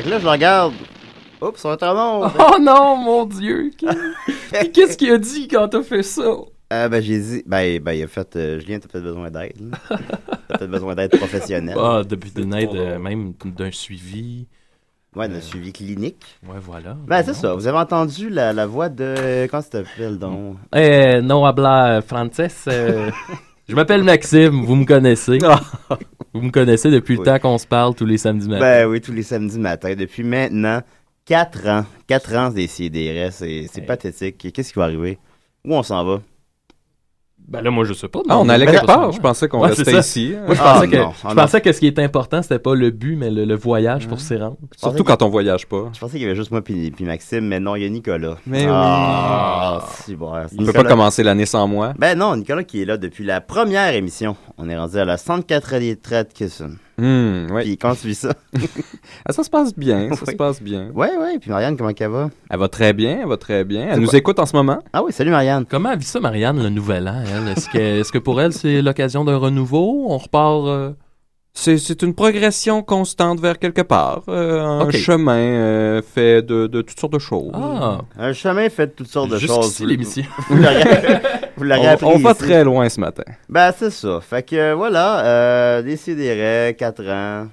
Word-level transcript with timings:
Fait 0.00 0.06
que 0.06 0.10
là, 0.12 0.18
je 0.18 0.24
le 0.24 0.30
regarde. 0.30 0.72
Oups, 1.42 1.62
on 1.62 1.74
est 1.74 1.76
très 1.76 1.92
bon. 1.94 2.26
Oh 2.38 2.58
non, 2.58 2.96
mon 2.96 3.26
Dieu! 3.26 3.70
Qu'est-ce 4.72 4.96
qu'il 4.96 5.12
a 5.12 5.18
dit 5.18 5.46
quand 5.46 5.68
t'as 5.68 5.82
fait 5.82 6.02
ça? 6.02 6.22
Euh, 6.72 6.88
ben, 6.88 7.02
j'ai 7.02 7.18
dit, 7.18 7.42
ben, 7.44 7.78
ben, 7.82 7.92
il 7.92 8.04
a 8.04 8.06
fait, 8.06 8.34
euh, 8.36 8.58
Julien, 8.60 8.78
t'as 8.78 8.88
peut-être 8.88 9.04
besoin 9.04 9.30
d'aide. 9.30 9.60
là. 9.60 9.78
T'as 10.48 10.56
peut-être 10.56 10.70
besoin 10.70 10.94
d'aide 10.94 11.14
professionnelle. 11.18 11.76
Ah, 11.78 12.00
depuis 12.08 12.30
d'une 12.30 12.54
aide, 12.54 12.70
euh, 12.74 12.98
même 12.98 13.34
d'un 13.44 13.70
suivi. 13.70 14.46
Ouais, 15.14 15.28
d'un 15.28 15.42
suivi 15.42 15.70
clinique. 15.70 16.24
Ouais, 16.48 16.60
voilà. 16.62 16.96
Ben, 17.06 17.22
c'est 17.22 17.34
ça. 17.34 17.52
Vous 17.52 17.66
avez 17.66 17.76
entendu 17.78 18.30
la, 18.30 18.54
la 18.54 18.64
voix 18.66 18.88
de. 18.88 19.46
Comment 19.50 19.62
ça 19.62 19.84
s'appelle 19.84 20.18
donc? 20.18 20.56
Eh, 20.74 21.20
non 21.20 21.44
habla 21.44 22.00
français. 22.00 22.48
je 23.70 23.74
m'appelle 23.76 24.02
Maxime, 24.02 24.64
vous 24.64 24.74
me 24.76 24.84
connaissez. 24.84 25.38
vous 26.34 26.42
me 26.42 26.50
connaissez 26.50 26.90
depuis 26.90 27.14
le 27.14 27.20
Oui. 27.20 27.24
temps 27.26 27.38
qu'on 27.38 27.58
se 27.58 27.66
parle 27.66 27.94
tous 27.94 28.04
les 28.06 28.18
samedis 28.18 28.48
matins. 28.48 28.60
Ben 28.60 28.86
oui, 28.88 29.00
tous 29.00 29.12
les 29.12 29.22
samedis 29.22 29.58
matins. 29.58 29.94
Depuis 29.94 30.24
maintenant 30.24 30.80
4 31.24 31.68
ans. 31.68 31.86
4 32.08 32.34
ans 32.36 32.50
des 32.50 32.66
CDR. 32.66 33.30
C'est 33.32 33.66
c'est 33.72 33.82
pathétique. 33.82 34.52
Qu'est-ce 34.52 34.72
qui 34.72 34.78
va 34.78 34.84
arriver? 34.86 35.18
Où 35.64 35.74
on 35.74 35.82
s'en 35.82 36.04
va? 36.04 36.20
Ben 37.50 37.62
là, 37.62 37.70
moi, 37.72 37.84
je 37.84 37.92
sais 37.94 38.06
pas. 38.06 38.20
Ah, 38.28 38.38
on 38.38 38.48
allait 38.48 38.64
Ben, 38.64 38.72
quelque 38.72 38.86
pas 38.86 38.94
part. 38.94 39.12
Je 39.12 39.20
pensais 39.20 39.48
qu'on 39.48 39.60
Ouais, 39.62 39.70
restait 39.70 39.98
ici. 39.98 40.34
Moi, 40.46 40.54
je 40.54 40.60
Ah, 40.62 40.74
pensais, 40.74 40.88
que, 40.88 40.96
non. 40.96 41.10
je 41.10 41.26
Ah, 41.28 41.34
pensais 41.34 41.60
que 41.60 41.72
ce 41.72 41.80
qui 41.80 41.88
était 41.88 42.02
important, 42.04 42.42
c'était 42.42 42.60
pas 42.60 42.76
le 42.76 42.90
but, 42.90 43.16
mais 43.16 43.28
le, 43.28 43.44
le 43.44 43.56
voyage 43.56 44.06
pour 44.06 44.20
s'y 44.20 44.36
rendre. 44.36 44.56
Surtout 44.76 45.02
quand 45.02 45.20
on 45.22 45.28
voyage 45.30 45.66
pas. 45.66 45.90
Je 45.92 45.98
pensais 45.98 46.12
qu'il 46.12 46.22
y 46.22 46.26
avait 46.26 46.36
juste 46.36 46.52
moi 46.52 46.62
puis, 46.62 46.92
puis 46.92 47.04
Maxime, 47.04 47.44
mais 47.46 47.58
non, 47.58 47.74
il 47.74 47.82
y 47.82 47.86
a 47.86 47.88
Nicolas. 47.88 48.36
Mais 48.46 48.66
ah, 48.70 49.84
si 50.04 50.14
bon. 50.14 50.32
On 50.32 50.62
ne 50.62 50.66
peut 50.66 50.72
pas 50.72 50.84
commencer 50.84 51.24
l'année 51.24 51.46
sans 51.46 51.66
moi. 51.66 51.92
Ben 51.98 52.16
non, 52.16 52.36
Nicolas 52.36 52.62
qui 52.62 52.82
est 52.82 52.84
là 52.84 52.96
depuis 52.96 53.24
la 53.24 53.40
première 53.40 53.94
émission. 53.94 54.36
On 54.56 54.68
est 54.68 54.78
rendu 54.78 54.96
à 54.98 55.04
la 55.04 55.16
104 55.16 55.74
retraite 55.74 56.32
Hum, 57.00 57.46
ouais. 57.52 57.62
Puis 57.62 57.78
quand 57.78 57.94
tu 57.94 58.08
vis 58.08 58.18
ça? 58.18 58.34
Ah, 59.26 59.32
ça 59.32 59.42
se 59.44 59.50
passe 59.50 59.74
bien, 59.76 60.08
ça 60.14 60.22
Oui. 60.26 60.32
se 60.32 60.36
passe 60.36 60.62
bien. 60.62 60.88
Ouais, 60.94 61.16
ouais. 61.16 61.38
Puis 61.38 61.50
Marianne, 61.50 61.76
comment 61.76 61.92
qu'elle 61.92 62.10
va? 62.10 62.30
Elle 62.48 62.58
va 62.58 62.68
très 62.68 62.92
bien, 62.92 63.18
elle 63.22 63.28
va 63.28 63.36
très 63.36 63.64
bien. 63.64 63.88
Elle 63.90 64.00
nous 64.00 64.08
quoi? 64.08 64.18
écoute 64.18 64.38
en 64.38 64.46
ce 64.46 64.54
moment. 64.56 64.78
Ah 64.92 65.02
oui, 65.02 65.12
salut 65.12 65.30
Marianne. 65.30 65.64
Comment 65.68 65.94
vit 65.96 66.04
ça, 66.06 66.20
Marianne, 66.20 66.62
le 66.62 66.68
nouvel 66.70 67.08
an? 67.08 67.22
elle? 67.26 67.48
Est-ce 67.48 67.68
que, 67.68 67.78
est-ce 67.78 68.12
que 68.12 68.18
pour 68.18 68.40
elle, 68.40 68.52
c'est 68.52 68.82
l'occasion 68.82 69.24
d'un 69.24 69.36
renouveau? 69.36 70.06
On 70.08 70.18
repart... 70.18 70.66
euh, 70.66 70.92
C'est, 71.52 71.78
c'est 71.78 72.02
une 72.02 72.14
progression 72.14 72.82
constante 72.82 73.40
vers 73.40 73.58
quelque 73.58 73.82
part. 73.82 74.22
euh, 74.28 74.62
un 74.64 74.90
chemin 74.92 75.36
euh, 75.36 76.00
fait 76.02 76.42
de, 76.42 76.66
de 76.68 76.80
toutes 76.80 76.98
sortes 77.00 77.12
de 77.12 77.18
choses. 77.18 77.50
Ah, 77.54 77.98
Un 78.18 78.32
chemin 78.32 78.68
fait 78.70 78.86
de 78.86 78.92
toutes 78.92 79.08
sortes 79.08 79.30
de 79.30 79.38
choses. 79.38 79.56
jusqu'ici 79.64 79.84
l'émission. 79.86 80.24
Vous 80.48 80.56
vous 81.56 81.64
l'aurez 81.64 81.80
On, 81.88 81.88
appris 81.88 82.06
on 82.06 82.18
va 82.18 82.30
ici. 82.30 82.38
très 82.40 82.62
loin 82.64 82.88
ce 82.88 83.00
matin. 83.00 83.24
Ben, 83.48 83.72
c'est 83.76 83.90
ça. 83.90 84.20
Fait 84.20 84.42
que 84.48 84.54
euh, 84.56 84.74
voilà, 84.76 85.24
euh, 85.26 85.82
décidérez, 85.82 86.74
4 86.78 87.04
ans. 87.10 87.48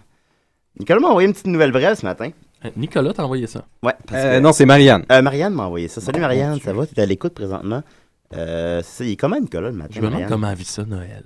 Nicolas 0.80 1.00
m'a 1.00 1.08
envoyé 1.10 1.28
une 1.28 1.34
petite 1.34 1.48
nouvelle 1.48 1.72
brève 1.72 1.96
ce 1.96 2.06
matin. 2.06 2.30
Nicolas 2.76 3.14
t'a 3.14 3.24
envoyé 3.26 3.48
ça. 3.48 3.66
Ouais. 3.84 3.94
parce 4.08 4.24
Euh, 4.24 4.38
que- 4.38 4.44
non, 4.44 4.52
c'est 4.54 4.66
Marianne. 4.68 5.06
Euh, 5.12 5.22
Marianne 5.24 5.54
m'a 5.54 5.66
envoyé 5.66 5.88
ça. 5.88 6.02
Salut 6.02 6.20
Marianne, 6.22 6.60
ça 6.64 6.72
va? 6.72 6.86
T'es 6.86 7.02
à 7.02 7.06
l'écoute 7.06 7.34
présentement? 7.34 7.82
Euh, 8.36 8.82
c'est 8.86 9.06
il 9.06 9.12
est 9.14 9.16
comment 9.16 9.40
Nicolas 9.40 9.70
le 9.72 9.76
matin? 9.78 9.90
Je 9.96 10.02
me 10.02 10.08
demande 10.08 10.28
comment 10.28 10.50
elle 10.52 10.58
vit 10.58 10.66
ça, 10.66 10.84
Noël. 10.86 11.24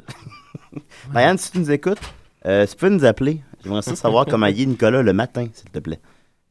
Marianne, 1.13 1.37
si 1.37 1.51
tu 1.51 1.59
nous 1.59 1.71
écoutes, 1.71 1.99
euh, 2.45 2.65
tu 2.65 2.75
peux 2.75 2.89
nous 2.89 3.05
appeler. 3.05 3.41
J'aimerais 3.63 3.81
ça 3.81 3.95
savoir 3.95 4.25
comment 4.25 4.47
il 4.47 4.61
est 4.61 4.65
Nicolas 4.65 5.01
le 5.01 5.13
matin, 5.13 5.47
s'il 5.53 5.69
te 5.69 5.79
plaît. 5.79 5.99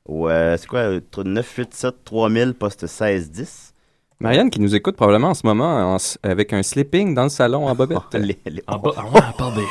Ou, 0.06 0.28
euh, 0.28 0.56
c'est 0.56 0.66
quoi, 0.66 0.80
euh, 0.80 1.00
987 1.16 2.04
3000 2.04 2.54
poste 2.54 2.82
1610? 2.82 3.74
Marianne 4.20 4.50
qui 4.50 4.60
nous 4.60 4.74
écoute 4.74 4.96
probablement 4.96 5.28
en 5.30 5.34
ce 5.34 5.46
moment 5.46 5.94
en 5.94 5.96
avec 6.22 6.52
un 6.52 6.62
sleeping 6.62 7.14
dans 7.14 7.22
le 7.24 7.28
salon 7.30 7.66
en 7.66 7.74
bobette. 7.74 7.98
Oh, 7.98 8.18
les- 8.18 8.38
les- 8.46 8.62
En 8.66 8.78
bas, 8.78 8.90
ah 8.96 9.04
ouais, 9.06 9.20
à 9.20 9.32
part 9.32 9.52
des... 9.54 9.64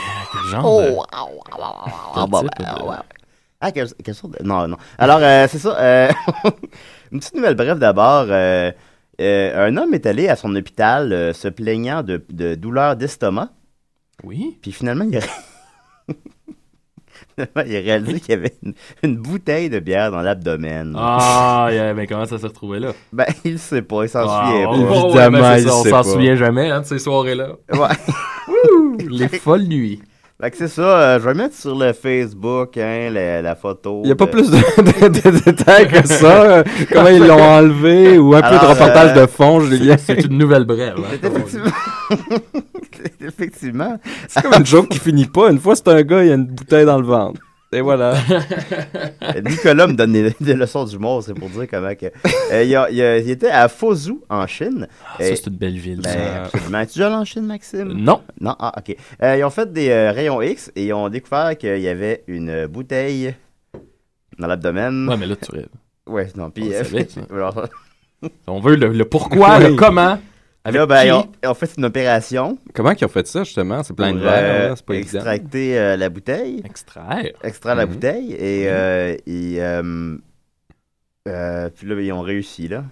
Genre 0.49 0.65
Oh, 0.65 1.03
wow. 2.85 2.93
Ah, 3.61 3.71
quelle, 3.71 3.89
quelle 4.03 4.15
sorte 4.15 4.39
de... 4.39 4.43
Non, 4.43 4.67
non. 4.67 4.77
Alors, 4.97 5.19
euh, 5.21 5.45
c'est 5.49 5.59
ça. 5.59 5.77
euh, 5.79 6.09
une 7.11 7.19
petite 7.19 7.35
nouvelle 7.35 7.55
brève 7.55 7.77
d'abord. 7.77 8.25
euh, 8.29 8.71
euh, 9.21 9.67
un 9.67 9.75
homme 9.77 9.93
est 9.93 10.05
allé 10.05 10.29
à 10.29 10.35
son 10.35 10.55
hôpital 10.55 11.11
euh, 11.13 11.33
se 11.33 11.47
plaignant 11.49 12.01
de, 12.01 12.23
de 12.29 12.55
douleurs 12.55 12.95
d'estomac. 12.95 13.49
Oui? 14.23 14.57
Puis 14.61 14.71
finalement, 14.71 15.05
il 15.05 15.17
a... 15.17 15.21
finalement, 17.39 17.69
il 17.71 17.75
a 17.77 17.79
réalisé 17.79 18.19
qu'il 18.19 18.29
y 18.35 18.37
avait 18.37 18.53
une, 18.63 18.73
une 19.03 19.17
bouteille 19.17 19.69
de 19.69 19.79
bière 19.79 20.11
dans 20.11 20.21
l'abdomen. 20.21 20.93
Ah, 20.97 21.69
yeah, 21.71 21.93
mais 21.93 22.07
comment 22.07 22.25
ça 22.25 22.37
s'est 22.37 22.47
retrouvé 22.47 22.79
là? 22.79 22.93
Ben, 23.13 23.25
il 23.45 23.59
sait 23.59 23.81
pas, 23.81 24.03
il 24.03 24.09
s'en 24.09 24.27
Ah, 24.27 24.47
souvient 24.47 24.67
oh, 24.69 24.71
pas. 24.73 25.01
ouais, 25.01 25.05
Évidemment, 25.07 25.39
ben, 25.39 25.55
c'est 25.55 25.61
il 25.63 25.67
ça, 25.67 25.75
on 25.75 25.83
s'en 25.85 26.03
souvient 26.03 26.35
jamais 26.35 26.69
hein, 26.69 26.81
de 26.81 26.85
ces 26.85 26.99
soirées-là. 26.99 27.49
Ouais. 27.73 27.87
Les 29.09 29.27
folles 29.29 29.63
nuits. 29.63 30.01
Fait 30.41 30.51
que 30.51 30.57
c'est 30.57 30.69
ça, 30.69 30.81
euh, 30.99 31.19
je 31.19 31.25
vais 31.25 31.33
mettre 31.33 31.53
sur 31.55 31.75
le 31.77 31.91
Facebook 31.91 32.77
hein, 32.77 33.09
la, 33.11 33.41
la 33.41 33.55
photo. 33.55 33.99
Il 34.03 34.07
n'y 34.07 34.11
a 34.13 34.15
pas 34.15 34.27
plus 34.27 34.49
de, 34.49 34.55
de- 34.55 35.07
de 35.31 35.39
détails 35.43 35.87
que 35.89 36.07
ça. 36.07 36.43
euh, 36.43 36.63
comment 36.93 37.09
ils 37.09 37.25
l'ont 37.27 37.41
enlevé 37.41 38.17
ou 38.17 38.33
un 38.35 38.41
peu 38.41 38.55
de 38.55 38.65
reportage 38.65 39.17
euh, 39.17 39.21
de 39.23 39.27
fond, 39.27 39.59
Julien? 39.59 39.97
C'est 39.97 40.23
une 40.25 40.37
nouvelle 40.37 40.63
brève. 40.63 40.95
hein. 40.97 41.17
C'est 41.21 41.27
effectivement... 41.27 41.71
C'est 43.19 43.21
effectivement... 43.27 43.97
C'est 44.29 44.41
comme 44.41 44.53
une 44.59 44.65
joke 44.65 44.87
qui 44.89 44.99
finit 44.99 45.25
pas. 45.25 45.51
Une 45.51 45.59
fois, 45.59 45.75
c'est 45.75 45.87
un 45.89 46.01
gars, 46.03 46.23
il 46.23 46.27
y 46.29 46.31
a 46.31 46.35
une 46.35 46.47
bouteille 46.47 46.85
dans 46.85 46.99
le 46.99 47.05
ventre. 47.05 47.39
Et 47.71 47.81
voilà. 47.81 48.15
Nicolas 49.47 49.85
me 49.87 49.93
donne 49.93 50.11
des, 50.13 50.33
des 50.41 50.53
leçons 50.55 50.85
d'humour, 50.85 51.21
c'est 51.23 51.33
pour 51.35 51.49
dire 51.49 51.67
comment 51.69 51.93
que... 51.93 52.07
Euh, 52.51 52.63
il, 52.63 52.75
a- 52.75 52.89
il 52.89 53.01
a- 53.01 53.17
il 53.19 53.29
était 53.29 53.49
à 53.49 53.67
Fuzhou, 53.69 54.23
en 54.29 54.47
Chine. 54.47 54.87
Ah, 55.05 55.17
Et- 55.23 55.35
ça, 55.35 55.35
c'est 55.43 55.47
une 55.51 55.57
belle 55.57 55.77
ville. 55.77 56.01
Ben, 56.01 56.45
absolument. 56.45 56.79
Es-tu 56.79 56.93
déjà 56.93 57.07
allé 57.07 57.15
en 57.17 57.25
Chine, 57.25 57.45
Maxime? 57.45 57.93
Non. 57.93 58.21
Non? 58.41 58.55
Ah, 58.59 58.73
OK. 58.77 58.95
Euh, 59.21 59.37
ils 59.37 59.43
ont 59.43 59.49
fait 59.51 59.71
des 59.71 59.89
euh, 59.89 60.11
rayons 60.11 60.41
X 60.41 60.71
et 60.75 60.85
ils 60.87 60.93
ont 60.93 61.09
découvert 61.09 61.55
qu'il 61.57 61.79
y 61.79 61.87
avait 61.87 62.23
une 62.27 62.65
bouteille 62.65 63.35
dans 64.39 64.47
l'abdomen. 64.47 65.07
Ouais, 65.07 65.17
mais 65.17 65.27
là, 65.27 65.35
tu 65.35 65.51
rêves. 65.51 65.67
Ouais, 66.07 66.27
non, 66.35 66.49
puis... 66.49 66.63
On 66.69 66.71
euh, 66.71 66.83
savait, 66.83 67.07
ça. 67.07 67.21
alors, 67.31 67.67
On 68.47 68.59
veut 68.59 68.77
le, 68.77 68.87
le 68.87 69.05
pourquoi, 69.05 69.59
Oui. 69.59 69.65
le 69.65 69.75
comment. 69.75 70.17
Avec 70.65 70.77
là, 70.79 70.85
ben, 70.85 71.01
qui? 71.01 71.07
ils 71.07 71.11
ont, 71.13 71.31
ils 71.43 71.47
ont 71.47 71.53
fait 71.53 71.71
une 71.77 71.85
opération 71.85 72.57
Comment 72.73 72.91
ils 72.91 73.05
ont 73.05 73.09
fait 73.09 73.25
ça, 73.27 73.43
justement? 73.43 73.81
C'est 73.83 73.93
plein 73.95 74.13
de 74.13 74.19
verre, 74.19 74.43
euh, 74.43 74.69
là, 74.69 74.75
c'est 74.75 74.85
pas 74.85 74.95
évident. 74.95 75.19
extracter 75.19 75.79
euh, 75.79 75.95
la 75.97 76.09
bouteille, 76.09 76.61
Extraire. 76.65 77.31
extraire 77.43 77.75
la 77.75 77.85
Mhm. 77.85 77.93
bouteille, 77.93 78.33
et 78.33 78.69
euh, 78.69 79.15
ils, 79.25 79.59
euh, 79.59 80.17
euh, 81.27 81.69
puis 81.69 81.87
là, 81.87 82.01
ils 82.01 82.11
ont 82.11 82.21
réussi, 82.21 82.67
là. 82.67 82.83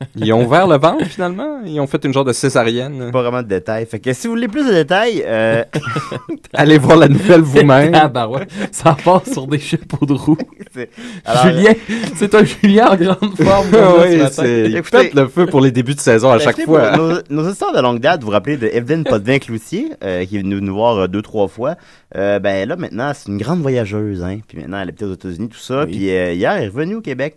Ils 0.16 0.32
ont 0.32 0.44
ouvert 0.44 0.66
le 0.66 0.76
ventre, 0.78 1.04
finalement? 1.06 1.60
Ils 1.64 1.80
ont 1.80 1.86
fait 1.86 2.04
une 2.04 2.12
genre 2.12 2.24
de 2.24 2.32
césarienne? 2.32 3.10
Pas 3.10 3.22
vraiment 3.22 3.42
de 3.42 3.48
détails. 3.48 3.84
Fait 3.86 3.98
que 3.98 4.12
si 4.12 4.26
vous 4.26 4.34
voulez 4.34 4.46
plus 4.48 4.64
de 4.66 4.72
détails, 4.72 5.24
euh, 5.26 5.64
Allez 6.54 6.78
voir 6.78 6.96
la 6.98 7.08
nouvelle 7.08 7.40
vous-même. 7.40 7.92
Ah, 8.00 8.08
bah 8.08 8.28
ouais. 8.28 8.46
Ça 8.70 8.96
part 9.04 9.26
sur 9.26 9.46
des 9.46 9.58
chapeaux 9.58 10.06
de 10.06 10.12
roue. 10.12 10.38
c'est- 10.72 10.90
alors, 11.24 11.46
Julien, 11.48 11.72
c'est 12.14 12.34
un 12.34 12.44
Julien 12.44 12.86
en 12.90 12.96
grande 12.96 13.36
forme. 13.36 13.70
Comme 13.70 13.80
là, 13.80 14.02
ce 14.02 14.08
oui, 14.08 14.16
matin. 14.18 14.30
c'est... 14.42 14.64
Ils 14.66 14.76
Écoutez- 14.76 14.98
pètent 14.98 15.14
le 15.14 15.26
feu 15.28 15.46
pour 15.46 15.60
les 15.60 15.70
débuts 15.72 15.94
de 15.94 16.00
saison 16.00 16.30
à 16.30 16.38
Ben, 16.38 16.44
chaque 16.44 16.58
écoutez, 16.58 16.66
fois. 16.78 16.92
pour 16.92 16.98
Nos, 17.08 17.42
nos 17.42 17.50
histoires 17.50 17.72
de 17.74 17.80
longue 17.80 18.00
date, 18.00 18.20
vous 18.20 18.26
vous 18.26 18.32
rappelez 18.32 18.56
de 18.56 18.66
Evelyne 18.68 19.04
Potvin-Cloutier, 19.04 19.92
euh, 20.04 20.24
qui 20.24 20.36
est 20.36 20.42
venue 20.42 20.60
nous 20.60 20.74
voir 20.74 20.96
euh, 20.96 21.06
deux, 21.08 21.22
trois 21.22 21.48
fois. 21.48 21.74
Euh, 22.16 22.38
ben 22.38 22.68
là, 22.68 22.76
maintenant, 22.76 23.10
c'est 23.14 23.28
une 23.30 23.38
grande 23.38 23.60
voyageuse. 23.62 24.22
Hein. 24.22 24.38
Puis 24.46 24.58
maintenant, 24.58 24.78
elle 24.80 24.88
habite 24.90 25.02
aux 25.02 25.14
États-Unis, 25.14 25.48
tout 25.48 25.58
ça. 25.58 25.84
Oui. 25.84 25.90
Puis 25.90 26.10
euh, 26.10 26.32
hier, 26.34 26.52
elle 26.52 26.64
est 26.64 26.68
revenue 26.68 26.94
au 26.96 27.00
Québec. 27.00 27.36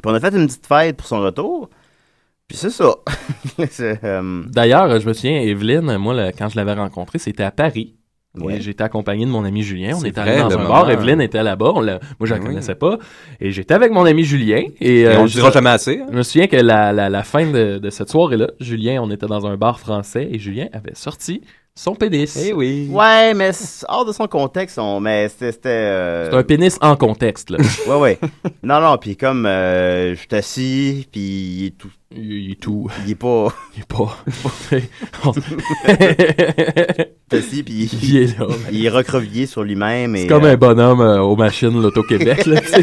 Puis 0.00 0.10
on 0.10 0.14
a 0.14 0.20
fait 0.20 0.34
une 0.34 0.46
petite 0.46 0.66
fête 0.66 0.96
pour 0.96 1.06
son 1.06 1.20
retour. 1.20 1.68
Puis 2.50 2.56
c'est 2.58 2.70
ça. 2.70 2.94
Euh, 4.04 4.42
D'ailleurs, 4.48 4.98
je 5.00 5.06
me 5.06 5.12
souviens, 5.12 5.40
Evelyne, 5.42 5.96
moi, 5.98 6.14
là, 6.14 6.32
quand 6.32 6.48
je 6.48 6.56
l'avais 6.56 6.72
rencontrée, 6.72 7.18
c'était 7.18 7.42
à 7.44 7.50
Paris. 7.52 7.94
Ouais. 8.38 8.60
J'étais 8.60 8.82
accompagné 8.82 9.24
de 9.26 9.30
mon 9.30 9.44
ami 9.44 9.62
Julien. 9.62 9.96
On 10.00 10.04
était 10.04 10.20
allé 10.20 10.38
dans 10.38 10.50
un 10.50 10.56
moment. 10.56 10.68
bar. 10.68 10.90
Evelyne 10.90 11.20
était 11.20 11.42
là-bas. 11.42 11.72
Moi, 11.74 11.98
je 12.22 12.32
la 12.34 12.40
Oui. 12.40 12.46
connaissais 12.46 12.74
pas. 12.76 12.98
Et 13.40 13.50
j'étais 13.52 13.74
avec 13.74 13.92
mon 13.92 14.04
ami 14.04 14.24
Julien. 14.24 14.62
Et, 14.80 15.00
Et 15.00 15.06
euh, 15.06 15.18
on 15.18 15.22
le 15.22 15.28
je- 15.28 15.34
dira 15.34 15.50
jamais 15.50 15.70
assez. 15.70 16.00
hein. 16.00 16.06
Je 16.10 16.16
me 16.16 16.22
souviens 16.22 16.46
que 16.46 16.56
la, 16.56 16.92
la, 16.92 17.08
la 17.08 17.22
fin 17.22 17.50
de, 17.50 17.78
de 17.78 17.90
cette 17.90 18.08
soirée-là, 18.08 18.48
Julien, 18.60 19.00
on 19.02 19.10
était 19.10 19.26
dans 19.26 19.46
un 19.46 19.56
bar 19.56 19.78
français 19.80 20.28
et 20.30 20.38
Julien 20.38 20.68
avait 20.72 20.94
sorti 20.94 21.42
son 21.74 21.94
pénis. 21.94 22.36
Eh 22.36 22.52
oui. 22.52 22.88
Ouais, 22.90 23.32
mais 23.32 23.52
hors 23.88 24.04
de 24.04 24.12
son 24.12 24.26
contexte, 24.26 24.78
on... 24.78 25.00
mais 25.00 25.28
c'était... 25.28 25.52
c'était, 25.52 25.68
euh, 25.68 26.30
C'est 26.30 26.36
un 26.36 26.42
pénis 26.42 26.76
en 26.80 26.96
contexte, 26.96 27.50
là. 27.50 27.58
Ouais, 27.86 27.96
ouais. 27.96 28.18
non, 28.62 28.80
non, 28.80 28.98
puis 28.98 29.16
comme 29.16 29.46
euh, 29.46 30.14
je 30.14 30.18
suis 30.18 30.28
assis, 30.32 31.06
puis 31.10 31.20
il 31.20 31.66
est 31.66 31.78
tout... 31.78 31.90
il, 32.14 32.52
est 32.52 32.60
tout. 32.60 32.88
Il 33.06 33.12
est 33.12 33.14
pas... 33.14 33.48
Il 33.76 33.80
est 33.80 33.86
pas. 33.86 34.16
Il 37.32 37.36
est 37.36 37.38
assis, 37.38 37.62
puis 37.62 37.74
il, 37.74 38.04
il 38.10 38.16
est 38.16 38.38
là. 38.38 38.46
mais 38.48 38.72
il 38.72 38.84
est 38.84 38.88
recroquevillé 38.88 39.46
sur 39.46 39.62
lui-même. 39.62 40.16
et, 40.16 40.22
C'est 40.22 40.26
comme 40.26 40.44
euh, 40.44 40.52
un 40.52 40.56
bonhomme 40.56 41.00
euh, 41.00 41.20
aux 41.20 41.36
machines 41.36 41.80
l'Auto-Québec, 41.80 42.44
là, 42.46 42.60
tu 42.60 42.66
sais. 42.66 42.82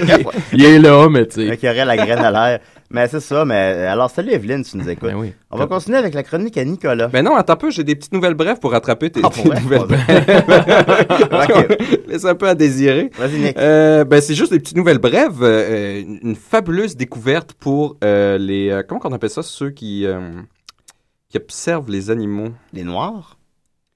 Il 0.54 0.64
est 0.64 0.80
là, 0.80 1.10
mais 1.10 1.26
tu 1.26 1.42
sais. 1.42 1.48
Avec 1.48 1.64
aurait 1.66 1.84
la 1.84 1.98
graine 1.98 2.20
à 2.20 2.32
l'air. 2.32 2.60
Mais 2.90 3.08
c'est 3.10 3.20
ça, 3.20 3.44
mais 3.44 3.56
alors 3.56 4.10
salut 4.10 4.32
Evelyne, 4.32 4.64
si 4.64 4.72
tu 4.72 4.78
nous 4.78 4.88
écoutes. 4.90 5.10
Ben 5.10 5.16
oui. 5.18 5.34
On 5.52 5.58
va 5.58 5.68
continuer 5.68 5.98
avec 5.98 6.14
la 6.14 6.24
chronique 6.24 6.58
à 6.58 6.64
Nicolas. 6.64 7.08
Ben 7.10 7.22
non, 7.24 7.36
attends 7.36 7.54
un 7.54 7.58
peu, 7.58 7.70
j'ai 7.70 7.84
des 7.84 7.96
petites 7.96 8.14
nouvelles 8.14 8.34
brèves 8.34 8.60
pour 8.60 8.72
rattraper 8.72 9.10
tes, 9.10 9.20
Ah, 9.24 9.30
tes 9.30 9.44
nouvelles 9.44 9.64
brèves. 9.86 9.98
Ok. 11.32 11.78
Laisse 12.08 12.24
un 12.24 12.36
peu 12.36 12.48
à 12.48 12.56
désirer. 12.56 13.10
Vas-y 13.18 13.40
Nick. 13.40 13.58
Euh, 13.58 14.06
ben 14.06 14.22
c'est 14.22 14.36
juste 14.36 14.54
des 14.54 14.60
petites 14.60 14.78
nouvelles 14.78 15.00
brèves. 15.00 15.44
euh, 15.44 16.02
une, 16.22 16.36
fabuleuse 16.38 16.96
découverte 16.96 17.52
pour 17.54 17.98
euh, 18.06 18.38
les... 18.38 18.70
euh, 18.70 18.84
comment 18.88 19.02
qu'on 19.02 19.12
appelle 19.12 19.30
ça? 19.30 19.44
Ceux 19.44 19.70
qui, 19.72 20.06
euh, 20.06 20.32
qui 21.30 21.36
observent 21.38 21.90
les 21.92 22.10
animaux? 22.10 22.50
Les 22.72 22.84
noirs? 22.84 23.38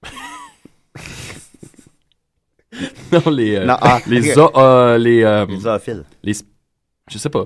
Non, 3.11 3.29
les. 3.31 3.55
euh, 3.57 3.65
non, 3.65 3.75
ah, 3.81 3.99
les. 4.07 4.21
zo- 4.33 4.51
euh, 4.55 4.97
les, 4.97 5.23
euh, 5.23 5.45
Les 5.45 5.59
zoophiles. 5.59 6.03
les. 6.23 6.33
Je 7.09 7.17
sais 7.17 7.29
pas. 7.29 7.43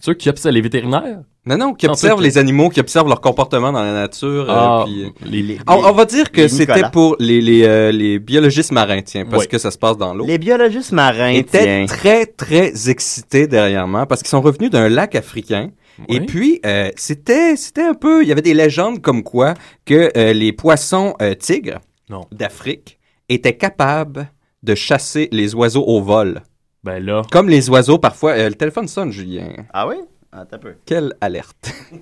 Ceux 0.00 0.14
qui 0.14 0.28
observent 0.28 0.54
les 0.54 0.60
vétérinaires? 0.60 1.22
Non, 1.46 1.58
non, 1.58 1.74
qui 1.74 1.86
observent 1.86 2.22
les 2.22 2.38
animaux, 2.38 2.68
qui 2.70 2.80
observent 2.80 3.08
leur 3.08 3.20
comportement 3.20 3.70
dans 3.70 3.82
la 3.82 3.92
nature. 3.92 4.50
euh, 4.50 4.54
Ah, 4.56 4.82
puis, 4.86 5.04
euh, 5.04 5.08
les, 5.26 5.42
Les, 5.42 5.58
on, 5.68 5.74
on 5.74 5.92
va 5.92 6.04
dire 6.06 6.30
que 6.32 6.48
c'était 6.48 6.88
pour 6.90 7.16
les, 7.18 7.40
les, 7.42 7.64
euh, 7.64 7.92
les 7.92 8.18
biologistes 8.18 8.72
marins, 8.72 9.02
tiens, 9.02 9.24
parce 9.26 9.46
que 9.46 9.58
ça 9.58 9.70
se 9.70 9.78
passe 9.78 9.96
dans 9.98 10.14
l'eau. 10.14 10.26
les 10.26 10.38
biologistes 10.38 10.92
marins, 10.92 11.28
étaient 11.28 11.64
tiens. 11.64 11.86
très, 11.86 12.26
très 12.26 12.88
excités 12.90 13.46
dernièrement 13.46 14.06
parce 14.06 14.22
qu'ils 14.22 14.30
sont 14.30 14.40
revenus 14.40 14.70
d'un 14.70 14.88
lac 14.88 15.14
africain. 15.14 15.70
Et 16.08 16.20
puis, 16.20 16.60
euh, 16.66 16.90
c'était, 16.96 17.54
c'était 17.56 17.82
un 17.84 17.94
peu, 17.94 18.22
il 18.22 18.28
y 18.28 18.32
avait 18.32 18.42
des 18.42 18.54
légendes 18.54 19.00
comme 19.00 19.22
quoi 19.22 19.54
que 19.84 20.10
euh, 20.16 20.32
les 20.32 20.52
poissons 20.52 21.14
euh, 21.22 21.34
tigres 21.34 21.78
Non. 22.10 22.22
d'Afrique 22.32 22.98
étaient 23.28 23.56
capables 23.56 24.28
de 24.64 24.74
chasser 24.74 25.28
les 25.30 25.54
oiseaux 25.54 25.84
au 25.86 26.00
vol. 26.02 26.42
Ben 26.84 27.02
là. 27.04 27.22
Comme 27.32 27.48
les 27.48 27.70
oiseaux, 27.70 27.98
parfois, 27.98 28.32
euh, 28.32 28.50
le 28.50 28.54
téléphone 28.54 28.86
sonne, 28.88 29.10
Julien. 29.10 29.48
Ah 29.72 29.88
oui? 29.88 29.96
Attends 30.30 30.56
un 30.56 30.58
peu. 30.58 30.74
Quelle 30.84 31.14
alerte. 31.22 31.72
Je 31.90 31.98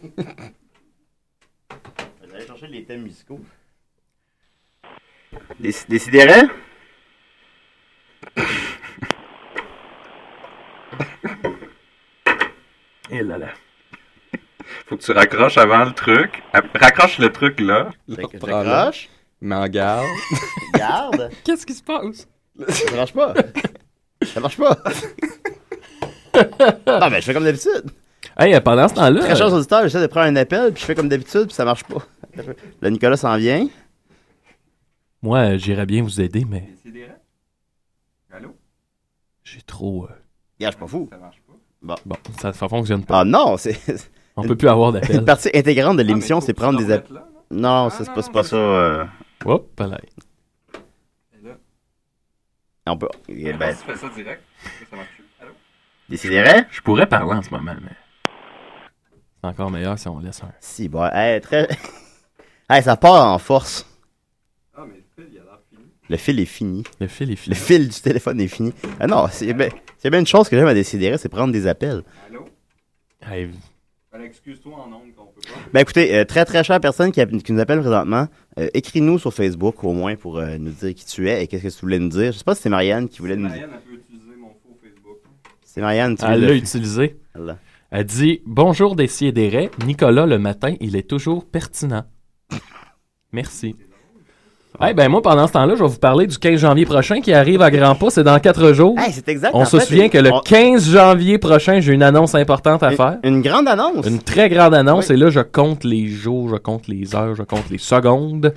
vais 2.26 2.36
aller 2.36 2.46
chercher 2.46 2.66
les 2.66 2.84
thèmes 2.84 3.02
musicaux. 3.02 3.38
Des, 5.60 5.72
décidérez? 5.88 6.42
Et 13.10 13.22
là 13.22 13.38
là. 13.38 13.48
Faut 14.86 14.96
que 14.96 15.02
tu 15.02 15.12
raccroches 15.12 15.58
avant 15.58 15.84
le 15.84 15.92
truc. 15.92 16.42
Raccroche 16.52 17.18
le 17.18 17.30
truc 17.30 17.60
là. 17.60 17.90
Fait 18.14 18.22
que 18.24 18.30
je 18.32 18.38
Prends-le. 18.38 18.68
raccroche. 18.68 19.08
Mais 19.40 19.54
en 19.54 19.68
garde. 19.68 20.06
Garde. 20.74 21.30
Qu'est-ce 21.44 21.66
qui 21.66 21.74
se 21.74 21.82
passe? 21.82 22.26
Ça 22.68 22.96
marche 22.96 23.12
pas. 23.12 23.34
Ça 24.24 24.40
marche 24.40 24.56
pas. 24.56 24.78
non, 26.86 27.08
mais 27.10 27.20
je 27.20 27.26
fais 27.26 27.34
comme 27.34 27.44
d'habitude. 27.44 27.84
Hey, 28.38 28.54
euh, 28.54 28.60
pendant 28.60 28.88
ce 28.88 28.94
temps-là. 28.94 29.20
Très 29.20 29.36
chers 29.36 29.52
auditeurs, 29.52 29.82
j'essaie 29.82 30.00
de 30.00 30.06
prendre 30.06 30.26
un 30.26 30.36
appel, 30.36 30.72
puis 30.72 30.80
je 30.80 30.86
fais 30.86 30.94
comme 30.94 31.08
d'habitude, 31.08 31.46
puis 31.46 31.54
ça 31.54 31.64
marche 31.64 31.84
pas. 31.84 31.98
Là, 32.80 32.90
Nicolas 32.90 33.16
s'en 33.16 33.36
vient. 33.36 33.68
Moi, 35.22 35.38
euh, 35.38 35.58
j'irais 35.58 35.86
bien 35.86 36.02
vous 36.02 36.20
aider, 36.20 36.44
mais 36.48 36.68
Allô? 38.32 38.54
j'ai 39.44 39.60
trop. 39.62 40.04
euh, 40.04 40.08
Gars, 40.58 40.68
je 40.68 40.72
suis 40.72 40.80
pas 40.80 40.86
fou. 40.86 41.08
Ça 41.12 41.18
marche 41.18 41.42
pas. 41.46 41.94
Bon, 42.06 42.16
ça, 42.40 42.52
ça 42.52 42.68
fonctionne 42.68 43.04
pas. 43.04 43.20
Ah 43.20 43.24
non, 43.24 43.56
c'est 43.56 43.78
On 44.36 44.42
peut 44.44 44.56
plus 44.56 44.68
avoir 44.68 44.94
une 44.94 45.00
d'appel. 45.00 45.24
partie 45.24 45.50
intégrante 45.52 45.96
de 45.98 46.02
l'émission, 46.02 46.40
c'est 46.40 46.54
prendre 46.54 46.78
des 46.78 46.90
appels. 46.90 47.20
Non, 47.50 47.90
ça, 47.90 48.04
c'est 48.04 48.14
pas, 48.14 48.22
pas 48.32 48.42
ça. 48.44 48.56
euh, 48.56 49.04
Hop, 49.44 49.78
là. 49.80 50.00
On 52.86 52.96
peut. 52.96 53.08
eh 53.28 53.52
Ben, 53.52 53.74
fais 53.74 53.96
ça 53.96 54.08
direct, 54.08 54.42
ça 54.90 54.96
marche 54.96 55.08
plus. 55.14 55.24
Allô? 55.40 55.52
décidérez? 56.08 56.64
Je 56.70 56.80
pourrais 56.80 57.06
parler 57.06 57.32
en 57.34 57.42
ce 57.42 57.50
moment, 57.50 57.74
mais. 57.80 57.90
C'est 59.40 59.48
encore 59.48 59.70
meilleur 59.70 59.98
si 59.98 60.08
on 60.08 60.18
laisse 60.18 60.42
un. 60.42 60.52
Si, 60.60 60.88
bon, 60.88 61.04
hey, 61.12 61.40
très. 61.40 61.68
hey, 62.70 62.82
ça 62.82 62.96
part 62.96 63.26
en 63.32 63.38
force. 63.38 63.86
Ah, 64.76 64.84
mais 64.86 64.96
le 64.96 65.04
fil, 65.24 65.32
il 65.32 65.38
a 65.38 65.42
l'air 65.44 65.58
fini. 65.70 65.84
Le 66.08 66.16
fil 66.16 66.40
est 66.40 66.44
fini. 66.44 66.82
Le 67.00 67.06
fil 67.06 67.30
est 67.30 67.46
Le 67.48 67.54
fini. 67.54 67.54
fil 67.56 67.88
du 67.88 68.00
téléphone 68.00 68.40
est 68.40 68.48
fini. 68.48 68.72
Ah 68.98 69.06
non, 69.06 69.26
c'est 69.30 69.52
bien, 69.54 69.68
une 70.20 70.26
chose 70.26 70.48
que 70.48 70.56
j'aime 70.56 70.66
à 70.68 70.74
décider, 70.74 71.16
c'est 71.18 71.28
prendre 71.28 71.52
des 71.52 71.66
appels. 71.66 72.02
Allô? 72.28 72.46
Hey, 73.24 73.50
excuse-toi 74.20 74.74
en 74.74 74.92
ondes 74.92 75.14
qu'on 75.16 75.24
peut 75.26 75.40
pas. 75.42 75.58
Ben 75.72 75.80
écoutez, 75.80 76.14
euh, 76.14 76.24
très 76.24 76.44
très 76.44 76.62
chère 76.62 76.80
personne 76.80 77.10
qui, 77.12 77.20
a- 77.20 77.26
qui 77.26 77.52
nous 77.52 77.60
appelle 77.60 77.80
présentement, 77.80 78.28
euh, 78.58 78.68
écris-nous 78.74 79.18
sur 79.18 79.32
Facebook 79.32 79.82
au 79.84 79.92
moins 79.92 80.16
pour 80.16 80.38
euh, 80.38 80.58
nous 80.58 80.70
dire 80.72 80.94
qui 80.94 81.06
tu 81.06 81.28
es 81.30 81.42
et 81.42 81.46
qu'est-ce 81.46 81.62
que 81.62 81.68
tu 81.68 81.80
voulais 81.80 81.98
nous 81.98 82.08
dire. 82.10 82.32
Je 82.32 82.38
sais 82.38 82.44
pas 82.44 82.54
si 82.54 82.62
c'est 82.62 82.68
Marianne 82.68 83.08
qui 83.08 83.20
voulait 83.20 83.36
nous 83.36 83.48
dire. 83.48 83.64
a 83.72 83.78
pu 83.78 83.94
utiliser 83.94 84.36
mon 84.38 84.48
faux 84.50 84.76
Facebook. 84.82 85.16
C'est 85.64 85.80
Marianne, 85.80 86.16
tu 86.16 86.24
elle 86.26 86.40
l'a 86.42 86.48
le- 86.48 86.56
utilisé. 86.56 87.16
Là. 87.34 87.56
Elle 87.90 88.04
dit 88.04 88.40
Bonjour 88.46 88.96
des 88.96 89.06
des 89.32 89.70
Nicolas, 89.86 90.26
le 90.26 90.38
matin, 90.38 90.74
il 90.80 90.94
est 90.96 91.08
toujours 91.08 91.44
pertinent. 91.46 92.04
Merci. 93.32 93.76
Eh 94.88 94.94
ben 94.94 95.08
moi, 95.08 95.20
pendant 95.22 95.46
ce 95.46 95.52
temps-là, 95.52 95.74
je 95.76 95.82
vais 95.82 95.88
vous 95.88 95.98
parler 95.98 96.26
du 96.26 96.38
15 96.38 96.58
janvier 96.60 96.86
prochain 96.86 97.20
qui 97.20 97.32
arrive 97.32 97.60
à 97.62 97.70
grands 97.70 97.94
pas. 97.94 98.10
C'est 98.10 98.24
dans 98.24 98.38
quatre 98.40 98.72
jours. 98.72 98.98
Hey, 98.98 99.12
c'est 99.12 99.28
exact. 99.28 99.50
On 99.54 99.60
en 99.62 99.64
se 99.64 99.78
fait, 99.78 99.84
souvient 99.84 100.08
que 100.08 100.18
le 100.18 100.32
on- 100.32 100.40
15 100.40 100.90
janvier 100.90 101.38
prochain, 101.38 101.80
j'ai 101.80 101.92
une 101.92 102.02
annonce 102.02 102.34
importante 102.34 102.82
à 102.82 102.90
faire. 102.92 103.18
Une, 103.22 103.42
grande 103.42 103.68
annonce. 103.68 104.06
Une 104.06 104.18
très 104.20 104.48
grande 104.48 104.74
annonce. 104.74 105.08
Oui. 105.08 105.14
Et 105.14 105.18
là, 105.18 105.30
je 105.30 105.40
compte 105.40 105.84
les 105.84 106.08
jours, 106.08 106.48
je 106.48 106.56
compte 106.56 106.88
les 106.88 107.14
heures, 107.14 107.34
je 107.34 107.42
compte 107.42 107.68
les 107.70 107.78
secondes. 107.78 108.54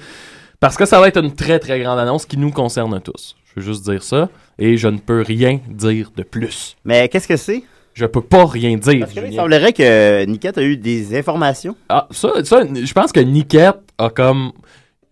Parce 0.59 0.77
que 0.77 0.85
ça 0.85 0.99
va 0.99 1.09
être 1.09 1.21
une 1.21 1.33
très, 1.35 1.59
très 1.59 1.79
grande 1.79 1.99
annonce 1.99 2.25
qui 2.25 2.37
nous 2.37 2.51
concerne 2.51 2.99
tous. 3.01 3.35
Je 3.53 3.59
veux 3.59 3.65
juste 3.65 3.83
dire 3.89 4.01
ça. 4.01 4.29
Et 4.57 4.77
je 4.77 4.87
ne 4.87 4.97
peux 4.97 5.21
rien 5.21 5.59
dire 5.69 6.11
de 6.15 6.23
plus. 6.23 6.75
Mais 6.85 7.09
qu'est-ce 7.09 7.27
que 7.27 7.37
c'est? 7.37 7.63
Je 7.93 8.05
peux 8.05 8.21
pas 8.21 8.45
rien 8.45 8.75
dire. 8.77 9.01
Parce 9.01 9.13
que 9.13 9.19
là, 9.19 9.25
il 9.27 9.31
Julien. 9.31 9.41
semblerait 9.43 9.73
que 9.73 10.25
Niket 10.25 10.57
a 10.57 10.61
eu 10.63 10.75
des 10.77 11.17
informations. 11.17 11.75
Ah, 11.87 12.07
ça, 12.11 12.29
ça, 12.43 12.61
je 12.73 12.93
pense 12.93 13.11
que 13.11 13.19
Niket 13.19 13.75
a 13.97 14.09
comme. 14.09 14.51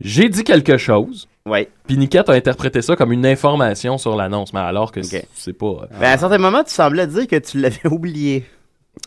J'ai 0.01 0.29
dit 0.29 0.43
quelque 0.43 0.77
chose. 0.77 1.27
Oui. 1.45 1.67
Puis 1.87 1.97
Niket 1.97 2.29
a 2.29 2.33
interprété 2.33 2.81
ça 2.81 2.95
comme 2.95 3.11
une 3.11 3.25
information 3.25 3.97
sur 3.97 4.15
l'annonce. 4.15 4.53
Mais 4.53 4.59
alors 4.61 4.91
que 4.91 5.01
c'est- 5.01 5.17
Ok. 5.19 5.25
c'est 5.33 5.53
pas. 5.53 5.65
euh, 5.65 5.85
Ben, 5.99 6.07
à 6.07 6.13
un 6.13 6.17
certain 6.17 6.37
moment, 6.37 6.63
tu 6.63 6.71
semblais 6.73 7.07
dire 7.07 7.27
que 7.27 7.35
tu 7.37 7.59
l'avais 7.59 7.87
oublié. 7.89 8.45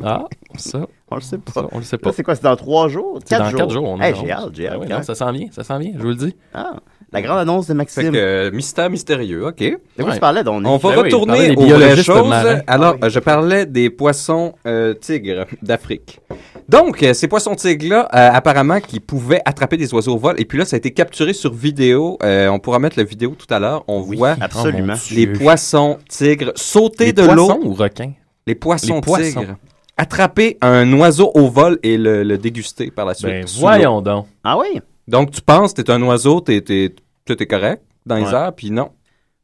Ah, 0.02 0.24
ça, 0.56 0.80
On 1.10 1.14
le 1.14 1.20
sait 1.20 1.38
pas. 1.38 1.52
ça, 1.52 1.66
on 1.72 1.78
le 1.78 1.84
sait 1.84 1.96
pas. 1.96 2.12
C'est 2.12 2.22
quoi? 2.24 2.34
C'est 2.34 2.42
dans 2.42 2.56
trois 2.56 2.88
jours? 2.88 3.20
Quatre 3.26 3.44
dans 3.44 3.50
jours? 3.50 3.58
quatre 3.60 3.70
jours. 3.70 3.84
On 3.88 4.00
Hey, 4.00 4.14
j'ai 4.20 4.30
hâte, 4.32 4.50
j'ai 4.52 4.66
Ah 4.68 4.72
hâte. 4.72 4.78
oui, 4.80 4.86
quand 4.90 4.96
non, 4.96 5.02
ça 5.02 5.14
s'en 5.14 5.30
vient, 5.32 5.46
ça 5.52 5.62
s'en 5.64 5.78
vient, 5.78 5.92
je 5.96 6.02
vous 6.02 6.08
le 6.08 6.14
dis. 6.16 6.36
Ah. 6.52 6.74
La 7.12 7.22
grande 7.22 7.38
annonce 7.38 7.66
de 7.66 7.72
Fait 7.72 7.74
Maxime. 7.74 8.12
que, 8.12 8.16
euh, 8.18 8.50
mystère 8.50 8.90
mystérieux, 8.90 9.46
OK. 9.46 9.58
De 9.60 9.78
quoi 9.96 10.06
Ouais. 10.06 10.14
tu 10.14 10.20
parlais, 10.20 10.42
donc? 10.42 10.62
On 10.66 10.76
va 10.76 10.88
Ben 10.90 10.96
oui, 10.96 11.02
retourner 11.04 11.32
parler 11.34 11.54
des 11.56 11.72
aux 11.72 11.76
vraies 11.76 11.96
choses. 12.02 12.32
Alors, 12.66 12.96
Ah 13.00 13.04
oui. 13.06 13.10
je 13.10 13.18
parlais 13.20 13.64
des 13.64 13.88
poissons 13.88 14.54
euh, 14.66 14.92
tigres 14.92 15.46
d'Afrique. 15.62 16.18
Donc, 16.68 17.02
euh, 17.02 17.14
ces 17.14 17.28
poissons 17.28 17.54
tigres-là, 17.54 18.08
euh, 18.12 18.30
apparemment, 18.32 18.80
qui 18.80 18.98
pouvaient 18.98 19.40
attraper 19.44 19.76
des 19.76 19.92
oiseaux 19.94 20.14
au 20.14 20.18
vol. 20.18 20.34
Et 20.38 20.44
puis 20.44 20.58
là, 20.58 20.64
ça 20.64 20.74
a 20.74 20.78
été 20.78 20.90
capturé 20.92 21.32
sur 21.32 21.52
vidéo. 21.54 22.18
Euh, 22.24 22.48
on 22.48 22.58
pourra 22.58 22.78
mettre 22.80 22.98
la 22.98 23.04
vidéo 23.04 23.36
tout 23.38 23.52
à 23.54 23.58
l'heure. 23.60 23.84
On 23.86 24.02
Oui, 24.02 24.16
voit 24.16 24.36
absolument. 24.40 24.94
Oh, 24.96 25.00
mon 25.10 25.16
les 25.16 25.26
poissons 25.28 25.98
tigres 26.08 26.52
sauter 26.56 27.06
Les 27.06 27.12
de 27.12 27.22
poissons 27.22 27.58
l'eau. 27.62 27.68
ou 27.70 27.74
requins? 27.74 28.12
Les 28.46 28.54
poissons 28.56 28.96
Les 28.96 29.00
poissons. 29.00 29.40
tigres. 29.40 29.56
Attraper 29.96 30.58
un 30.60 30.92
oiseau 30.92 31.30
au 31.34 31.48
vol 31.48 31.78
et 31.82 31.96
le, 31.96 32.22
le 32.22 32.36
déguster 32.36 32.90
par 32.90 33.06
la 33.06 33.14
suite. 33.14 33.28
Ben, 33.30 33.42
l'eau. 33.42 33.48
voyons 33.60 34.02
donc. 34.02 34.26
Ah 34.44 34.58
oui? 34.58 34.80
Donc, 35.08 35.30
tu 35.30 35.40
penses 35.40 35.72
que 35.72 35.82
t'es 35.82 35.90
un 35.92 36.02
oiseau, 36.02 36.40
t'es, 36.40 36.60
t'es, 36.60 36.94
tout 37.24 37.40
est 37.40 37.46
correct 37.46 37.82
dans 38.04 38.16
les 38.16 38.24
airs, 38.34 38.52
puis 38.54 38.70
non. 38.72 38.90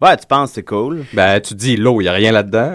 Ouais, 0.00 0.16
tu 0.16 0.26
penses, 0.26 0.50
c'est 0.52 0.64
cool. 0.64 1.04
Ben, 1.14 1.40
tu 1.40 1.54
dis, 1.54 1.76
l'eau, 1.76 2.00
il 2.00 2.08
a 2.08 2.12
rien 2.12 2.32
là-dedans. 2.32 2.70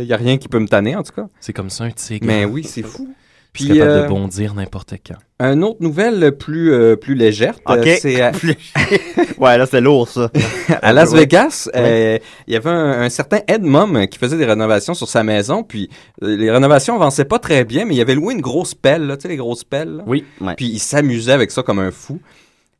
Il 0.00 0.06
y 0.06 0.12
a 0.12 0.16
rien 0.16 0.38
qui 0.38 0.46
peut 0.48 0.60
me 0.60 0.68
tanner, 0.68 0.94
en 0.94 1.02
tout 1.02 1.12
cas. 1.12 1.26
C'est 1.40 1.52
comme 1.52 1.68
ça 1.70 1.82
un 1.84 1.90
tigre. 1.90 2.24
Mais 2.24 2.44
oui, 2.44 2.62
c'est 2.64 2.82
fou. 2.84 3.08
Puis, 3.52 3.68
capable 3.68 3.90
euh, 3.90 4.02
de 4.04 4.08
bondir 4.08 4.54
n'importe 4.54 4.94
quand. 5.06 5.16
une 5.52 5.64
autre 5.64 5.78
nouvelle 5.80 6.32
plus, 6.36 6.72
euh, 6.72 6.96
plus 6.96 7.14
légère, 7.14 7.54
euh, 7.68 7.80
Ok. 7.80 7.88
c'est 8.00 8.22
euh, 8.22 8.30
ouais, 9.38 9.58
là, 9.58 9.66
c'est 9.66 9.80
lourd, 9.80 10.08
ça. 10.08 10.30
à 10.82 10.92
Las 10.92 11.10
Ouais. 11.12 11.20
Vegas, 11.20 11.68
euh, 11.74 12.18
il 12.46 12.54
y 12.54 12.56
avait 12.56 12.70
un, 12.70 13.02
un 13.02 13.08
certain 13.08 13.40
Ed 13.48 13.62
Mum 13.62 14.06
qui 14.06 14.18
faisait 14.18 14.36
des 14.36 14.44
rénovations 14.44 14.94
sur 14.94 15.08
sa 15.08 15.22
maison, 15.24 15.62
puis 15.64 15.88
euh, 16.22 16.36
les 16.36 16.50
rénovations 16.50 16.94
avançaient 16.94 17.24
pas 17.24 17.38
très 17.38 17.64
bien, 17.64 17.84
mais 17.84 17.94
il 17.96 18.00
avait 18.00 18.14
loué 18.14 18.34
une 18.34 18.40
grosse 18.40 18.74
pelle, 18.74 19.06
là, 19.06 19.16
tu 19.16 19.22
sais, 19.22 19.28
les 19.28 19.36
grosses 19.36 19.64
pelles. 19.64 19.96
là. 19.96 20.02
Oui. 20.06 20.24
Ouais. 20.40 20.54
Puis 20.56 20.66
il 20.66 20.78
s'amusait 20.78 21.32
avec 21.32 21.50
ça 21.50 21.62
comme 21.62 21.78
un 21.80 21.90
fou. 21.90 22.20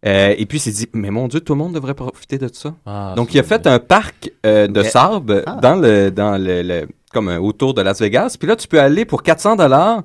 Euh, 0.06 0.32
et 0.38 0.46
puis 0.46 0.58
il 0.58 0.60
s'est 0.60 0.70
dit, 0.70 0.86
mais 0.92 1.10
mon 1.10 1.26
Dieu, 1.26 1.40
tout 1.40 1.54
le 1.54 1.58
monde 1.58 1.72
devrait 1.74 1.94
profiter 1.94 2.38
de 2.38 2.48
ça. 2.52 2.72
Ah, 2.86 3.14
Donc, 3.16 3.34
il 3.34 3.40
a 3.40 3.42
fait 3.42 3.66
un 3.66 3.80
parc 3.80 4.30
euh, 4.46 4.68
de 4.68 4.80
Ok. 4.80 4.86
sable 4.86 5.42
Ah. 5.44 5.58
dans 5.60 5.74
le 5.74 6.10
dans 6.12 6.38
le, 6.38 6.62
le- 6.62 6.86
comme 7.12 7.28
euh, 7.28 7.38
autour 7.38 7.74
de 7.74 7.82
Las 7.82 8.00
Vegas. 8.00 8.36
Puis 8.38 8.48
là, 8.48 8.56
tu 8.56 8.68
peux 8.68 8.80
aller 8.80 9.04
pour 9.04 9.22
400 9.22 9.56
dollars 9.56 10.02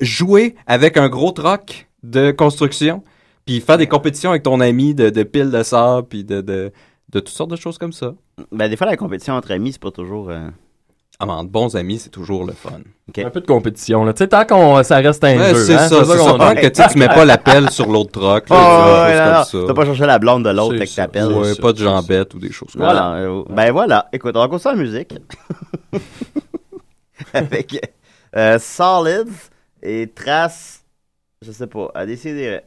jouer 0.00 0.54
avec 0.66 0.96
un 0.96 1.08
gros 1.08 1.32
troc 1.32 1.88
de 2.02 2.30
construction, 2.30 3.02
puis 3.44 3.60
faire 3.60 3.78
des 3.78 3.86
compétitions 3.86 4.30
avec 4.30 4.42
ton 4.42 4.60
ami 4.60 4.94
de, 4.94 5.22
piles 5.22 5.50
de 5.50 5.62
sable, 5.62 6.08
puis 6.08 6.24
de, 6.24 6.40
de 7.12 7.20
toutes 7.20 7.28
sortes 7.28 7.50
de 7.50 7.56
choses 7.56 7.78
comme 7.78 7.92
ça. 7.92 8.14
Ben, 8.50 8.68
des 8.68 8.76
fois, 8.76 8.86
la 8.86 8.96
compétition 8.96 9.34
entre 9.34 9.52
amis, 9.52 9.72
c'est 9.72 9.82
pas 9.82 9.90
toujours. 9.90 10.30
euh, 10.30 10.48
entre 11.30 11.50
bons 11.50 11.76
amis, 11.76 11.98
c'est 11.98 12.10
toujours 12.10 12.44
le 12.44 12.52
fun. 12.52 12.70
Un 13.18 13.30
peu 13.30 13.40
de 13.40 13.46
compétition, 13.46 14.04
là. 14.04 14.12
Tu 14.14 14.18
sais, 14.24 14.28
tant 14.28 14.44
qu'on, 14.46 14.82
ça 14.82 14.96
reste 14.96 15.22
un 15.24 15.36
Ouais, 15.38 15.50
jeu. 15.54 15.64
c'est 15.66 15.74
hein, 15.74 15.88
ça, 15.88 16.04
c'est 16.04 16.16
ça. 16.18 16.32
Tant 16.38 16.54
que 16.54 16.92
tu 16.92 16.98
mets 16.98 17.08
pas 17.08 17.24
la 17.24 17.36
pelle 17.38 17.70
sur 17.70 17.86
l'autre 17.86 18.12
troc, 18.12 18.44
Oh, 18.50 18.54
là, 18.54 19.04
ouais, 19.04 19.34
comme 19.34 19.44
ça. 19.62 19.66
T'as 19.66 19.74
pas 19.74 19.84
cherché 19.84 20.06
la 20.06 20.18
blonde 20.18 20.44
de 20.44 20.50
l'autre 20.50 20.76
avec 20.76 20.88
ça. 20.88 21.02
ta 21.02 21.08
pelle. 21.08 21.26
Ouais, 21.32 21.54
pas 21.56 21.72
de 21.72 21.78
jambette 21.78 22.34
ou 22.34 22.38
des 22.38 22.50
choses 22.52 22.72
comme 22.72 22.82
ça. 22.82 22.86
Voilà. 22.92 23.12
euh, 23.16 23.42
ben 23.50 23.70
voilà. 23.72 24.08
Écoute, 24.12 24.32
on 24.36 24.40
va 24.40 24.48
continuer 24.48 24.74
la 24.76 24.80
musique. 24.82 25.14
Avec 27.34 27.94
euh, 28.36 28.58
Solids 28.58 29.30
et 29.82 30.06
Trace. 30.08 30.82
Je 31.44 31.52
sais 31.52 31.66
pas. 31.66 31.90
À 31.94 32.04
décider. 32.06 32.60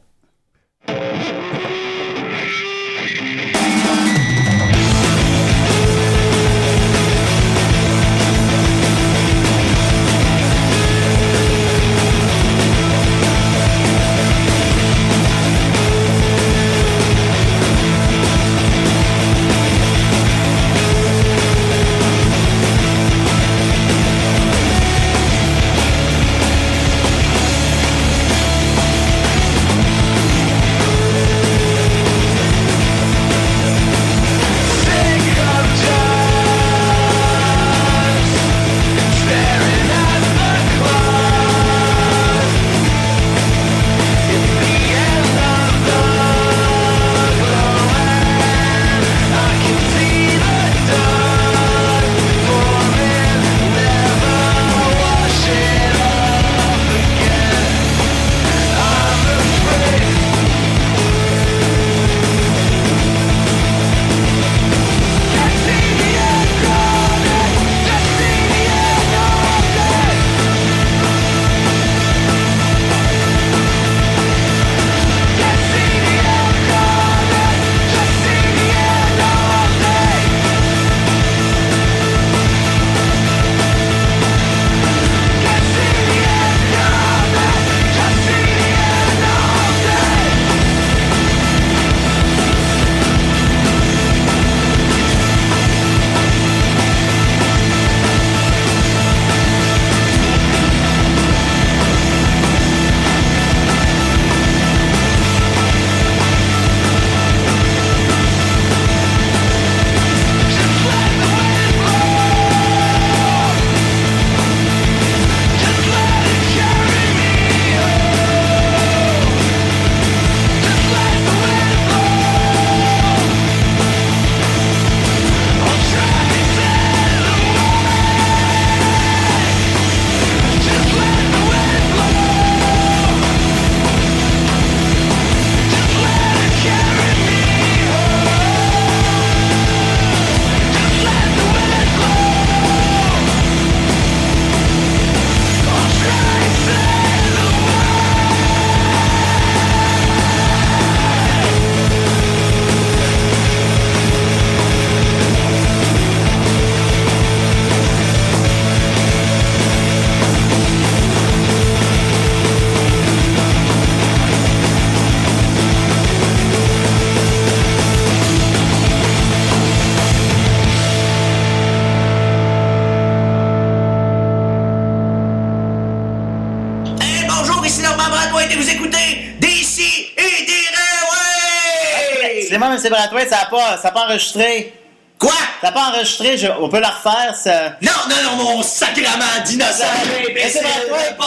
Pas, 183.56 183.76
ça 183.78 183.88
a 183.88 183.90
pas 183.92 184.04
enregistré. 184.06 184.74
Quoi? 185.18 185.30
Ça 185.60 185.68
n'a 185.68 185.72
pas 185.72 185.88
enregistré, 185.90 186.36
je- 186.36 186.46
on 186.60 186.68
peut 186.68 186.80
la 186.80 186.90
refaire, 186.90 187.34
ça. 187.34 187.70
Non, 187.80 187.90
non, 188.08 188.16
non, 188.36 188.44
mon 188.56 188.62
sacrement 188.62 189.24
d'innocent! 189.46 189.84
Toi. 189.84 190.18
le 190.28 190.34
bâton 190.34 191.24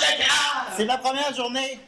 de! 0.00 0.76
C'est 0.76 0.84
ma 0.84 0.98
première 0.98 1.34
journée. 1.34 1.78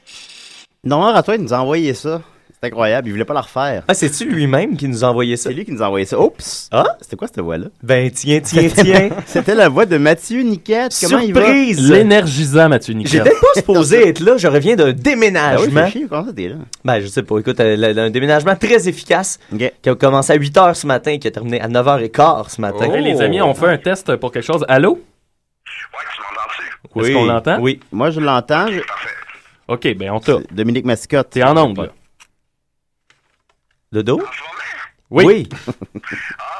Normand 0.84 1.12
Ratois 1.12 1.38
nous 1.38 1.52
a 1.52 1.58
envoyé 1.58 1.94
ça. 1.94 2.20
C'est 2.64 2.68
incroyable. 2.68 3.08
Il 3.08 3.12
voulait 3.12 3.24
pas 3.26 3.34
la 3.34 3.42
refaire. 3.42 3.82
Ah, 3.88 3.92
c'est-tu 3.92 4.24
lui-même 4.24 4.74
qui 4.76 4.88
nous 4.88 5.04
a 5.04 5.08
envoyé 5.08 5.36
ça? 5.36 5.50
C'est 5.50 5.54
lui 5.54 5.66
qui 5.66 5.72
nous 5.72 5.82
a 5.82 5.86
envoyé 5.86 6.06
ça. 6.06 6.18
Oups! 6.18 6.68
Ah? 6.72 6.96
C'était 7.02 7.16
quoi 7.16 7.28
cette 7.28 7.40
voix-là? 7.40 7.66
Ben, 7.82 8.10
tiens, 8.10 8.40
tiens, 8.40 8.68
tiens. 8.74 9.10
C'était 9.26 9.54
la 9.54 9.68
voix 9.68 9.84
de 9.84 9.98
Mathieu 9.98 10.40
Niquette. 10.42 10.96
Comment 11.02 11.18
il 11.18 11.34
va? 11.34 11.40
Surprise! 11.42 11.90
L'énergisant, 11.92 12.68
Mathieu 12.70 12.94
Niquette. 12.94 13.12
J'étais 13.24 13.30
pas 13.30 13.46
supposé 13.56 14.08
être 14.08 14.20
là, 14.20 14.38
je 14.38 14.48
reviens 14.48 14.76
d'un 14.76 14.84
Ah 14.84 14.88
oui, 14.88 14.94
déménagement. 14.94 15.88
chier, 15.90 16.06
comment 16.08 16.24
ça 16.24 16.32
t'es 16.32 16.48
là? 16.48 16.54
Ben, 16.84 17.00
je 17.00 17.06
sais 17.08 17.22
pas. 17.22 17.38
Écoute, 17.38 17.60
euh, 17.60 17.94
un 18.06 18.10
déménagement 18.10 18.56
très 18.56 18.88
efficace 18.88 19.38
qui 19.82 19.88
a 19.90 19.94
commencé 19.94 20.32
à 20.32 20.36
8 20.36 20.56
h 20.56 20.74
ce 20.74 20.86
matin, 20.86 21.18
qui 21.18 21.28
a 21.28 21.30
terminé 21.30 21.60
à 21.60 21.68
9 21.68 21.86
h 21.86 22.10
15 22.10 22.46
ce 22.48 22.60
matin. 22.62 22.90
Hey, 22.90 23.02
les 23.04 23.20
amis, 23.20 23.42
on 23.42 23.52
fait 23.52 23.66
un 23.68 23.76
test 23.78 24.16
pour 24.16 24.32
quelque 24.32 24.46
chose. 24.46 24.64
Allô? 24.68 24.92
Ouais, 24.92 24.98
tu 26.14 26.20
m'entends-tu? 26.22 27.08
Est-ce 27.10 27.12
qu'on 27.18 27.24
l'entend? 27.26 27.58
Oui. 27.60 27.80
Moi, 27.92 28.10
je 28.10 28.20
l'entends. 28.20 28.68
je- 28.68 28.80
Parfait. 28.80 29.08
OK, 29.66 29.96
ben 29.96 30.10
on 30.10 30.20
t'a. 30.20 30.36
Dominique 30.52 30.84
Mascotte. 30.84 31.30
T'es 31.30 31.42
en 31.42 31.56
ongle, 31.56 31.82
là. 31.84 31.88
Le 33.94 34.02
dos? 34.02 34.20
En 34.20 34.32
ce 34.32 34.40
moment? 34.42 34.54
Oui. 35.10 35.48
Ah, 35.56 35.62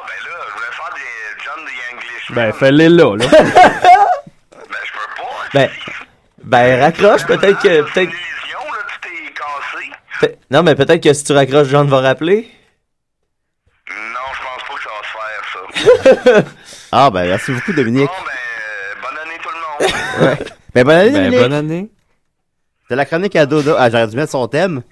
ben 0.06 0.18
là, 0.24 0.30
je 0.46 0.52
voulais 0.54 0.70
faire 0.70 0.94
des 0.94 1.10
John 1.44 1.60
the 1.66 1.74
English. 1.92 2.24
Ben, 2.30 2.52
fais-les 2.52 2.88
là, 2.88 3.16
là. 3.16 3.26
Ben, 3.26 3.34
je 4.84 4.92
peux 4.92 5.08
pas. 5.16 5.48
Ben, 5.52 5.68
ben, 6.44 6.80
raccroche, 6.80 7.26
peut-être 7.26 7.60
que, 7.60 7.78
Une 7.80 7.84
peut-être, 7.86 8.12
non, 10.50 10.62
mais 10.62 10.74
peut-être 10.76 11.02
que 11.02 11.12
si 11.12 11.24
tu 11.24 11.32
raccroches, 11.32 11.66
John 11.68 11.88
va 11.88 12.00
rappeler. 12.00 12.48
Non, 13.90 13.96
je 14.32 14.40
pense 14.44 14.62
pas 14.68 14.74
que 14.76 14.82
ça 14.84 14.90
va 14.94 15.02
se 15.02 15.08
faire, 16.22 16.44
ça. 16.44 16.50
Ah, 16.92 17.10
ben, 17.10 17.26
merci 17.26 17.50
beaucoup, 17.50 17.72
Dominique. 17.72 18.06
Bon, 18.06 18.12
ben, 18.24 18.30
euh, 18.30 18.94
bonne 19.02 19.18
année 19.18 19.38
tout 19.42 19.50
le 19.50 19.58
monde. 20.28 20.38
Ben, 20.72 20.84
bonne 20.84 20.96
année, 20.96 21.10
Ben, 21.10 21.16
Dominique. 21.24 21.40
bonne 21.40 21.52
année. 21.52 21.90
C'est 22.88 22.94
la 22.96 23.04
chronique 23.06 23.34
à 23.34 23.44
Dodo. 23.46 23.74
Ah, 23.76 23.90
j'aurais 23.90 24.06
dû 24.06 24.14
mettre 24.16 24.30
son 24.30 24.46
thème. 24.46 24.82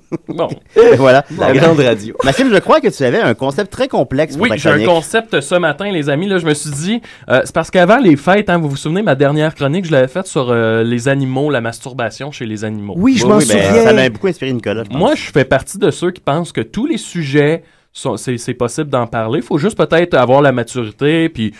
Bon. 0.28 0.48
Voilà. 0.96 1.24
La 1.38 1.52
grande 1.52 1.78
radio. 1.80 2.14
Maxime, 2.24 2.50
je 2.52 2.58
crois 2.58 2.80
que 2.80 2.88
tu 2.88 3.02
avais 3.04 3.20
un 3.20 3.34
concept 3.34 3.72
très 3.72 3.88
complexe 3.88 4.34
pour 4.34 4.42
Oui, 4.44 4.48
ta 4.50 4.56
j'ai 4.56 4.70
un 4.70 4.84
concept 4.84 5.40
ce 5.40 5.54
matin, 5.54 5.90
les 5.90 6.08
amis. 6.08 6.26
Là, 6.28 6.38
je 6.38 6.46
me 6.46 6.54
suis 6.54 6.70
dit, 6.70 7.00
euh, 7.28 7.42
c'est 7.44 7.54
parce 7.54 7.70
qu'avant 7.70 7.98
les 7.98 8.16
fêtes, 8.16 8.48
hein, 8.50 8.58
vous 8.58 8.68
vous 8.68 8.76
souvenez, 8.76 9.02
ma 9.02 9.14
dernière 9.14 9.54
chronique, 9.54 9.84
je 9.84 9.92
l'avais 9.92 10.08
faite 10.08 10.26
sur 10.26 10.50
euh, 10.50 10.82
les 10.82 11.08
animaux, 11.08 11.50
la 11.50 11.60
masturbation 11.60 12.30
chez 12.32 12.46
les 12.46 12.64
animaux. 12.64 12.94
Oui, 12.96 13.16
je 13.18 13.24
Oui, 13.24 13.30
m'en 13.30 13.36
oui, 13.38 13.46
ben, 13.48 13.62
souviens. 13.62 13.84
ça 13.84 13.92
m'a 13.92 14.08
beaucoup 14.08 14.26
inspiré 14.28 14.52
Nicolas. 14.52 14.84
je 14.84 14.88
pense. 14.90 14.98
Moi, 14.98 15.14
je 15.14 15.30
fais 15.30 15.44
partie 15.44 15.78
de 15.78 15.90
ceux 15.90 16.10
qui 16.10 16.20
pensent 16.20 16.52
que 16.52 16.60
tous 16.60 16.86
les 16.86 16.98
sujets 16.98 17.62
c'est 17.92 18.54
possible 18.54 18.88
d'en 18.90 19.06
parler. 19.06 19.40
Il 19.40 19.44
faut 19.44 19.58
juste 19.58 19.76
peut-être 19.76 20.14
avoir 20.14 20.40
la 20.42 20.50
maturité, 20.52 21.28
puis 21.28 21.52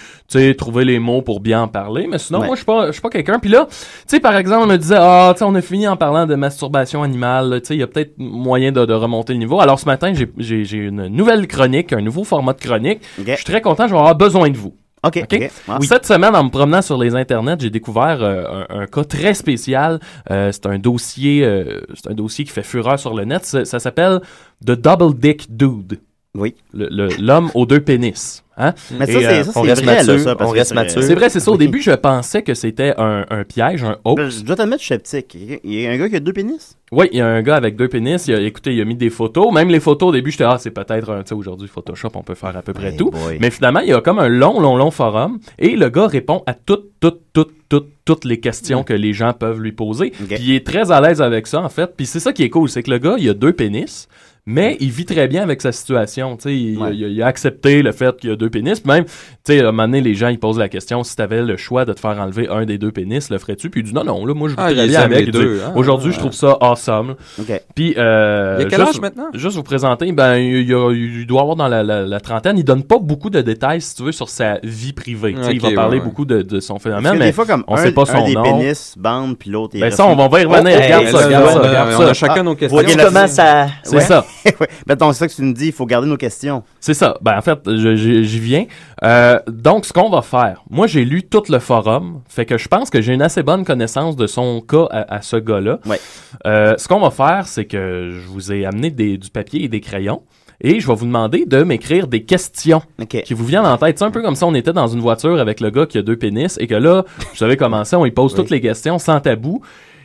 trouver 0.57 0.85
les 0.85 0.99
mots 0.99 1.23
pour 1.23 1.41
bien 1.41 1.62
en 1.62 1.69
parler. 1.69 2.07
Mais 2.09 2.19
sinon, 2.19 2.41
Ouais. 2.41 2.47
moi, 2.47 2.55
je 2.57 2.61
suis 2.61 2.67
pas, 2.67 2.91
pas 3.03 3.11
quelqu'un. 3.11 3.39
Puis 3.39 3.51
là, 3.51 3.67
tu 3.71 3.77
sais, 4.07 4.21
par 4.21 4.37
exemple, 4.37 4.65
on 4.65 4.67
me 4.67 4.77
disait, 4.79 4.97
ah, 4.99 5.35
tu 5.37 5.45
on 5.45 5.55
a 5.55 5.61
fini 5.61 5.87
en 5.87 5.97
parlant 5.97 6.27
de 6.27 6.35
masturbation 6.35 7.03
animale. 7.03 7.61
Tu 7.62 7.69
sais, 7.69 7.75
il 7.77 7.81
y 7.81 7.83
a 7.83 7.87
peut-être 7.87 8.15
moyen 8.19 8.73
de, 8.73 8.85
de 8.87 8.95
remonter 8.95 9.33
le 9.35 9.39
niveau. 9.39 9.61
Alors 9.61 9.79
ce 9.79 9.87
matin, 9.87 10.12
j'ai- 10.15 10.62
une 10.73 11.09
nouvelle 11.09 11.47
chronique, 11.47 11.93
un 11.93 12.01
nouveau 12.01 12.25
format 12.25 12.55
de 12.55 12.61
chronique. 12.61 13.01
Ok. 13.21 13.27
Je 13.29 13.35
suis 13.37 13.45
très 13.45 13.61
content. 13.61 13.87
Je 13.87 13.93
vais 13.93 13.99
avoir 13.99 14.15
besoin 14.17 14.49
de 14.51 14.57
vous. 14.57 14.75
Ok, 15.05 15.19
OK? 15.25 15.35
ok. 15.35 15.51
Ah. 15.68 15.79
Cette 15.83 16.07
semaine, 16.07 16.35
en 16.37 16.45
me 16.45 16.51
promenant 16.51 16.81
sur 16.81 16.97
les 16.97 17.14
internets, 17.16 17.57
j'ai 17.59 17.71
découvert 17.71 18.18
euh, 18.23 18.64
un, 18.71 18.83
un 18.83 18.87
cas 18.87 19.03
très 19.05 19.35
spécial. 19.35 19.99
Euh, 20.31 20.51
c'est 20.53 20.66
un 20.66 20.79
dossier, 20.79 21.45
euh, 21.45 21.81
c'est 21.95 22.09
un 22.11 22.14
dossier 22.14 22.45
qui 22.45 22.53
fait 22.53 22.62
fureur 22.62 22.99
sur 23.01 23.12
le 23.12 23.25
net. 23.25 23.45
Ça, 23.45 23.64
ça 23.64 23.81
s'appelle 23.81 24.21
The 24.64 24.71
Double 24.73 25.18
Dick 25.18 25.55
Dude. 25.55 25.99
Oui. 26.38 26.55
Le- 26.73 26.88
le- 26.90 27.09
L'homme 27.21 27.51
aux 27.55 27.66
deux 27.66 27.81
pénis. 27.81 28.42
Hein? 28.57 28.73
Mais 28.99 29.05
ça, 29.07 29.12
Et, 29.12 29.23
c'est 29.45 29.49
euh, 29.49 29.53
on 29.55 29.61
reste 29.62 29.83
vrai, 29.85 30.03
là, 30.03 30.18
ça, 30.18 30.35
parce 30.35 30.49
on 30.49 30.53
que 30.55 30.59
reste 30.59 30.68
c'est- 30.71 30.75
mature. 30.75 31.03
C'est 31.03 31.14
vrai, 31.14 31.29
c'est 31.29 31.40
ça. 31.40 31.51
Au 31.51 31.55
Oui. 31.55 31.59
début, 31.59 31.83
je 31.83 31.90
pensais 31.90 32.42
que 32.42 32.55
c'était 32.55 32.95
un, 32.97 33.27
un 33.29 33.45
piège, 33.45 33.85
un 33.85 33.99
hoax. 34.05 34.38
Je 34.38 34.42
dois 34.45 34.57
t'admettre, 34.57 34.81
je 34.83 34.87
suis 34.87 34.95
sceptique. 35.05 35.37
Il 35.62 35.75
y 35.81 35.87
a 35.87 35.90
un 35.90 35.99
gars 35.99 36.09
qui 36.09 36.16
a 36.16 36.21
deux 36.21 36.33
pénis? 36.33 36.79
Oui, 36.90 37.07
il 37.12 37.18
y 37.18 37.21
a 37.21 37.27
un 37.27 37.42
gars 37.42 37.57
avec 37.57 37.77
deux 37.77 37.88
pénis. 37.88 38.27
Il 38.29 38.35
a, 38.35 38.40
écoutez, 38.40 38.75
il 38.75 38.81
a 38.81 38.85
mis 38.87 38.95
des 38.95 39.11
photos. 39.11 39.53
Même 39.53 39.68
les 39.68 39.81
photos, 39.81 40.09
au 40.09 40.12
début, 40.12 40.31
j'étais, 40.31 40.45
ah, 40.45 40.57
c'est 40.59 40.71
peut-être 40.71 41.11
un, 41.11 41.23
tu 41.23 41.29
sais, 41.31 41.35
aujourd'hui, 41.35 41.68
Photoshop, 41.68 42.09
on 42.14 42.23
peut 42.23 42.35
faire 42.35 42.57
à 42.57 42.62
peu 42.62 42.73
près 42.73 42.92
Hey 42.92 42.97
tout. 42.97 43.11
boy. 43.11 43.37
Mais 43.40 43.51
finalement, 43.51 43.81
il 43.81 43.88
y 43.88 43.92
a 43.92 44.01
comme 44.01 44.18
un 44.18 44.29
long, 44.29 44.59
long, 44.61 44.77
long 44.77 44.90
forum. 44.90 45.38
Et 45.59 45.77
le 45.77 45.90
gars 45.90 46.07
répond 46.07 46.42
à 46.47 46.55
toutes, 46.55 46.92
toutes, 47.01 47.21
toutes, 47.35 47.53
toutes, 47.68 47.88
toutes 48.07 48.25
les 48.25 48.40
questions 48.40 48.85
que 48.85 48.95
les 48.95 49.12
gens 49.12 49.33
peuvent 49.35 49.61
lui 49.61 49.73
poser. 49.73 50.11
Puis 50.11 50.37
il 50.40 50.55
est 50.55 50.66
très 50.66 50.90
à 50.92 51.01
l'aise 51.03 51.21
avec 51.21 51.47
ça, 51.47 51.61
en 51.61 51.68
fait. 51.68 51.90
Puis 51.95 52.07
c'est 52.07 52.21
ça 52.21 52.33
qui 52.33 52.42
est 52.42 52.51
cool, 52.51 52.71
c'est 52.71 52.83
que 52.83 52.90
le 52.90 52.99
gars, 52.99 53.16
il 53.18 53.29
a 53.29 53.35
deux 53.35 53.53
pénis. 53.53 54.09
Mais 54.44 54.76
il 54.81 54.90
vit 54.90 55.05
très 55.05 55.28
bien 55.28 55.44
avec 55.44 55.62
sa 55.62 55.70
situation. 55.70 56.37
Tu 56.37 56.42
sais, 56.42 56.57
il, 56.57 56.76
Ouais. 56.76 56.90
il 56.96 57.05
a- 57.05 57.09
il 57.09 57.22
a 57.22 57.26
accepté 57.28 57.81
le 57.81 57.92
fait 57.92 58.16
qu'il 58.16 58.31
y 58.31 58.33
a 58.33 58.37
deux 58.37 58.50
pénis. 58.50 58.85
Même, 58.85 59.05
tu 59.05 59.11
sais, 59.44 59.61
à 59.61 59.68
un 59.68 59.70
moment 59.70 59.85
donné, 59.85 60.00
les 60.00 60.14
gens, 60.16 60.26
ils 60.28 60.38
posent 60.38 60.59
la 60.59 60.68
question 60.68 61.05
si 61.05 61.14
tu 61.14 61.22
avais 61.22 61.42
le 61.42 61.57
choix 61.57 61.85
de 61.85 61.92
te 61.92 62.00
faire 62.00 62.18
enlever 62.20 62.48
un 62.48 62.64
des 62.64 62.76
deux 62.76 62.90
pénis, 62.90 63.31
le 63.31 63.38
ferais-tu? 63.38 63.70
Puis 63.70 63.83
il 63.83 63.85
dit 63.85 63.94
non, 63.94 64.02
non, 64.02 64.26
là, 64.26 64.35
moi, 64.35 64.48
je 64.48 64.55
vis 64.55 64.61
Ah, 64.61 64.72
très 64.72 64.88
bien 64.88 65.00
avec. 65.00 65.31
deux, 65.31 65.61
hein. 65.64 65.72
Aujourd'hui, 65.76 66.12
je 66.12 66.18
trouve 66.18 66.33
ça 66.33 66.57
awesome. 66.61 67.14
Ok. 67.40 67.62
Puis, 67.76 67.94
euh, 67.96 68.57
Il 68.59 68.66
a 68.66 68.68
quel 68.68 68.81
juste- 68.81 68.94
âge 68.96 69.00
maintenant? 69.00 69.28
Juste 69.33 69.55
vous 69.55 69.62
présenter, 69.62 70.11
ben, 70.11 70.35
il, 70.35 70.68
y 70.68 70.74
a- 70.74 70.90
il 70.92 71.24
doit 71.24 71.42
avoir 71.42 71.55
dans 71.55 71.68
la, 71.68 71.85
la- 71.85 72.02
la 72.05 72.18
trentaine. 72.20 72.59
Il 72.59 72.64
donne 72.64 72.83
pas 72.83 72.98
beaucoup 72.98 73.31
de 73.31 73.42
détails, 73.42 73.81
si 73.81 73.94
tu 73.94 74.02
veux, 74.02 74.12
sur 74.12 74.28
sa 74.28 74.59
vie 74.64 74.92
privée. 74.92 75.37
Il 75.52 75.61
va 75.61 75.70
parler 75.70 75.98
ouais, 75.98 76.05
beaucoup 76.05 76.24
de, 76.24 76.42
de 76.42 76.59
son 76.59 76.81
phénomène, 76.81 77.16
mais 77.16 77.26
des 77.26 77.33
fois, 77.33 77.46
comme 77.46 77.62
on 77.68 77.76
un, 77.76 77.83
sait 77.85 77.92
pas 77.92 78.02
un 78.02 78.07
son 78.07 78.26
des 78.26 78.35
nom. 78.35 78.42
pénis 78.42 78.94
bande, 78.98 79.38
puis 79.38 79.50
l'autre 79.50 79.78
ben 79.78 79.90
ça, 79.92 80.05
on 80.05 80.16
va, 80.16 80.40
y 80.40 80.44
revenir. 80.44 80.76
Oh, 80.78 80.83
regarde 80.83 81.07
ça, 81.07 81.26
regarde 81.26 81.48
ça, 81.92 81.96
on, 82.00 82.07
a, 82.07 82.12
chacun 82.12 82.42
nos 82.42 82.57
questions. 82.57 82.83
Comment 83.05 83.28
ça... 83.28 83.68
C'est 83.85 84.00
ça. 84.00 84.24
ouais. 84.61 84.68
Ben, 84.87 84.95
donc, 84.97 85.14
c'est 85.14 85.21
ça 85.21 85.29
que 85.29 85.33
tu 85.35 85.42
nous 85.42 85.53
dis, 85.53 85.66
il 85.66 85.73
faut 85.73 85.87
garder 85.87 86.09
nos 86.09 86.16
questions. 86.16 86.62
C'est 86.81 86.95
ça. 86.95 87.16
Ben, 87.23 87.37
en 87.38 87.42
fait, 87.42 87.59
j'y 87.75 88.38
viens. 88.40 88.64
Euh, 89.03 89.38
donc, 89.49 89.85
ce 89.85 89.92
qu'on 89.92 90.11
va 90.11 90.23
faire, 90.23 90.62
moi, 90.71 90.87
j'ai 90.87 91.05
lu 91.05 91.23
tout 91.23 91.42
le 91.49 91.59
forum, 91.59 92.21
fait 92.29 92.47
que 92.47 92.59
je 92.59 92.68
pense 92.68 92.90
que 92.90 93.01
j'ai 93.01 93.12
une 93.14 93.23
assez 93.23 93.42
bonne 93.42 93.64
connaissance 93.64 94.16
de 94.16 94.27
son 94.27 94.61
cas 94.61 94.87
à, 94.90 95.16
à 95.16 95.23
ce 95.23 95.37
gars-là. 95.37 95.79
Ouais. 95.87 96.01
Euh, 96.47 96.75
ce 96.77 96.88
qu'on 96.88 97.01
va 97.01 97.11
faire, 97.11 97.47
c'est 97.47 97.64
que 97.66 98.11
je 98.12 98.29
vous 98.29 98.53
ai 98.53 98.64
amené 98.64 98.90
des- 98.90 99.18
du 99.18 99.31
papier 99.31 99.64
et 99.64 99.68
des 99.68 99.81
crayons, 99.81 100.23
et 100.61 100.79
je 100.81 100.87
vais 100.87 100.95
vous 100.95 101.07
demander 101.07 101.45
de 101.45 101.62
m'écrire 101.64 102.07
des 102.07 102.23
questions 102.23 102.83
qui 103.25 103.35
vous 103.35 103.45
viennent 103.45 103.66
en 103.66 103.77
tête. 103.79 103.99
C'est 103.99 104.05
un 104.05 104.11
peu 104.12 104.23
comme 104.23 104.37
si 104.37 104.45
on 104.45 104.55
était 104.55 104.73
dans 104.73 104.87
une 104.87 105.01
voiture 105.01 105.40
avec 105.40 105.61
le 105.61 105.71
gars 105.71 105.87
qui 105.87 105.99
a 105.99 106.03
deux 106.03 106.16
pénis, 106.16 106.57
et 106.61 106.66
que 106.66 106.75
là, 106.77 107.05
vous 107.18 107.37
savez 107.37 107.57
comment 107.57 107.85
c'est, 107.85 107.97
on 107.97 108.05
lui 108.05 108.12
pose 108.12 108.35
toutes 108.37 108.51
les 108.51 108.61
questions 108.61 108.99
sans 108.99 109.21
tabou. 109.21 109.61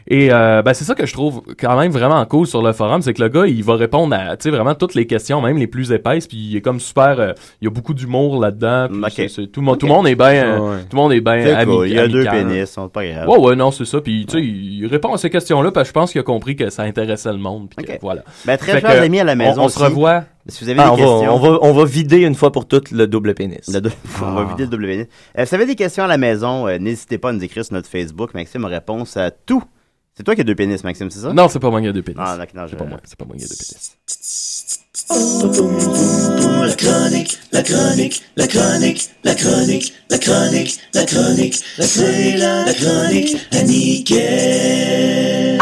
Et 0.10 0.32
euh, 0.32 0.62
ben, 0.62 0.74
c'est 0.74 0.86
ça 0.86 0.96
que 0.96 1.06
je 1.06 1.12
trouve 1.14 1.42
quand 1.60 1.78
même 1.78 1.92
vraiment 1.92 2.26
cool 2.26 2.48
sur 2.48 2.62
le 2.62 2.72
forum, 2.72 3.02
c'est 3.02 3.14
que 3.14 3.22
le 3.22 3.28
gars, 3.30 3.46
il 3.46 3.64
va 3.64 3.76
répondre 3.76 4.16
à 4.16 4.38
tu 4.38 4.44
sais, 4.44 4.50
vraiment 4.56 4.74
toutes 4.74 4.96
les 4.96 5.06
questions, 5.06 5.42
même 5.42 5.58
les 5.58 5.68
plus 5.68 5.92
épaisses, 5.92 6.28
puis 6.28 6.38
il 6.38 6.56
est 6.56 6.62
comme 6.62 6.80
super, 6.80 7.20
euh, 7.20 7.34
il 7.62 7.66
y 7.66 7.68
a 7.68 7.72
beaucoup 7.72 7.94
d'humour 7.94 8.40
là-dedans. 8.40 8.88
puis 8.90 9.00
Ok. 9.04 9.12
c'est- 9.14 9.28
c'est- 9.28 9.48
tout, 9.48 9.60
le 9.60 9.66
monde- 9.66 9.78
tout 9.80 9.86
le 9.86 9.92
monde 9.92 10.08
est 10.08 10.16
bien, 10.16 10.28
euh, 10.46 10.60
Ouais, 10.60 10.82
tout 10.90 10.96
le 10.96 11.02
monde 11.02 11.12
est 11.14 11.20
bien 11.22 11.42
C'est 11.44 11.54
ami- 11.54 11.76
cool, 11.76 11.88
il 11.90 11.94
y 11.96 12.00
a 12.00 12.08
deux 12.08 12.26
amical. 12.28 12.48
pénis, 12.48 12.70
c'est 12.74 12.90
pas 12.92 13.06
grave. 13.06 13.28
Ouais, 13.30 13.38
ouais, 13.38 13.56
non, 13.56 13.72
c'est 13.72 13.86
ça. 13.86 14.00
Puis, 14.00 14.26
tu 14.26 14.38
sais, 14.38 14.44
il 14.44 14.68
il 14.78 14.86
répond 14.88 15.12
à 15.14 15.18
ces 15.18 15.30
questions-là 15.30 15.72
parce 15.72 15.86
que 15.86 15.88
je 15.90 15.94
pense 15.94 16.12
qu'il 16.12 16.22
a 16.22 16.24
compris 16.24 16.56
que 16.56 16.70
ça 16.70 16.84
intéressait 16.84 17.32
le 17.32 17.40
monde. 17.40 17.68
Puis 17.76 17.86
que, 17.86 17.92
Ok. 17.94 18.00
voilà. 18.02 18.22
Ben, 18.46 18.56
très 18.58 18.74
Fait 18.74 18.82
chers 18.82 19.00
que, 19.00 19.04
amis 19.06 19.20
à 19.20 19.24
la 19.24 19.36
maison 19.36 19.62
On, 19.62 19.66
on 19.66 19.70
se 19.70 19.76
aussi, 19.80 19.84
revoit. 19.90 20.24
Si 20.48 20.64
vous 20.64 20.70
avez 20.70 20.80
Ah, 20.82 20.94
on, 20.94 20.96
des 20.96 21.02
va, 21.02 21.08
questions... 21.10 21.36
on, 21.36 21.40
va, 21.40 21.58
on 21.62 21.74
va 21.74 21.84
vider 21.86 22.20
une 22.22 22.36
fois 22.36 22.52
pour 22.54 22.68
toutes 22.68 22.92
le 22.92 23.08
double 23.08 23.34
pénis. 23.34 23.68
Le 23.68 23.82
On 24.22 24.32
va 24.32 24.44
vider 24.46 24.64
le 24.64 24.70
double 24.70 24.86
pénis. 24.86 25.08
Euh, 25.38 25.44
si 25.46 25.50
vous 25.50 25.56
avez 25.56 25.66
des 25.66 25.76
questions 25.76 26.04
à 26.04 26.08
la 26.08 26.18
maison, 26.18 26.68
euh, 26.68 26.78
n'hésitez 26.78 27.18
pas 27.18 27.30
à 27.30 27.34
nous 27.34 27.44
écrire 27.44 27.66
sur 27.66 27.74
notre 27.74 27.90
Facebook. 27.90 28.34
Maxime 28.34 28.64
a 28.64 28.68
réponse 28.70 29.18
à 29.18 29.32
tout. 29.32 29.64
C'est 30.18 30.24
toi 30.24 30.34
qui 30.34 30.42
as 30.42 30.44
deux 30.44 30.56
pénis, 30.56 30.84
Maxime, 30.84 31.12
c'est 31.12 31.20
ça? 31.20 31.32
Non, 31.32 31.48
c'est 31.48 31.60
pas 31.60 31.70
moi 31.70 31.80
qui 31.80 31.88
a 31.88 31.94
deux 31.94 32.02
pénis. 32.02 32.20
Ah, 32.20 32.36
non, 32.38 32.46
c'est 32.66 32.72
je- 32.72 32.76
pas 32.76 32.86
moi. 32.86 33.00
C'est 33.06 33.16
pas 33.20 33.26
moi 33.26 33.36
qui 33.38 33.44
a 33.44 33.48
deux 33.48 33.56
pénis. 33.56 33.92
La 36.66 36.76
chronique, 36.76 37.38
la 37.52 37.62
chronique, 37.64 38.24
la 38.36 38.48
chronique, 38.48 39.10
la 39.24 39.36
chronique, 39.36 39.94
la 40.10 40.18
chronique, 40.18 40.80
la 40.96 41.06
chronique, 41.06 41.56
c'est 41.80 42.36
la, 42.38 42.66
la 42.66 42.74
chronique 42.74 43.38
à 43.52 43.62
Nickel. 43.64 45.60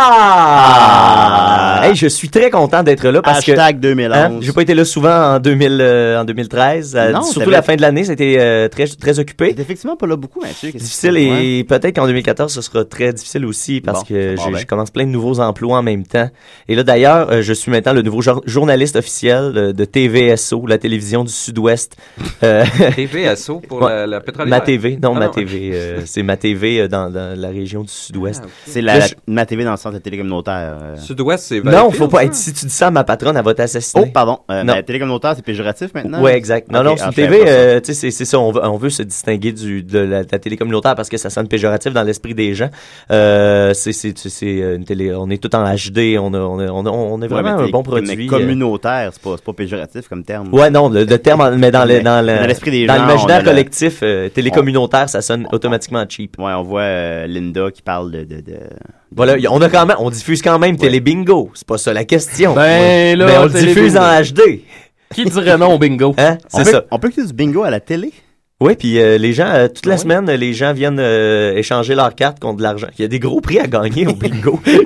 Ah! 0.00 1.80
Hey, 1.82 1.94
je 1.96 2.06
suis 2.08 2.28
très 2.28 2.50
content 2.50 2.82
d'être 2.82 3.06
là 3.08 3.22
parce 3.22 3.44
que 3.44 3.52
Hashtag 3.52 3.80
2011. 3.80 4.16
hein, 4.16 4.38
j'ai 4.40 4.52
pas 4.52 4.62
été 4.62 4.74
là 4.74 4.84
souvent 4.84 5.34
en 5.36 5.38
2000, 5.40 5.78
euh, 5.80 6.20
en 6.20 6.24
2013. 6.24 6.94
Euh, 6.96 7.12
Non, 7.12 7.22
surtout 7.22 7.50
la 7.50 7.62
fin 7.62 7.76
de 7.76 7.82
l'année, 7.82 8.04
c'était 8.04 8.36
euh, 8.38 8.68
très 8.68 8.86
très 8.86 9.18
occupé. 9.18 9.54
T'es 9.54 9.62
effectivement 9.62 9.96
pas 9.96 10.06
là 10.06 10.16
beaucoup, 10.16 10.40
Mathieu. 10.40 10.70
Qu'est-ce 10.70 10.82
Difficile 10.84 11.16
et 11.16 11.64
peut-être 11.64 11.94
qu'en 11.96 12.06
2014 12.06 12.52
ce 12.52 12.60
sera 12.62 12.84
très 12.84 13.12
difficile 13.12 13.44
aussi 13.46 13.80
parce 13.80 14.00
Bon, 14.00 14.06
que 14.06 14.34
je 14.36 14.66
commence 14.66 14.90
plein 14.90 15.04
de 15.04 15.10
nouveaux 15.10 15.40
emplois 15.40 15.78
en 15.78 15.82
même 15.82 16.04
temps. 16.06 16.28
Et 16.68 16.74
là 16.74 16.82
d'ailleurs, 16.82 17.30
euh, 17.30 17.42
je 17.42 17.52
suis 17.52 17.70
maintenant 17.70 17.92
le 17.92 18.02
nouveau 18.02 18.20
jour- 18.22 18.42
journaliste 18.46 18.96
officiel 18.96 19.52
de, 19.52 19.72
de 19.72 19.84
TVSO, 19.84 20.66
la 20.66 20.78
télévision 20.78 21.24
du 21.24 21.32
Sud-Ouest. 21.32 21.96
Euh, 22.42 22.64
TVSO 22.96 23.60
pour 23.68 23.82
Ouais. 23.82 23.90
la, 23.90 24.06
la 24.06 24.20
pétrolière. 24.20 24.50
ma 24.50 24.60
TV, 24.60 24.98
non 25.02 25.12
Ah, 25.16 25.18
ma 25.20 25.26
non. 25.26 25.32
TV, 25.32 25.70
euh, 25.72 26.00
c'est 26.04 26.22
ma 26.22 26.36
TV 26.36 26.80
euh, 26.80 26.88
dans, 26.88 27.10
dans 27.10 27.38
la 27.38 27.48
région 27.48 27.82
du 27.82 27.88
Sud-Ouest. 27.92 28.42
Ah. 28.44 28.48
C'est 28.66 28.82
la, 28.82 28.94
Là, 28.94 28.98
la- 29.00 29.06
je- 29.06 29.14
ma 29.26 29.46
TV 29.46 29.64
dans 29.64 29.70
le 29.72 29.76
centre 29.88 29.98
de 29.98 30.02
télé 30.02 30.18
communautaire. 30.18 30.76
euh. 30.82 30.96
Sud-Ouest, 30.96 31.44
c'est 31.48 31.64
non, 31.64 31.90
faut 31.90 32.08
pas 32.08 32.18
ça? 32.18 32.24
être. 32.24 32.34
Si 32.34 32.52
tu 32.52 32.66
dis 32.66 32.72
ça 32.72 32.88
à 32.88 32.90
ma 32.90 33.04
patronne, 33.04 33.36
elle 33.36 33.44
va 33.44 33.54
t'assassiner. 33.54 34.04
Oh, 34.06 34.10
pardon. 34.12 34.38
Euh, 34.50 34.62
Non. 34.64 34.74
la 34.74 34.82
télé 34.82 34.98
communautaire, 34.98 35.34
c'est 35.36 35.44
péjoratif 35.44 35.92
maintenant? 35.94 36.20
Ouais, 36.22 36.36
exact. 36.36 36.70
Non, 36.70 36.82
non, 36.82 36.94
ah, 36.94 37.10
c'est 37.14 37.22
une 37.22 37.28
TV, 37.28 37.42
euh, 37.46 37.80
tu 37.80 37.94
sais, 37.94 38.10
c'est- 38.10 38.24
ça, 38.24 38.38
on 38.38 38.52
veut, 38.52 38.60
on 38.64 38.76
veut 38.76 38.90
se 38.90 39.02
distinguer 39.02 39.52
du, 39.52 39.82
de 39.82 39.98
la, 39.98 40.24
de 40.24 40.28
la 40.30 40.38
télé 40.38 40.56
communautaire 40.56 40.94
parce 40.94 41.08
que 41.08 41.16
ça 41.16 41.30
sonne 41.30 41.48
péjoratif 41.48 41.92
dans 41.92 42.02
l'esprit 42.02 42.34
des 42.34 42.54
gens. 42.54 42.68
Euh, 43.10 43.72
c'est, 43.74 43.92
c'est, 43.92 44.16
c'est- 44.16 44.28
c'est 44.28 44.58
une 44.76 44.84
télé, 44.84 45.14
on 45.14 45.30
est 45.30 45.42
tout 45.42 45.54
en 45.56 45.64
HD, 45.64 46.16
on 46.18 46.32
a, 46.34 46.38
on 46.38 46.58
a, 46.58 46.66
on 46.70 46.86
a, 46.86 46.90
on 46.90 47.16
a 47.16 47.20
Ouais, 47.22 47.28
vraiment 47.28 47.56
mais 47.56 47.64
un 47.64 47.68
bon 47.70 47.78
mais 47.78 48.02
produit. 48.02 48.26
euh. 48.26 48.30
communautaire, 48.30 49.10
c'est 49.12 49.22
pas, 49.22 49.34
c'est 49.36 49.44
pas 49.44 49.52
péjoratif 49.52 50.08
comme 50.08 50.24
terme. 50.24 50.52
Ouais, 50.52 50.70
non, 50.70 50.88
le, 50.88 51.04
le 51.04 51.18
terme, 51.18 51.54
mais 51.56 51.70
dans, 51.70 51.84
le, 51.84 51.94
Mais- 51.94 52.00
dans, 52.02 52.20
le- 52.26 52.38
dans 52.38 52.46
l'esprit 52.46 52.70
des 52.70 52.86
dans 52.86 52.94
gens, 52.94 53.02
on 53.02 53.06
l'imaginaire 53.06 53.44
collectif, 53.44 54.00
euh, 54.02 54.28
télé 54.28 54.50
communautaire, 54.50 55.08
ça 55.08 55.22
sonne 55.22 55.46
automatiquement 55.52 56.04
cheap. 56.08 56.36
Ouais, 56.38 56.52
on 56.52 56.62
voit 56.62 56.82
euh, 56.82 57.26
Linda 57.26 57.70
qui 57.70 57.82
parle 57.82 58.10
de, 58.10 58.24
de, 58.24 58.36
de, 58.40 58.56
Voilà, 59.14 59.36
on 59.50 59.60
a 59.62 59.68
quand 59.68 59.86
même, 59.86 59.96
on 60.00 60.10
diffuse 60.10 60.42
quand 60.42 60.58
même 60.58 60.76
Télé 60.76 61.00
Bingo. 61.00 61.50
C'est 61.54 61.66
pas 61.66 61.78
ça 61.78 61.92
la 61.92 62.04
question. 62.04 62.54
Ben, 62.54 63.16
là, 63.18 63.26
mais 63.26 63.38
on 63.38 63.44
le 63.44 63.50
diffuse 63.50 63.96
en 63.96 64.20
HD. 64.22 64.60
Qui 65.14 65.24
dirait 65.24 65.56
non 65.56 65.72
au 65.74 65.78
bingo? 65.78 66.14
Hein? 66.18 66.36
On 66.52 66.58
C'est 66.58 66.64
peut- 66.64 66.70
ça. 66.72 66.84
On 66.90 66.98
peut 66.98 67.08
écouter 67.08 67.26
du 67.26 67.32
bingo 67.32 67.62
à 67.62 67.70
la 67.70 67.80
télé? 67.80 68.12
Oui, 68.60 68.74
puis 68.74 68.98
euh, 68.98 69.18
les 69.18 69.32
gens, 69.32 69.46
euh, 69.46 69.68
toute 69.68 69.86
la 69.86 69.94
oui. 69.94 70.00
semaine, 70.00 70.28
les 70.28 70.52
gens 70.52 70.72
viennent 70.72 70.98
euh, 70.98 71.54
échanger 71.54 71.94
leurs 71.94 72.14
cartes 72.16 72.40
contre 72.40 72.56
de 72.56 72.62
l'argent. 72.64 72.88
Il 72.98 73.02
y 73.02 73.04
a 73.04 73.08
des 73.08 73.20
gros 73.20 73.40
prix 73.40 73.60
à 73.60 73.68
gagner 73.68 74.06
au 74.08 74.14
bingo. 74.14 74.60
Tu 74.66 74.82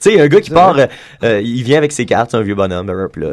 sais, 0.00 0.10
il 0.10 0.16
y 0.16 0.20
a 0.20 0.24
un 0.24 0.26
gars 0.26 0.40
qui 0.40 0.50
part, 0.50 0.76
il 1.22 1.62
vient 1.62 1.78
avec 1.78 1.92
ses 1.92 2.06
cartes, 2.06 2.32
c'est 2.32 2.36
un 2.36 2.42
vieux 2.42 2.56
bonhomme, 2.56 2.92
puis 3.12 3.22
là, 3.22 3.28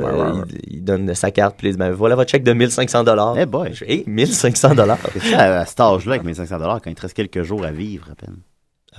il, 0.69 0.75
il 0.75 0.83
donne 0.83 1.13
sa 1.15 1.31
carte, 1.31 1.55
puis 1.57 1.69
il 1.69 1.71
dit, 1.71 1.77
ben, 1.79 1.89
voilà 1.91 2.15
votre 2.15 2.29
chèque 2.29 2.43
de 2.43 2.53
1500 2.53 3.03
dollars. 3.03 3.35
Eh 3.39 3.47
boy. 3.47 3.69
Je 3.73 3.79
fais, 3.79 3.91
Hey, 3.91 4.03
1500 4.05 4.75
dollars. 4.75 4.99
C'est 5.19 5.31
ça, 5.31 5.61
à 5.61 5.65
cet 5.65 5.79
âge-là, 5.79 6.11
avec 6.13 6.25
1500 6.25 6.57
quand 6.59 6.79
il 6.85 6.93
te 6.95 7.01
reste 7.01 7.15
quelques 7.15 7.41
jours 7.41 7.65
à 7.65 7.71
vivre 7.71 8.05
à 8.11 8.15
peine. 8.15 8.37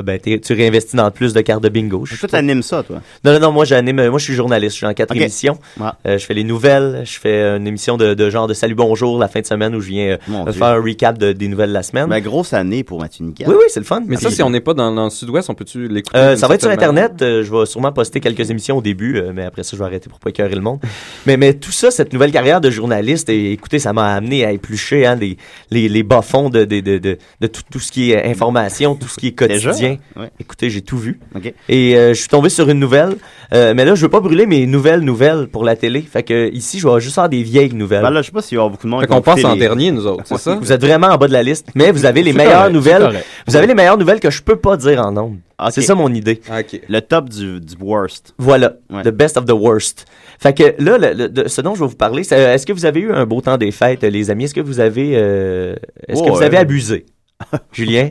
Ben, 0.00 0.18
t'es- 0.18 0.40
tu 0.40 0.55
réinvestis 0.55 0.96
dans 0.96 1.11
plus 1.11 1.35
de 1.35 1.40
cartes 1.42 1.62
de 1.62 1.68
bingo. 1.68 2.07
Je 2.07 2.16
Toi, 2.16 2.26
t'animes 2.26 2.62
ça, 2.62 2.83
toi? 2.83 3.02
Non, 3.26 3.35
non, 3.35 3.40
non, 3.40 3.52
moi 3.52 3.66
j'anime, 3.66 3.98
euh, 3.98 4.09
moi 4.09 4.18
je 4.18 4.24
suis 4.24 4.33
journaliste, 4.33 4.72
je 4.72 4.76
suis 4.78 4.87
en 4.87 4.94
quatre 4.94 5.14
émissions. 5.14 5.59
Ouais. 5.78 5.88
Euh, 6.07 6.16
je 6.16 6.24
fais 6.24 6.33
les 6.33 6.44
nouvelles, 6.44 7.02
je 7.05 7.18
fais 7.20 7.42
une 7.59 7.66
émission 7.66 7.98
de, 7.98 8.14
de 8.14 8.31
genre 8.31 8.46
de 8.46 8.55
Salut 8.55 8.74
Bonjour 8.74 9.18
la 9.18 9.28
fin 9.28 9.40
de 9.42 9.46
semaine 9.46 9.74
où 9.74 9.83
je 9.83 9.88
viens 9.88 10.16
euh, 10.31 10.52
faire 10.52 10.68
un 10.68 10.83
recap 10.83 11.18
de- 11.18 11.33
des 11.33 11.46
nouvelles 11.46 11.68
de 11.68 11.74
la 11.74 11.83
semaine. 11.83 12.07
Ben, 12.07 12.20
grosse 12.20 12.55
année 12.55 12.85
pour 12.85 13.00
Mathieu 13.00 13.26
Niquette. 13.26 13.46
oui, 13.48 13.55
oui, 13.59 13.64
c'est 13.68 13.81
le 13.81 13.85
fun. 13.85 14.02
Mais 14.07 14.16
ça, 14.16 14.28
Puis- 14.28 14.37
si 14.37 14.42
on 14.42 14.48
n'est 14.48 14.61
pas 14.62 14.72
dans, 14.72 14.90
dans 14.92 15.05
le 15.05 15.11
sud-ouest, 15.11 15.50
on 15.50 15.55
peut-tu 15.55 15.88
l'écouter? 15.88 16.16
Euh, 16.16 16.37
ça 16.37 16.48
va 16.48 16.55
être 16.55 16.62
sur 16.62 16.70
Internet. 16.70 17.20
euh, 17.20 17.44
je 17.44 17.52
vais 17.55 17.66
sûrement 17.66 17.92
poster 17.92 18.20
quelques 18.20 18.50
émissions 18.50 18.78
au 18.78 18.83
début, 18.83 19.18
euh, 19.18 19.33
mais 19.35 19.44
après 19.44 19.62
ça, 19.62 19.72
je 19.76 19.78
vais 19.83 19.85
arrêter 19.85 20.09
pour 20.09 20.20
pas 20.20 20.31
écœurer 20.31 20.55
le 20.55 20.62
monde. 20.62 20.81
mais, 21.26 21.37
mais 21.37 21.52
tout 21.52 21.70
ça, 21.70 21.90
cette 21.90 22.14
nouvelle 22.14 22.33
carrière 22.33 22.62
de 22.62 22.70
journaliste, 22.70 23.28
et 23.28 23.52
écoutez, 23.52 23.78
ça 23.78 23.92
m'a 23.92 24.14
amené 24.14 24.46
à 24.46 24.52
éplucher 24.52 25.05
hein, 25.05 25.16
les, 25.16 25.37
les, 25.70 25.90
les 25.90 26.02
bas-fonds 26.02 26.48
de, 26.48 26.64
de, 26.64 26.81
de, 26.81 26.96
de, 26.96 27.18
de 27.42 27.46
tout, 27.46 27.61
tout 27.70 27.78
ce 27.81 27.92
qui 27.92 28.12
est 28.12 28.24
information, 28.24 28.94
tout 28.94 29.07
ce 29.09 29.16
qui 29.16 29.26
est 29.28 29.33
quotidien. 29.33 29.82
Ouais. 30.16 30.31
Écoutez, 30.40 30.71
j'ai 30.71 30.83
tout 30.83 30.99
vu. 30.99 31.21
Et 31.68 31.97
euh, 31.97 32.14
je 32.14 32.18
suis 32.21 32.29
tombé 32.29 32.49
sur 32.49 32.68
une 32.68 32.79
nouvelle. 32.79 33.16
Euh, 33.53 33.75
mais 33.77 33.85
là, 33.85 33.95
je 33.95 34.03
veux 34.03 34.09
pas 34.09 34.21
brûler 34.21 34.47
mes 34.47 34.66
nouvelles 34.66 35.01
nouvelles 35.01 35.47
pour 35.49 35.64
la 35.64 35.77
télé. 35.77 36.01
Fait 36.03 36.23
que 36.23 36.51
ici, 36.53 36.79
je 36.79 36.88
vais 36.88 37.01
juste 37.01 37.14
faire 37.14 37.29
des 37.29 37.42
vieilles 37.42 37.75
nouvelles. 37.75 38.03
Ben 38.03 38.11
là, 38.11 38.23
je 38.23 38.27
sais 38.27 38.33
pas 38.33 38.42
s'il 38.42 38.57
y 38.57 38.59
aura 38.59 38.68
beaucoup 38.71 38.87
de 38.87 38.90
monde 38.90 39.01
Fait 39.03 39.07
qu'on 39.07 39.21
passe 39.21 39.45
en 39.45 39.55
les- 39.55 39.61
dernier, 39.61 39.90
nous 39.92 40.07
autres, 40.07 40.23
c'est 40.27 40.38
ça? 40.38 40.55
Vous 40.61 40.73
êtes 40.73 40.81
vraiment 40.85 41.09
en 41.09 41.16
bas 41.18 41.29
de 41.29 41.33
la 41.33 41.42
liste, 41.42 41.68
mais 41.75 41.90
vous 41.92 42.07
avez 42.07 42.23
les 42.23 42.33
meilleures 42.33 42.53
correct, 42.59 42.73
nouvelles. 42.73 43.21
Vous 43.47 43.57
avez 43.57 43.66
les 43.66 43.75
meilleures 43.75 43.99
nouvelles 43.99 44.21
que 44.21 44.31
je 44.31 44.42
peux 44.42 44.57
pas 44.57 44.77
dire 44.77 45.01
en 45.05 45.12
nombre. 45.12 45.37
Ok. 45.62 45.68
C'est 45.73 45.83
ça 45.83 45.95
mon 45.95 46.12
idée. 46.12 46.40
Ah. 46.51 46.61
Le 46.88 47.01
top 47.01 47.29
du, 47.29 47.61
du 47.61 47.75
worst. 47.81 48.35
Voilà, 48.38 48.73
Ouais. 48.90 49.03
the 49.03 49.09
best 49.11 49.37
of 49.37 49.45
the 49.45 49.53
worst. 49.53 50.07
Fait 50.40 50.53
que 50.57 50.75
là, 50.83 50.99
le- 50.99 51.12
le- 51.12 51.29
de- 51.29 51.47
ce 51.49 51.61
dont 51.61 51.75
je 51.77 51.81
vais 51.81 51.87
vous 51.88 51.95
parler, 51.97 52.25
c'est 52.25 52.35
euh, 52.37 52.55
est-ce 52.55 52.66
que 52.66 52.73
vous 52.73 52.85
avez 52.85 52.99
eu 53.01 53.12
un 53.12 53.27
beau 53.27 53.40
temps 53.40 53.59
des 53.59 53.71
fêtes, 53.71 54.03
les 54.03 54.31
amis? 54.31 54.45
Est-ce 54.45 54.55
que 54.55 54.61
vous 54.61 54.81
avez, 54.81 55.12
euh, 55.14 55.77
est-ce 56.09 56.23
que 56.23 56.31
vous 56.31 56.42
avez 56.42 56.57
abusé? 56.57 57.07
Julien? 57.72 58.11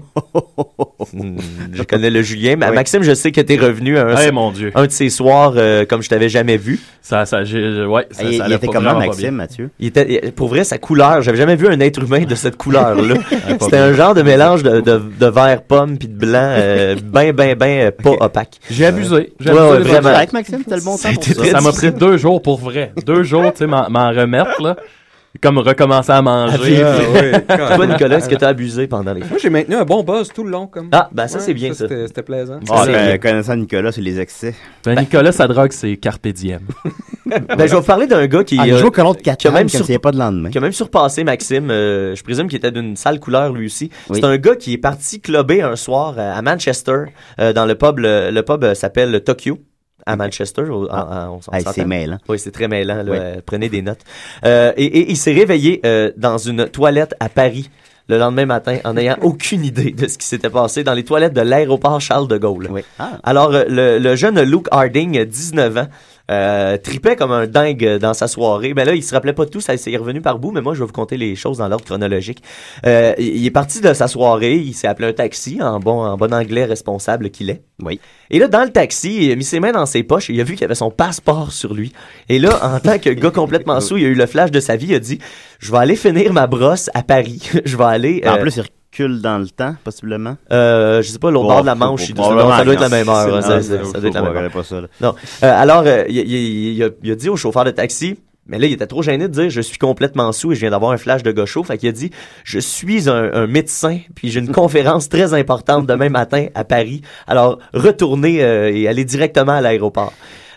Hmm, 1.13 1.37
je 1.73 1.83
connais 1.83 2.09
le 2.09 2.21
Julien. 2.21 2.55
Mais 2.57 2.69
Oui. 2.69 2.75
Maxime, 2.75 3.03
je 3.03 3.13
sais 3.13 3.31
que 3.31 3.41
t'es 3.41 3.57
revenu 3.57 3.97
un, 3.97 4.31
mon 4.31 4.51
Dieu. 4.51 4.71
un 4.75 4.85
de 4.85 4.91
ces 4.91 5.09
soirs 5.09 5.53
euh, 5.55 5.85
comme 5.85 6.01
je 6.01 6.09
t'avais 6.09 6.29
jamais 6.29 6.57
vu. 6.57 6.79
Ça, 7.01 7.25
ça, 7.25 7.43
j'ai, 7.43 7.83
ouais, 7.85 8.05
ça, 8.11 8.23
Ah, 8.25 8.29
il, 8.29 8.37
ça 8.37 8.45
il 8.47 8.53
était 8.53 8.67
comment, 8.67 8.97
Maxime. 8.97 9.31
Mathieu? 9.35 9.69
Il 9.79 9.87
était, 9.87 10.31
pour 10.35 10.47
vrai, 10.49 10.63
sa 10.63 10.77
couleur, 10.77 11.21
j'avais 11.21 11.37
jamais 11.37 11.55
vu 11.55 11.67
un 11.67 11.79
être 11.79 12.01
humain 12.03 12.23
de 12.23 12.35
cette 12.35 12.55
couleur-là. 12.57 13.15
pas 13.15 13.65
C'était 13.65 13.77
un 13.77 13.93
genre 13.93 14.13
de 14.13 14.21
mélange 14.21 14.63
de, 14.63 14.81
de, 14.81 15.01
de 15.19 15.25
vert 15.27 15.61
pomme 15.63 15.97
puis 15.97 16.07
de 16.07 16.17
blanc, 16.17 16.31
euh, 16.57 16.95
ben, 17.03 17.31
ben, 17.33 17.55
ben, 17.55 17.87
euh, 17.87 17.91
pas 17.91 18.11
opaque. 18.25 18.59
J'ai 18.69 18.85
abusé. 18.85 19.33
J'ai 19.39 19.51
Ouais, 19.51 19.59
abusé 19.59 19.71
ouais, 19.77 19.79
vraiment. 19.99 20.11
Correct, 20.11 20.33
Maxime? 20.33 20.63
Le 20.69 20.83
bon 20.83 20.97
temps 20.97 21.13
pour 21.13 21.23
ça? 21.23 21.45
Ça 21.45 21.61
m'a 21.61 21.71
pris 21.71 21.91
deux 21.91 22.17
jours 22.17 22.41
pour 22.41 22.59
vrai. 22.59 22.91
Deux 23.05 23.23
jours, 23.23 23.51
tu 23.53 23.59
sais, 23.59 23.67
m'en 23.67 23.83
remettre, 24.11 24.61
là. 24.61 24.75
Comme 25.41 25.57
recommencer 25.59 26.11
à 26.11 26.21
manger. 26.21 26.83
Ah, 26.83 26.97
ouais, 27.13 27.41
Toi, 27.75 27.87
Nicolas, 27.87 28.17
est-ce 28.17 28.27
que 28.27 28.35
t'as 28.35 28.49
abusé 28.49 28.87
pendant 28.87 29.13
les? 29.13 29.21
Moi, 29.21 29.37
j'ai 29.41 29.49
maintenu 29.49 29.75
un 29.75 29.85
bon 29.85 30.03
buzz 30.03 30.29
tout 30.33 30.43
le 30.43 30.51
long, 30.51 30.67
comme. 30.67 30.89
Ah, 30.91 31.09
ben 31.13 31.27
ça, 31.27 31.37
Ouais, 31.37 31.43
c'est 31.45 31.53
bien, 31.53 31.69
ça. 31.73 31.87
C'était 31.87 32.07
c'était 32.07 32.21
plaisant. 32.23 32.59
Ah, 32.69 32.83
ben, 32.85 33.05
bien. 33.07 33.17
connaissant 33.17 33.55
Nicolas, 33.55 33.91
c'est 33.93 34.01
les 34.01 34.19
excès. 34.19 34.53
Ben, 34.83 34.99
Nicolas, 34.99 35.31
sa 35.31 35.47
drogue, 35.47 35.71
c'est 35.71 35.95
Carpe 35.97 36.27
Diem. 36.27 36.59
Ben, 37.25 37.45
je 37.59 37.63
vais 37.71 37.79
vous 37.79 37.81
parler 37.81 38.07
d'un 38.07 38.27
gars 38.27 38.43
qui, 38.43 38.57
Ah, 38.59 38.65
euh, 38.67 38.77
joue 38.77 38.87
au 38.87 38.91
colon 38.91 39.13
de 39.13 39.17
qui 39.19 39.29
a 39.29 39.51
même 39.51 39.69
sur- 39.69 39.85
pas 40.01 40.11
de 40.11 40.17
lendemain. 40.17 40.49
qui 40.49 40.57
a 40.57 40.61
même 40.61 40.73
surpassé 40.73 41.23
Maxime. 41.23 41.71
euh, 41.71 42.13
je 42.13 42.21
présume 42.23 42.49
qu'il 42.49 42.57
était 42.57 42.71
d'une 42.71 42.97
sale 42.97 43.21
couleur 43.21 43.53
lui 43.53 43.67
aussi. 43.67 43.89
Oui. 44.09 44.19
C'est 44.19 44.25
un 44.27 44.35
gars 44.35 44.57
qui 44.57 44.73
est 44.73 44.77
parti 44.77 45.21
clubber 45.21 45.61
un 45.61 45.77
soir 45.77 46.15
euh, 46.17 46.33
à 46.37 46.41
Manchester, 46.41 47.03
euh, 47.39 47.53
dans 47.53 47.65
le 47.65 47.75
pub. 47.75 47.99
Le, 47.99 48.31
le 48.31 48.41
pub 48.43 48.73
s'appelle 48.73 49.21
Tokyo. 49.23 49.59
À 50.05 50.15
Manchester, 50.15 50.63
Hey, 50.63 51.61
s'entend. 51.61 51.71
c'est 51.73 51.85
mêlant. 51.85 52.17
Oui, 52.29 52.39
c'est 52.39 52.51
très 52.51 52.67
mêlant. 52.67 52.97
Là, 52.97 53.03
Oui. 53.11 53.17
euh, 53.19 53.35
prenez 53.45 53.69
des 53.69 53.81
notes. 53.81 54.01
Euh, 54.45 54.71
et, 54.77 54.85
et 54.85 55.11
il 55.11 55.17
s'est 55.17 55.33
réveillé 55.33 55.81
euh, 55.85 56.11
dans 56.17 56.37
une 56.37 56.65
toilette 56.67 57.13
à 57.19 57.29
Paris 57.29 57.69
le 58.07 58.17
lendemain 58.17 58.45
matin 58.45 58.77
en 58.83 58.93
n'ayant 58.95 59.17
aucune 59.21 59.63
idée 59.63 59.91
de 59.91 60.07
ce 60.07 60.17
qui 60.17 60.25
s'était 60.27 60.49
passé 60.49 60.83
dans 60.83 60.93
les 60.93 61.03
toilettes 61.05 61.33
de 61.33 61.41
l'aéroport 61.41 62.01
Charles 62.01 62.27
de 62.27 62.37
Gaulle. 62.37 62.67
Oui. 62.69 62.81
Ah. 62.99 63.11
Alors, 63.23 63.53
euh, 63.53 63.63
le, 63.69 63.99
le 63.99 64.15
jeune 64.15 64.41
Luke 64.41 64.67
Harding, 64.71 65.17
euh, 65.19 65.25
19 65.25 65.77
ans, 65.77 65.87
euh, 66.31 66.77
tripait 66.77 67.15
comme 67.15 67.31
un 67.31 67.45
dingue 67.45 67.97
dans 67.97 68.13
sa 68.13 68.27
soirée. 68.27 68.73
Ben 68.73 68.85
là, 68.85 68.95
il 68.95 69.03
se 69.03 69.13
rappelait 69.13 69.33
pas 69.33 69.45
de 69.45 69.49
tout, 69.49 69.61
ça 69.61 69.75
s'est 69.77 69.95
revenu 69.97 70.21
par 70.21 70.39
bout, 70.39 70.51
mais 70.51 70.61
moi, 70.61 70.73
je 70.73 70.79
vais 70.79 70.85
vous 70.85 70.93
conter 70.93 71.17
les 71.17 71.35
choses 71.35 71.57
dans 71.57 71.67
l'ordre 71.67 71.85
chronologique. 71.85 72.41
Euh, 72.85 73.13
il 73.17 73.45
est 73.45 73.51
parti 73.51 73.81
de 73.81 73.93
sa 73.93 74.07
soirée, 74.07 74.55
il 74.55 74.73
s'est 74.73 74.87
appelé 74.87 75.09
un 75.09 75.13
taxi, 75.13 75.61
en 75.61 75.79
bon, 75.79 76.03
en 76.03 76.17
bon 76.17 76.33
anglais 76.33 76.65
responsable 76.65 77.29
qu'il 77.29 77.49
est. 77.49 77.63
Oui. 77.81 77.99
Et 78.29 78.39
là, 78.39 78.47
dans 78.47 78.63
le 78.63 78.69
taxi, 78.69 79.25
il 79.25 79.31
a 79.31 79.35
mis 79.35 79.43
ses 79.43 79.59
mains 79.59 79.71
dans 79.71 79.85
ses 79.85 80.03
poches 80.03 80.29
il 80.29 80.39
a 80.39 80.43
vu 80.43 80.55
qu'il 80.55 80.63
avait 80.63 80.75
son 80.75 80.91
passeport 80.91 81.51
sur 81.51 81.73
lui. 81.73 81.91
Et 82.29 82.39
là, 82.39 82.59
en 82.63 82.79
tant 82.79 82.97
que 82.97 83.09
gars 83.09 83.31
complètement 83.31 83.79
sous, 83.81 83.97
il 83.97 84.05
a 84.05 84.07
eu 84.07 84.15
le 84.15 84.25
flash 84.25 84.51
de 84.51 84.59
sa 84.59 84.75
vie, 84.75 84.87
il 84.87 84.95
a 84.95 84.99
dit, 84.99 85.19
je 85.59 85.71
vais 85.71 85.79
aller 85.79 85.95
finir 85.95 86.33
ma 86.33 86.47
brosse 86.47 86.89
à 86.93 87.03
Paris. 87.03 87.41
je 87.65 87.77
vais 87.77 87.83
aller... 87.83 88.23
En 88.25 88.35
euh, 88.35 88.41
plus, 88.41 88.57
il 88.57 88.63
recule 88.91 89.21
dans 89.21 89.37
le 89.37 89.47
temps, 89.47 89.75
possiblement? 89.83 90.37
euh, 90.51 91.01
je 91.01 91.09
sais 91.09 91.19
pas, 91.19 91.31
l'autre 91.31 91.47
bord 91.47 91.61
de 91.61 91.65
la 91.65 91.75
Manche, 91.75 92.07
ça 92.07 92.13
doit 92.13 92.73
être 92.73 92.81
la 92.81 92.89
même 92.89 93.07
heure. 93.09 93.43
ça- 93.43 93.59
doit 93.59 94.07
être 94.07 94.13
la 94.13 94.21
même 94.21 94.35
heure. 94.37 94.87
Non. 94.99 95.15
Euh, 95.43 95.51
alors, 95.61 95.83
euh, 95.85 96.03
il, 96.09 96.83
a, 96.83 97.15
dit 97.15 97.29
au 97.29 97.35
chauffeur 97.37 97.63
de 97.63 97.71
taxi, 97.71 98.19
mais 98.47 98.59
là, 98.59 98.65
il 98.67 98.73
était 98.73 98.87
trop 98.87 99.01
gêné 99.01 99.27
de 99.27 99.33
dire 99.33 99.49
je 99.49 99.61
suis 99.61 99.77
complètement 99.77 100.31
sous 100.33 100.51
et 100.51 100.55
je 100.55 100.61
viens 100.61 100.71
d'avoir 100.71 100.91
un 100.91 100.97
flash 100.97 101.23
de 101.23 101.31
gaucho. 101.31 101.63
Fait 101.63 101.77
qu'il 101.77 101.87
a 101.89 101.91
dit 101.93 102.11
je 102.43 102.59
suis 102.59 103.09
un, 103.09 103.31
un 103.33 103.47
médecin, 103.47 103.99
puis 104.15 104.29
j'ai 104.29 104.39
une 104.39 104.51
conférence 104.51 105.07
très 105.09 105.33
importante 105.33 105.85
demain 105.87 106.09
matin 106.21 106.47
à 106.53 106.63
Paris. 106.65 107.01
Alors, 107.27 107.59
retournez 107.73 108.43
euh, 108.43 108.71
et 108.73 108.87
allez 108.87 109.05
directement 109.05 109.53
à 109.53 109.61
l'aéroport. 109.61 110.11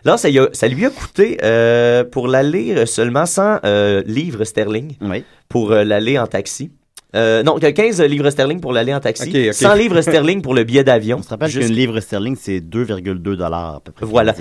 Là, 0.04 0.16
ça, 0.16 0.28
a- 0.28 0.48
ça 0.52 0.66
lui 0.68 0.84
a 0.84 0.90
coûté 0.90 1.38
euh, 1.44 2.02
pour 2.04 2.26
l'aller 2.26 2.84
seulement 2.86 3.26
100 3.26 3.60
euh, 3.64 4.02
livres 4.06 4.44
sterling 4.44 4.96
Oui. 5.00 5.24
pour 5.48 5.70
l'aller 5.70 6.18
en 6.18 6.26
taxi. 6.26 6.70
Euh, 7.14 7.42
non, 7.42 7.58
15 7.58 8.00
livres 8.02 8.30
sterling 8.30 8.60
pour 8.60 8.72
l'aller 8.72 8.92
en 8.94 9.00
taxi, 9.00 9.28
Ok, 9.28 9.36
ok. 9.48 9.54
100 9.54 9.74
livres 9.74 10.00
sterling 10.00 10.42
pour 10.42 10.54
le 10.54 10.64
billet 10.64 10.84
d'avion. 10.84 11.16
On 11.20 11.22
se 11.22 11.28
rappelle 11.28 11.48
Juste- 11.48 11.66
qu'une 11.68 11.76
livre 11.76 12.00
sterling, 12.00 12.36
c'est 12.38 12.60
2,2 12.60 13.12
dollars 13.36 13.76
à 13.76 13.80
peu 13.80 13.92
près. 13.92 14.06
Voilà. 14.06 14.34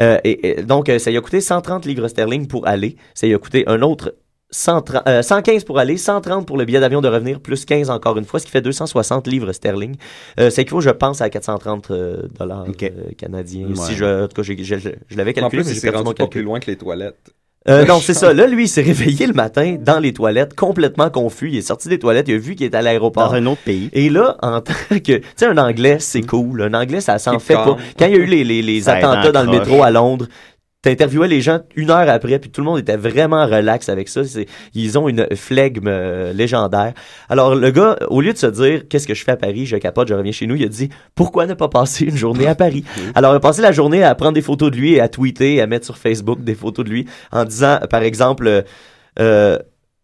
Euh, 0.00 0.18
et, 0.24 0.60
et 0.60 0.62
donc, 0.62 0.88
euh, 0.88 0.98
ça 0.98 1.10
lui 1.10 1.16
a 1.18 1.20
coûté 1.20 1.40
130 1.40 1.86
livres 1.86 2.08
sterling 2.08 2.46
pour 2.46 2.66
aller. 2.66 2.96
Ça 3.14 3.26
lui 3.26 3.34
a 3.34 3.38
coûté 3.38 3.64
un 3.66 3.82
autre 3.82 4.14
130, 4.52 5.02
euh, 5.06 5.22
115 5.22 5.62
pour 5.64 5.78
aller, 5.78 5.96
130 5.96 6.44
pour 6.44 6.56
le 6.58 6.64
billet 6.64 6.80
d'avion 6.80 7.00
de 7.00 7.06
revenir, 7.08 7.38
plus 7.40 7.64
15 7.64 7.88
encore 7.88 8.18
une 8.18 8.24
fois, 8.24 8.40
ce 8.40 8.46
qui 8.46 8.50
fait 8.50 8.60
260 8.60 9.28
livres 9.28 9.52
sterling. 9.52 9.94
Euh, 10.40 10.50
ça 10.50 10.62
équivaut, 10.62 10.80
je 10.80 10.90
pense, 10.90 11.20
à 11.20 11.30
430 11.30 11.90
euh, 11.92 12.22
dollars 12.36 12.64
euh, 12.82 12.90
canadiens. 13.16 13.68
Ouais. 13.68 13.74
Si 13.76 13.94
je, 13.94 14.24
en 14.24 14.26
tout 14.26 14.34
cas, 14.34 14.42
j'ai- 14.42 14.62
je, 14.64 14.76
je- 14.76 14.88
je 15.08 15.16
l'avais 15.16 15.30
En 15.30 15.34
calculé, 15.42 15.62
plus, 15.62 15.68
mais 15.68 15.74
j'ai 15.76 15.80
perdu 15.80 15.98
rendu 15.98 16.08
mon 16.08 16.14
pas 16.14 16.26
plus 16.26 16.42
loin 16.42 16.58
que 16.58 16.68
les 16.68 16.76
toilettes. 16.76 17.30
Euh, 17.68 17.84
non, 17.84 18.00
c'est 18.00 18.14
ça. 18.14 18.32
Là, 18.32 18.46
lui, 18.46 18.64
il 18.64 18.68
s'est 18.68 18.80
réveillé 18.80 19.26
le 19.26 19.34
matin 19.34 19.76
dans 19.78 19.98
les 19.98 20.14
toilettes, 20.14 20.54
complètement 20.54 21.10
confus. 21.10 21.50
Il 21.50 21.58
est 21.58 21.62
sorti 21.62 21.88
des 21.88 21.98
toilettes, 21.98 22.28
il 22.28 22.36
a 22.36 22.38
vu 22.38 22.54
qu'il 22.54 22.66
était 22.66 22.78
à 22.78 22.82
l'aéroport. 22.82 23.28
Dans 23.28 23.34
un 23.34 23.44
autre 23.46 23.60
pays. 23.62 23.90
Et 23.92 24.08
là, 24.08 24.38
en 24.40 24.62
tant 24.62 24.72
que, 24.90 24.96
tu 24.98 25.22
sais, 25.36 25.46
un 25.46 25.58
anglais, 25.58 25.98
c'est 26.00 26.22
cool. 26.22 26.62
Un 26.62 26.72
anglais, 26.72 27.02
ça 27.02 27.18
s'en 27.18 27.38
fait 27.38 27.54
pas. 27.54 27.76
Quand 27.98 28.06
il 28.06 28.12
y 28.12 28.14
a 28.14 28.18
eu 28.18 28.24
les, 28.24 28.44
les, 28.44 28.62
les 28.62 28.88
attentats 28.88 29.28
en 29.28 29.32
dans 29.32 29.42
le 29.42 29.50
métro 29.50 29.82
à 29.82 29.90
Londres, 29.90 30.26
t'interviewais 30.82 31.28
les 31.28 31.40
gens 31.40 31.60
une 31.76 31.90
heure 31.90 32.08
après, 32.08 32.38
puis 32.38 32.50
tout 32.50 32.60
le 32.62 32.64
monde 32.66 32.78
était 32.78 32.96
vraiment 32.96 33.46
relax 33.46 33.88
avec 33.88 34.08
ça. 34.08 34.24
C'est- 34.24 34.46
Ils 34.74 34.98
ont 34.98 35.08
une 35.08 35.26
flegme 35.36 35.88
euh, 35.88 36.32
légendaire. 36.32 36.94
Alors, 37.28 37.54
le 37.54 37.70
gars, 37.70 37.98
au 38.08 38.20
lieu 38.20 38.32
de 38.32 38.38
se 38.38 38.46
dire, 38.46 38.82
qu'est-ce 38.88 39.06
que 39.06 39.14
je 39.14 39.22
fais 39.24 39.32
à 39.32 39.36
Paris, 39.36 39.66
je 39.66 39.76
capote, 39.76 40.08
je 40.08 40.14
reviens 40.14 40.32
chez 40.32 40.46
nous, 40.46 40.54
il 40.56 40.64
a 40.64 40.68
dit, 40.68 40.88
pourquoi 41.14 41.46
ne 41.46 41.54
pas 41.54 41.68
passer 41.68 42.06
une 42.06 42.16
journée 42.16 42.46
à 42.46 42.54
Paris? 42.54 42.84
Alors, 43.14 43.32
il 43.32 43.36
a 43.36 43.40
passé 43.40 43.60
la 43.62 43.72
journée 43.72 44.02
à 44.02 44.14
prendre 44.14 44.32
des 44.32 44.42
photos 44.42 44.70
de 44.70 44.76
lui 44.76 44.94
et 44.94 45.00
à 45.00 45.08
tweeter, 45.08 45.56
et 45.56 45.60
à 45.60 45.66
mettre 45.66 45.84
sur 45.84 45.98
Facebook 45.98 46.42
des 46.42 46.54
photos 46.54 46.84
de 46.84 46.90
lui 46.90 47.06
en 47.32 47.44
disant, 47.44 47.78
par 47.90 48.02
exemple, 48.02 48.64
euh, 49.18 49.58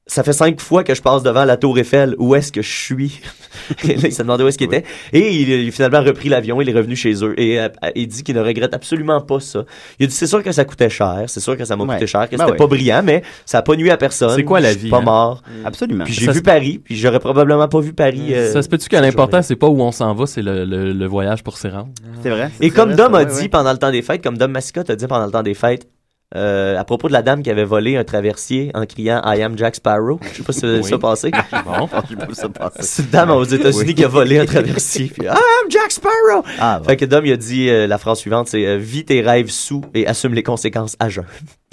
ça 0.08 0.22
fait 0.22 0.32
cinq 0.32 0.60
fois 0.60 0.84
que 0.84 0.94
je 0.94 1.02
passe 1.02 1.22
devant 1.24 1.44
la 1.44 1.56
tour 1.56 1.76
Eiffel. 1.78 2.14
Où 2.18 2.34
est-ce 2.36 2.52
que 2.52 2.62
je 2.62 2.70
suis? 2.70 3.20
il 3.84 4.12
s'est 4.12 4.22
demandé 4.22 4.44
où 4.44 4.48
est-ce 4.48 4.56
qu'il 4.56 4.68
était. 4.68 4.84
Et 5.12 5.34
il, 5.34 5.48
il 5.48 5.68
a 5.68 5.72
finalement 5.72 6.00
repris 6.02 6.28
l'avion, 6.28 6.60
il 6.60 6.68
est 6.68 6.72
revenu 6.72 6.94
chez 6.94 7.24
eux. 7.24 7.34
Et 7.40 7.58
euh, 7.58 7.68
il 7.96 8.06
dit 8.06 8.22
qu'il 8.22 8.36
ne 8.36 8.40
regrette 8.40 8.72
absolument 8.72 9.20
pas 9.20 9.40
ça. 9.40 9.64
Il 9.98 10.04
a 10.04 10.06
dit, 10.06 10.14
c'est 10.14 10.28
sûr 10.28 10.42
que 10.44 10.52
ça 10.52 10.64
coûtait 10.64 10.90
cher, 10.90 11.24
c'est 11.26 11.40
sûr 11.40 11.56
que 11.56 11.64
ça 11.64 11.74
m'a 11.74 11.82
Ouais. 11.84 11.94
coûté 11.94 12.06
cher, 12.06 12.28
que 12.28 12.36
Ben 12.36 12.38
c'était 12.44 12.52
ouais. 12.52 12.56
pas 12.56 12.66
brillant, 12.68 13.02
mais 13.04 13.22
ça 13.44 13.58
a 13.58 13.62
pas 13.62 13.74
nuit 13.74 13.90
à 13.90 13.96
personne. 13.96 14.36
C'est 14.36 14.44
quoi 14.44 14.60
la 14.60 14.68
Je 14.72 14.78
suis 14.78 14.84
vie, 14.84 14.90
pas 14.90 14.98
hein? 14.98 15.02
mort. 15.02 15.42
Absolument. 15.64 16.04
Puis 16.04 16.14
j'ai 16.14 16.30
vu 16.30 16.42
Paris, 16.42 16.80
puis 16.84 16.96
j'aurais 16.96 17.20
probablement 17.20 17.66
pas 17.66 17.80
vu 17.80 17.92
Paris. 17.92 18.32
euh, 18.32 18.52
ça 18.52 18.62
se 18.62 18.68
peut-tu 18.68 18.88
que 18.88 18.96
l'important, 18.96 19.42
c'est 19.42 19.56
pas 19.56 19.66
où 19.68 19.80
on 19.82 19.90
s'en 19.92 20.14
va, 20.14 20.26
c'est 20.26 20.42
le, 20.42 20.64
le, 20.64 20.92
le 20.92 21.06
voyage 21.06 21.42
pour 21.42 21.58
s'y 21.58 21.66
rendre? 21.68 21.88
C'est 22.22 22.30
vrai. 22.30 22.50
Et 22.60 22.70
comme 22.70 22.90
vrai, 22.92 22.96
Dom 22.96 23.14
a 23.16 23.24
dit 23.24 23.34
ouais. 23.42 23.48
pendant 23.48 23.72
le 23.72 23.78
temps 23.78 23.90
des 23.90 24.02
fêtes, 24.02 24.22
comme 24.22 24.38
Dom 24.38 24.52
Massicotte 24.52 24.88
a 24.90 24.94
dit 24.96 25.06
pendant 25.08 25.26
le 25.26 25.32
temps 25.32 25.42
des 25.42 25.54
fêtes, 25.54 25.88
euh, 26.34 26.76
à 26.76 26.82
propos 26.84 27.06
de 27.08 27.12
la 27.12 27.22
dame 27.22 27.42
qui 27.42 27.50
avait 27.50 27.64
volé 27.64 27.96
un 27.96 28.02
traversier 28.04 28.70
en 28.74 28.84
criant 28.84 29.22
I 29.24 29.42
am 29.42 29.56
Jack 29.56 29.76
Sparrow. 29.76 30.18
Je 30.32 30.38
sais 30.38 30.42
pas 30.42 30.52
si 30.52 30.66
Oui. 30.66 30.82
ça 30.90 30.98
passé. 30.98 31.30
Bon, 31.64 31.88
je 32.10 32.16
pas 32.48 32.70
ça. 32.74 32.80
C'est 32.80 33.02
une 33.04 33.10
dame 33.10 33.30
aux 33.30 33.44
États-Unis 33.44 33.84
Oui. 33.86 33.94
qui 33.94 34.04
a 34.04 34.08
volé 34.08 34.38
un 34.40 34.46
traversier. 34.46 35.06
Puis, 35.06 35.24
I 35.26 35.28
am 35.28 35.70
Jack 35.70 35.92
Sparrow! 35.92 36.42
Ah, 36.58 36.78
bon. 36.80 36.84
Fait 36.84 36.96
que 36.96 37.04
Dom, 37.04 37.24
il 37.24 37.32
a 37.32 37.36
dit 37.36 37.68
euh, 37.68 37.86
la 37.86 37.98
phrase 37.98 38.18
suivante, 38.18 38.48
c'est 38.48 38.66
euh, 38.66 38.76
Vis 38.76 39.04
tes 39.04 39.20
rêves 39.20 39.50
sous 39.50 39.82
et 39.94 40.06
assume 40.06 40.34
les 40.34 40.42
conséquences 40.42 40.96
à 40.98 41.08
jeun. 41.08 41.24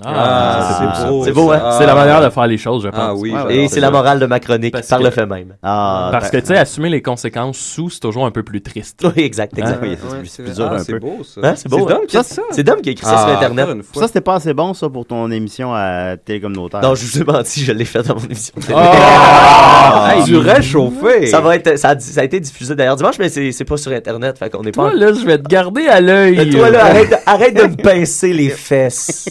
Ah, 0.05 0.97
c'est 0.99 1.07
beau. 1.07 1.23
C'est 1.23 1.31
beau, 1.31 1.51
hein? 1.51 1.75
C'est 1.77 1.85
la 1.85 1.95
manière 1.95 2.21
de 2.21 2.29
faire 2.29 2.47
les 2.47 2.57
choses, 2.57 2.83
je 2.83 2.89
pense. 2.89 2.99
Ah 2.99 3.15
oui, 3.15 3.31
ouais, 3.31 3.55
Et 3.55 3.67
c'est 3.67 3.79
la 3.79 3.91
morale 3.91 4.19
de 4.19 4.25
ma 4.25 4.39
chronique 4.39 4.73
Parce 4.73 4.87
par 4.87 4.99
que- 4.99 5.03
le 5.05 5.11
fait 5.11 5.25
même. 5.25 5.55
Ah, 5.63 6.09
Parce 6.11 6.29
que, 6.29 6.37
tu 6.37 6.47
sais, 6.47 6.57
assumer 6.57 6.89
les 6.89 7.01
conséquences 7.01 7.57
sous, 7.57 7.89
c'est 7.89 7.99
toujours 7.99 8.25
un 8.25 8.31
peu 8.31 8.43
plus 8.43 8.61
triste. 8.61 9.05
Oui, 9.15 9.23
exact, 9.23 9.57
exact. 9.57 9.79
oui, 9.81 9.89
Ouais, 9.89 9.97
c'est 10.01 10.17
plus- 10.19 10.27
c'est 10.27 10.43
plus 10.43 10.55
dur 10.55 10.67
ah, 10.69 10.75
un 10.75 10.79
c'est 10.79 10.93
peu. 10.93 10.99
beau, 10.99 11.23
ça. 11.23 11.41
Hein, 11.43 11.53
c'est 11.55 11.69
beau, 11.69 11.85
Dom 11.85 11.99
hein? 12.13 12.21
C'est 12.51 12.63
Dom 12.63 12.81
qui 12.81 12.89
a 12.89 12.91
écrit 12.91 13.05
ça 13.05 13.15
Ah, 13.17 13.21
sur 13.27 13.37
Internet. 13.37 13.67
Ça, 13.93 14.07
c'était 14.07 14.21
pas 14.21 14.35
assez 14.43 14.53
bon, 14.53 14.73
ça, 14.73 14.89
pour 14.89 15.05
ton 15.05 15.31
émission 15.31 15.73
à 15.73 16.15
Télé 16.17 16.41
Communautaire. 16.41 16.81
Non, 16.81 16.95
je 16.95 17.05
vous 17.05 17.21
ai 17.21 17.23
menti, 17.23 17.63
je 17.63 17.71
l'ai 17.71 17.85
fait 17.85 18.03
dans 18.03 18.15
mon 18.15 18.25
émission. 18.25 18.53
de 18.57 18.61
télé. 18.61 18.75
Ah, 18.77 20.15
du 20.25 20.37
réchauffé. 20.37 21.27
Ça 21.27 21.39
va 21.41 21.55
être, 21.55 21.77
ça 21.77 21.89
a, 21.89 21.99
ça 21.99 22.21
a 22.21 22.23
été 22.23 22.39
diffusé 22.39 22.75
d'ailleurs 22.75 22.95
dimanche, 22.95 23.17
mais 23.19 23.29
c'est 23.29 23.51
c'est 23.51 23.65
pas 23.65 23.77
sur 23.77 23.91
Internet, 23.91 24.37
fait 24.37 24.49
qu'on 24.49 24.63
est 24.63 24.71
pas. 24.71 24.89
Toi, 24.91 24.93
là, 24.95 25.13
je 25.13 25.25
vais 25.25 25.37
te 25.37 25.47
garder 25.47 25.87
à 25.87 26.01
l'œil. 26.01 26.35
Mais 26.37 26.49
toi 26.49 26.69
là, 26.69 26.85
arrête, 26.85 27.09
de- 27.09 27.15
arrête 27.25 27.53
de 27.55 27.63
me 27.63 27.75
pincer 27.81 28.33
les 28.33 28.49
fesses. 28.67 29.29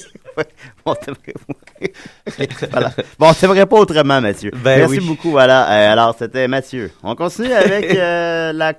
Bon, 0.85 0.94
t'aimerais- 0.94 1.92
voilà. 2.70 2.90
Bon, 3.18 3.33
t'aimerais 3.35 3.66
pas 3.66 3.77
autrement, 3.77 4.20
Mathieu. 4.20 4.51
Ben 4.64 4.79
Merci 4.81 4.98
oui. 4.98 5.07
beaucoup. 5.07 5.31
Voilà. 5.31 5.70
Euh, 5.70 5.92
alors, 5.92 6.16
c'était 6.18 6.48
Mathieu. 6.48 6.90
On 7.03 7.14
continue 7.14 7.53
avec 7.53 7.90
euh, 7.96 8.53
la 8.53 8.72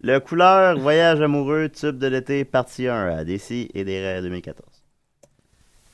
le 0.00 0.20
couleur 0.20 0.78
Voyage 0.78 1.20
amoureux 1.20 1.68
tube 1.70 1.98
de 1.98 2.06
l'été 2.06 2.44
partie 2.44 2.86
1 2.86 3.18
à 3.18 3.24
DC 3.24 3.68
et 3.74 3.84
des 3.84 4.00
raies 4.00 4.22
2014. 4.22 4.68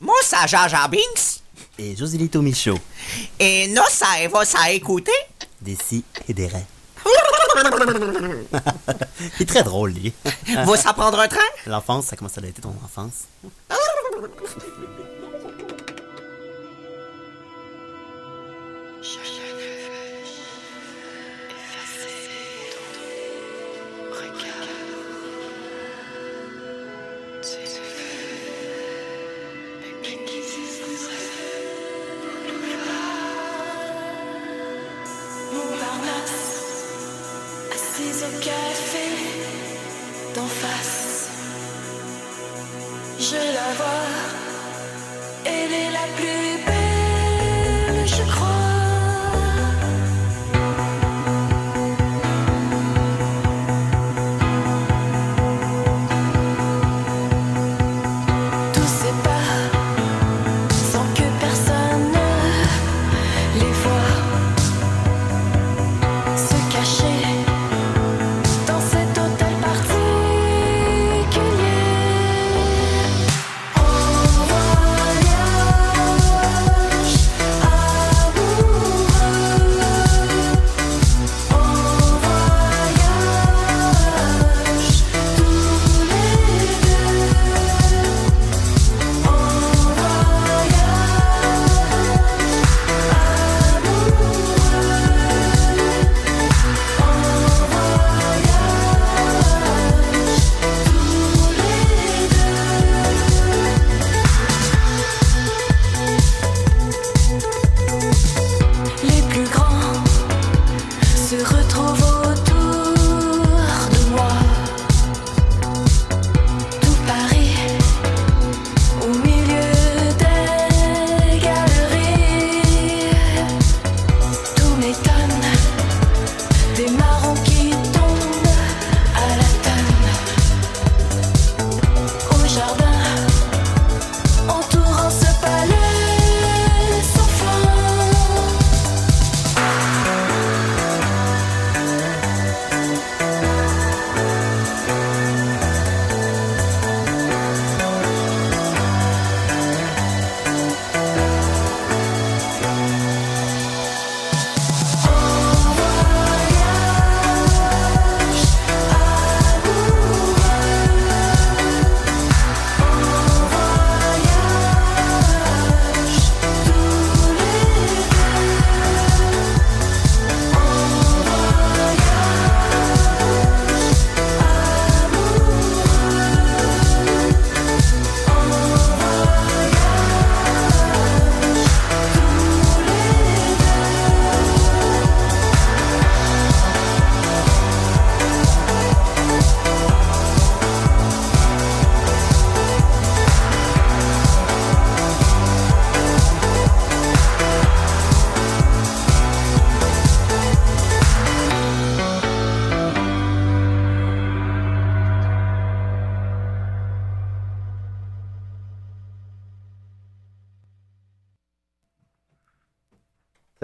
Moi, 0.04 0.14
ça 0.22 0.46
Jar 0.46 0.88
Binks. 0.90 1.40
Et 1.78 1.96
Joselito 1.96 2.42
Michaud, 2.42 2.78
Et 3.38 3.68
non, 3.68 3.84
ça 3.88 4.06
va 4.30 4.44
ça 4.44 4.70
écouter. 4.70 5.10
des 5.62 5.78
si 5.82 6.04
et 6.28 6.34
des 6.34 6.46
raies. 6.46 6.66
Il 9.38 9.42
est 9.42 9.46
très 9.46 9.62
drôle, 9.62 9.92
lui. 9.92 10.12
Va 10.46 10.76
ça 10.76 10.92
prendre 10.92 11.18
un 11.18 11.26
train? 11.26 11.40
L'enfance, 11.66 12.04
ça 12.06 12.16
commence 12.16 12.36
à 12.36 12.42
être 12.42 12.60
ton 12.60 12.74
enfance. 12.84 13.24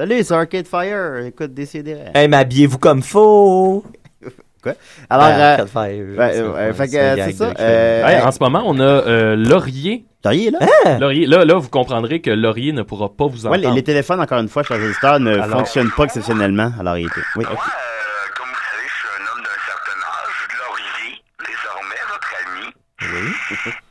Salut, 0.00 0.24
c'est 0.24 0.32
Arcade 0.32 0.66
Fire. 0.66 1.18
Écoute, 1.26 1.52
décidez. 1.52 1.94
Hey, 2.14 2.26
mais 2.26 2.38
habillez-vous 2.38 2.78
comme 2.78 3.02
faux? 3.02 3.84
Quoi? 4.62 4.72
Alors, 5.10 5.26
Ben, 5.26 5.38
euh, 5.38 5.50
Arcade 5.52 5.68
Fire, 5.68 6.18
ouais, 6.18 6.32
c'est- 6.32 6.42
ouais, 6.42 6.72
fait 6.72 6.84
que, 6.86 6.90
c'est 6.92 7.20
euh, 7.20 7.32
ça. 7.32 7.52
euh, 7.60 8.06
Hey, 8.06 8.22
en 8.22 8.32
ce 8.32 8.38
moment, 8.40 8.62
on 8.64 8.80
a 8.80 8.82
euh, 8.82 9.36
Laurier. 9.36 10.06
Laurier, 10.24 10.52
là? 10.52 10.58
Hein? 10.86 10.98
Laurier. 11.00 11.26
Là, 11.26 11.44
là, 11.44 11.56
vous 11.58 11.68
comprendrez 11.68 12.22
que 12.22 12.30
Laurier 12.30 12.72
ne 12.72 12.80
pourra 12.80 13.10
pas 13.10 13.26
vous 13.26 13.46
Ouais, 13.46 13.58
entendre. 13.58 13.68
les, 13.68 13.74
les 13.74 13.82
téléphones, 13.84 14.20
encore 14.22 14.38
une 14.40 14.48
fois, 14.48 14.62
chez 14.62 14.78
les 14.78 14.86
auditeurs, 14.88 15.20
ne 15.20 15.34
Alors- 15.38 15.58
fonctionnent 15.58 15.90
pas 15.94 16.04
exceptionnellement. 16.04 16.72
Alors, 16.80 16.96
il 16.96 17.04
était. 17.04 17.20
Oui. 17.36 17.44
Moi, 17.44 17.52
euh, 17.52 17.56
comme 18.38 18.48
vous 18.48 18.54
savez, 18.70 18.88
je 18.88 18.96
suis 18.96 19.08
un 19.18 19.36
homme 19.36 19.42
d'un 19.44 19.60
certain 19.68 20.00
âge, 20.16 20.48
Laurier, 20.60 21.20
désormais 21.44 22.02
votre 22.08 22.32
ami. 22.46 22.72
Oui. 23.66 23.72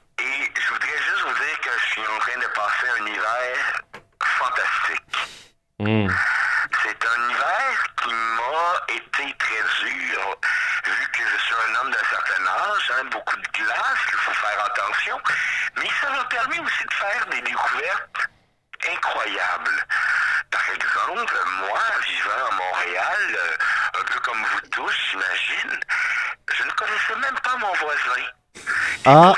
Hmm. 5.79 6.07
C'est 6.83 7.05
un 7.05 7.29
hiver 7.29 7.87
qui 8.03 8.09
m'a 8.09 8.95
été 8.95 9.35
très 9.37 9.85
dur, 9.85 10.37
vu 10.83 11.07
que 11.13 11.23
je 11.23 11.43
suis 11.43 11.55
un 11.55 11.75
homme 11.75 11.91
d'un 11.91 12.09
certain 12.09 12.45
âge, 12.45 12.91
hein, 12.97 13.05
beaucoup 13.09 13.37
de 13.37 13.47
glace, 13.53 13.99
il 14.11 14.17
faut 14.17 14.33
faire 14.33 14.65
attention, 14.65 15.21
mais 15.77 15.89
ça 16.01 16.09
m'a 16.09 16.25
permis 16.25 16.59
aussi 16.59 16.83
de 16.83 16.93
faire 16.93 17.25
des 17.27 17.41
découvertes 17.41 18.29
incroyables. 18.91 19.85
Par 20.51 20.69
exemple, 20.69 21.35
moi, 21.61 21.79
vivant 22.05 22.47
à 22.49 22.55
Montréal, 22.55 23.37
euh, 23.37 23.99
un 24.01 24.03
peu 24.03 24.19
comme 24.19 24.43
vous 24.43 24.67
tous, 24.71 24.93
j'imagine, 25.11 25.79
je 26.51 26.63
ne 26.63 26.71
connaissais 26.71 27.15
même 27.21 27.39
pas 27.39 27.55
mon 27.57 27.73
voisin. 27.73 28.25
Ah. 29.05 29.33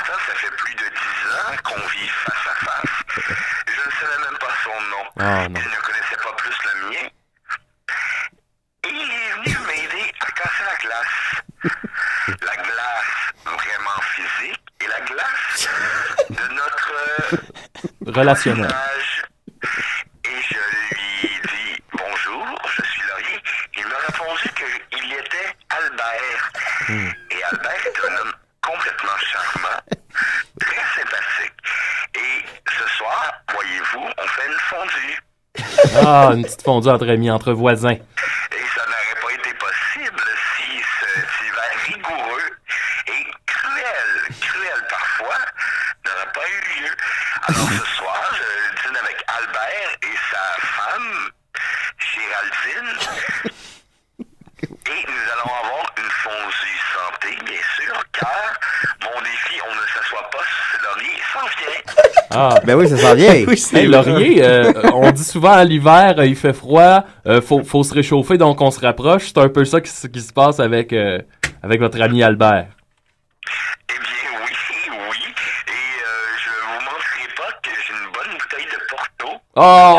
Relationnel. 18.14 18.68
Et 20.24 20.42
je 20.50 20.54
lui 20.54 21.40
dit 21.48 21.82
bonjour, 21.92 22.46
je 22.76 22.82
suis 22.82 23.02
Laurier. 23.08 23.42
Il 23.78 23.86
m'a 23.86 23.96
répondu 24.06 24.48
qu'il 24.90 25.12
était 25.12 25.56
Albert. 25.70 26.52
Et 27.30 27.44
Albert 27.50 27.86
est 27.86 28.10
un 28.10 28.16
homme 28.20 28.32
complètement 28.60 29.16
charmant, 29.18 29.80
très 30.60 30.84
sympathique. 30.94 31.56
Et 32.14 32.44
ce 32.70 32.88
soir, 32.96 33.32
voyez-vous, 33.54 34.06
on 34.18 34.26
fait 34.26 34.46
une 34.46 34.60
fondue. 34.60 35.18
Ah, 36.06 36.30
une 36.34 36.44
petite 36.44 36.62
fondue 36.62 36.90
entre 36.90 37.08
amis, 37.08 37.30
entre 37.30 37.52
voisins. 37.52 37.92
Et 37.92 38.66
ça 38.74 38.84
n'aurait 38.86 39.20
pas 39.22 39.32
été 39.32 39.54
possible 39.54 40.22
si 40.56 40.82
cet 41.00 41.28
hiver 41.40 41.72
rigoureux 41.86 42.48
et 43.08 43.26
cruel, 43.46 44.10
cruel 44.40 44.86
parfois, 44.88 45.38
n'aurait 46.04 46.32
pas 46.34 46.46
eu 46.48 46.80
lieu. 46.82 46.90
Alors 47.44 47.68
ce 47.68 47.84
soir, 47.96 48.22
je 48.32 48.86
dîne 48.86 48.96
avec 48.96 49.24
Albert 49.26 49.90
et 50.02 50.16
sa 50.30 50.44
femme, 50.60 51.30
Géraldine. 52.14 52.94
Et 54.86 55.06
nous 55.06 55.24
allons 55.32 55.54
avoir 55.64 55.84
une 55.96 56.10
fondue 56.10 56.80
santé, 56.94 57.36
bien 57.44 57.64
sûr, 57.76 57.94
car 58.12 58.44
mon 59.02 59.20
défi, 59.22 59.60
on 59.68 59.74
ne 59.74 59.86
s'assoit 59.88 60.30
pas 60.30 60.38
sur 60.38 60.64
ses 60.70 60.80
lauriers, 60.84 61.22
s'en 61.32 61.46
vient. 61.46 61.80
Ah. 62.30 62.54
Ben 62.74 62.78
oui, 62.78 62.88
ça 62.88 62.96
s'en 62.96 63.14
vient. 63.14 63.44
Oui, 63.48 63.56
c'est 63.58 63.76
Hey, 63.78 63.86
Laurier, 63.86 64.42
euh, 64.42 64.72
on 64.92 65.10
dit 65.10 65.24
souvent 65.24 65.52
à 65.52 65.64
l'hiver, 65.64 66.14
euh, 66.18 66.26
il 66.26 66.36
fait 66.36 66.52
froid, 66.52 67.04
euh, 67.26 67.40
faut, 67.40 67.62
faut 67.64 67.82
se 67.82 67.94
réchauffer, 67.94 68.38
donc 68.38 68.60
on 68.60 68.70
se 68.70 68.80
rapproche. 68.80 69.26
C'est 69.28 69.38
un 69.38 69.48
peu 69.48 69.64
ça 69.64 69.80
qui, 69.80 69.90
se- 69.90 70.06
qui 70.06 70.20
se 70.20 70.32
passe 70.32 70.60
avec, 70.60 70.92
euh, 70.92 71.18
avec 71.62 71.80
votre 71.80 72.00
ami 72.00 72.22
Albert. 72.22 72.66
Eh 73.88 73.92
bien, 73.92 74.40
oui, 74.44 74.52
oui. 75.10 75.34
Et 75.68 75.72
je 76.42 76.48
ne 76.48 76.78
vous 76.78 76.84
mentirai 76.84 77.28
pas 77.36 77.52
que 77.62 77.70
j'ai 77.86 77.92
une 77.92 78.10
bonne 78.12 78.38
bouteille 78.38 78.66
de 78.66 78.78
Porto. 78.88 79.40
Oh! 79.56 79.98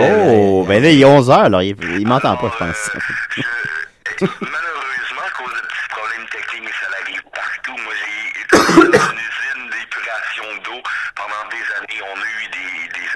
Oh, 0.00 0.64
ben 0.68 0.82
là, 0.82 0.90
il 0.90 1.00
est 1.00 1.04
11h, 1.04 1.32
alors 1.44 1.62
il, 1.62 1.74
il 1.98 2.06
m'entend 2.06 2.36
pas, 2.36 2.50
je 2.52 2.58
pense. 2.64 2.90
Je, 3.36 3.42
malheureusement, 4.40 5.24
à 5.26 5.30
cause 5.36 5.54
de 5.54 5.60
petits 5.66 5.88
problèmes 5.90 6.26
techniques, 6.30 6.74
ça 6.74 6.88
arrive 7.02 7.22
partout. 7.32 7.76
Moi, 7.82 7.92
j'ai 7.98 8.40
été 8.42 8.56
dans 8.58 9.06
une 9.10 9.18
usine 9.18 9.64
d'épuration 9.70 10.46
d'eau 10.64 10.80
pendant 11.16 11.44
des 11.50 11.64
années. 11.78 12.00
On 12.02 12.18
a 12.20 12.26
eu 12.26 12.46
des, 12.54 12.88
des, 12.98 13.08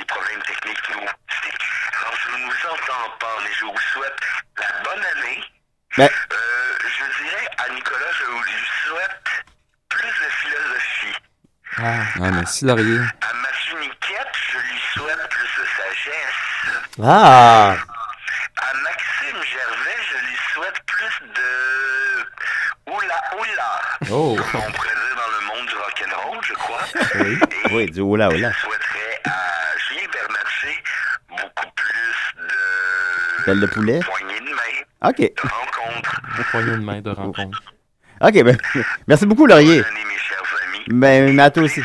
des 0.00 0.04
problèmes 0.06 0.42
techniques. 0.46 0.80
Nous. 0.94 1.08
C'est- 1.42 1.58
Alors, 2.00 2.16
je 2.16 2.28
ne 2.32 2.44
vous 2.46 2.60
entends 2.72 3.08
pas, 3.20 3.36
mais 3.44 3.52
je 3.58 3.64
vous 3.64 3.82
souhaite 3.92 4.18
la 4.60 4.70
bonne 4.84 5.04
année. 5.16 5.40
Ben- 5.98 6.08
Euh, 6.08 6.88
je 6.88 7.04
dirais 7.24 7.46
à 7.58 7.68
Nicolas, 7.74 8.12
je 8.18 8.24
vous 8.32 8.42
lui 8.44 8.62
souhaite 8.86 9.24
plus 9.88 10.08
de 10.08 10.28
philosophie. 10.40 11.16
Ah, 11.84 12.30
merci, 12.30 12.64
Laurier. 12.64 12.98
À 12.98 13.34
Mathieu 13.34 13.78
Niquette, 13.80 14.34
je 14.52 14.58
lui 14.58 14.80
souhaite 14.94 15.28
plus 15.28 15.48
de 15.62 15.66
sagesse. 15.76 16.94
Ah! 17.02 17.74
À 17.74 18.74
Maxime 18.84 19.42
Gervais, 19.42 20.00
je 20.10 20.26
lui 20.26 20.36
souhaite 20.54 20.80
plus 20.86 21.26
de 21.34 22.92
oula 22.92 23.20
oula. 23.40 23.80
Oh! 24.10 24.36
Comme 24.36 24.60
on 24.60 24.72
pourrait 24.72 24.88
dire 24.90 25.16
dans 25.16 25.32
le 25.40 25.46
monde 25.46 25.66
du 25.68 25.74
rock'n'roll, 25.74 26.38
je 26.44 26.54
crois. 26.54 26.84
Oui, 27.20 27.38
Et 27.64 27.74
oui, 27.74 27.90
du 27.90 28.00
oula 28.00 28.30
je 28.30 28.36
oula. 28.36 28.52
souhaiterais 28.52 29.20
à 29.24 29.78
Julien 29.88 30.08
Bernatchez 30.12 30.84
beaucoup 31.30 31.70
plus 31.74 32.42
de 32.42 33.46
Belle 33.46 33.60
de 33.60 33.66
poulet? 33.66 34.00
poignées 34.00 34.40
de 34.40 34.50
main, 34.54 35.08
OK. 35.08 35.16
de 35.18 35.32
rencontres. 35.48 36.20
Un 36.38 36.42
poignet 36.44 36.70
de 36.76 36.76
main 36.76 37.00
de 37.00 37.10
rencontre. 37.22 37.62
OK, 38.20 38.42
ben, 38.44 38.56
merci 39.08 39.26
beaucoup, 39.26 39.46
Laurier. 39.46 39.82
Bonne 39.82 39.90
année, 39.90 40.04
mes 40.04 40.18
chers 40.18 40.42
amis. 40.68 40.81
Ben, 40.92 41.34
mais 41.34 41.42
à 41.42 41.50
toi 41.50 41.62
aussi. 41.62 41.80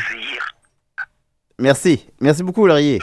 Merci. 1.58 2.06
Merci 2.20 2.42
beaucoup, 2.42 2.66
Laurier. 2.66 2.98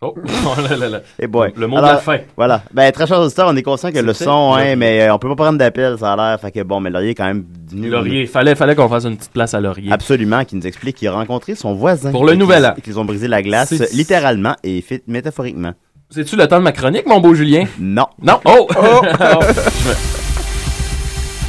Oh, 0.00 0.14
oh 0.46 0.54
là 0.62 0.76
là 0.76 0.88
là. 0.88 1.00
Et 1.18 1.26
boy. 1.26 1.52
Le 1.56 1.66
mot 1.66 1.76
de 1.78 1.82
la 1.82 1.96
fin. 1.98 2.18
Voilà. 2.36 2.62
Ben, 2.72 2.92
très 2.92 3.04
chers 3.08 3.18
auditeurs, 3.20 3.48
on 3.48 3.56
est 3.56 3.62
conscient 3.64 3.90
que 3.90 3.98
le 3.98 4.14
son, 4.14 4.54
hein, 4.54 4.76
mais 4.76 5.02
euh, 5.02 5.12
on 5.12 5.18
peut 5.18 5.28
pas 5.30 5.34
prendre 5.34 5.58
d'appel, 5.58 5.98
ça 5.98 6.12
a 6.12 6.16
l'air. 6.16 6.40
Fait 6.40 6.52
que 6.52 6.62
bon, 6.62 6.78
mais 6.78 6.88
Laurier 6.88 7.10
est 7.10 7.14
quand 7.16 7.26
même 7.26 7.44
venu. 7.68 7.88
Laurier, 7.90 8.26
fallait, 8.26 8.54
fallait 8.54 8.76
qu'on 8.76 8.88
fasse 8.88 9.06
une 9.06 9.16
petite 9.16 9.32
place 9.32 9.54
à 9.54 9.60
Laurier. 9.60 9.90
Absolument, 9.92 10.44
qui 10.44 10.54
nous 10.54 10.66
explique 10.68 10.96
qu'il 10.96 11.08
a 11.08 11.12
rencontré 11.12 11.56
son 11.56 11.74
voisin. 11.74 12.12
Pour 12.12 12.24
le 12.24 12.34
nouvel 12.36 12.64
an. 12.64 12.74
et 12.78 12.80
Qu'ils 12.80 12.98
ont 13.00 13.04
brisé 13.04 13.26
la 13.26 13.42
glace, 13.42 13.72
littéralement 13.92 14.54
et 14.62 14.80
fait- 14.82 15.02
métaphoriquement. 15.08 15.72
C'est-tu 16.10 16.36
le 16.36 16.46
temps 16.46 16.58
de 16.58 16.62
ma 16.64 16.72
chronique, 16.72 17.06
mon 17.06 17.18
beau 17.20 17.34
Julien? 17.34 17.64
Non. 17.80 18.06
Non? 18.22 18.40
Oh! 18.44 18.68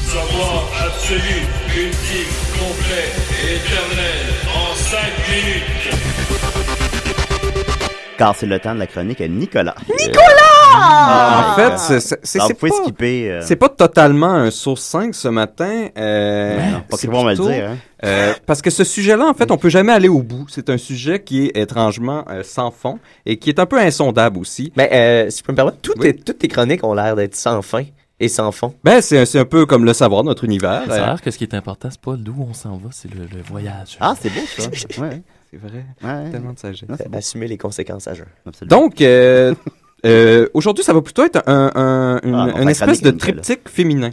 Savoir 0.10 0.63
absolu, 0.86 1.21
ultime, 1.78 2.34
complet 2.60 3.10
et 3.43 3.56
éternel 3.56 4.26
en 4.54 4.76
5 4.76 5.00
minutes. 5.30 5.95
Car 8.17 8.36
c'est 8.36 8.45
le 8.48 8.60
temps 8.60 8.74
de 8.76 8.80
la 8.80 8.88
chronique 8.88 9.22
à 9.22 9.28
Nicolas. 9.30 9.76
en 10.76 11.56
fait, 11.56 12.00
c'est- 12.00 12.39
pas, 12.39 12.67
skipper. 12.84 13.32
euh, 13.32 13.41
c'est 13.41 13.56
pas 13.56 13.69
totalement 13.69 14.34
un 14.34 14.52
source 14.52 14.82
5 14.82 15.15
ce 15.15 15.30
matin. 15.30 15.88
Euh, 15.98 16.58
non, 16.72 16.82
pas 16.82 16.98
vont 17.08 17.24
me 17.24 17.30
le 17.32 17.38
dire. 17.38 17.69
Hein. 17.72 17.78
euh, 18.06 18.34
parce 18.45 18.62
que 18.62 18.69
ce 18.69 18.84
sujet-là, 18.84 19.26
en 19.26 19.34
fait, 19.34 19.52
on 19.52 19.58
peut 19.58 19.69
jamais 19.69 19.93
aller 19.93 20.10
au 20.10 20.22
bout. 20.22 20.45
C'est 20.50 20.69
un 20.69 20.78
sujet 20.78 21.22
qui 21.24 21.45
est 21.45 21.58
étrangement 21.58 22.26
euh, 22.30 22.43
sans 22.43 22.72
fond 22.72 23.00
et 23.26 23.38
qui 23.38 23.50
est 23.50 23.60
un 23.60 23.65
peu 23.65 23.80
insondable 23.80 24.38
aussi. 24.38 24.72
Mais 24.76 24.89
euh, 24.91 25.30
si 25.30 25.39
je 25.39 25.43
peux 25.43 25.54
me 25.54 25.56
permettre, 25.56 25.78
toutes, 25.82 26.00
Oui. 26.00 26.13
tes, 26.13 26.22
toutes 26.22 26.39
tes 26.39 26.48
chroniques 26.50 26.84
ont 26.84 26.93
l'air 26.93 27.15
d'être 27.15 27.36
sans 27.36 27.62
fin 27.62 27.84
et 28.19 28.27
sans 28.27 28.51
fond. 28.51 28.73
Ben, 28.84 29.01
c'est 29.01 29.19
un- 29.19 29.25
c'est 29.25 29.39
un 29.39 29.45
peu 29.45 29.65
comme 29.65 29.86
le 29.86 29.93
savoir, 29.93 30.23
notre 30.23 30.43
univers. 30.43 30.84
Ça 30.88 31.05
a 31.12 31.13
Euh, 31.13 31.17
que 31.17 31.32
ce 31.32 31.38
qui 31.38 31.43
est 31.43 31.53
important, 31.53 31.89
c'est 31.91 32.01
pas 32.01 32.15
d'où 32.15 32.36
on 32.49 32.53
s'en 32.53 32.77
va, 32.77 32.89
c'est 32.91 33.13
le, 33.13 33.21
le 33.21 33.41
voyage. 33.41 33.97
Ah, 33.99 34.15
c'est 34.19 34.29
beau, 34.29 34.41
ça. 34.58 34.63
ouais, 35.01 35.21
c'est 35.51 35.58
vrai. 35.58 35.86
ouais. 36.03 36.32
Tellement 36.32 36.53
de 36.53 36.60
sagesse. 36.60 36.88
Non, 36.89 36.95
c'est 36.97 37.15
Assumer 37.15 37.47
les 37.47 37.58
conséquences 37.58 38.08
à 38.08 38.12
absolument. 38.45 38.77
Donc, 38.82 39.01
euh, 39.01 39.53
euh, 40.05 40.47
aujourd'hui, 40.53 40.84
ça 40.84 40.93
va 40.93 41.01
plutôt 41.01 41.23
être 41.23 41.41
un, 41.47 41.71
un- 41.75 42.19
une, 42.23 42.36
Ah, 42.36 42.62
une 42.62 42.69
espèce 42.69 43.01
de 43.01 43.12
triptyque 43.12 43.67
féminin. 43.69 44.12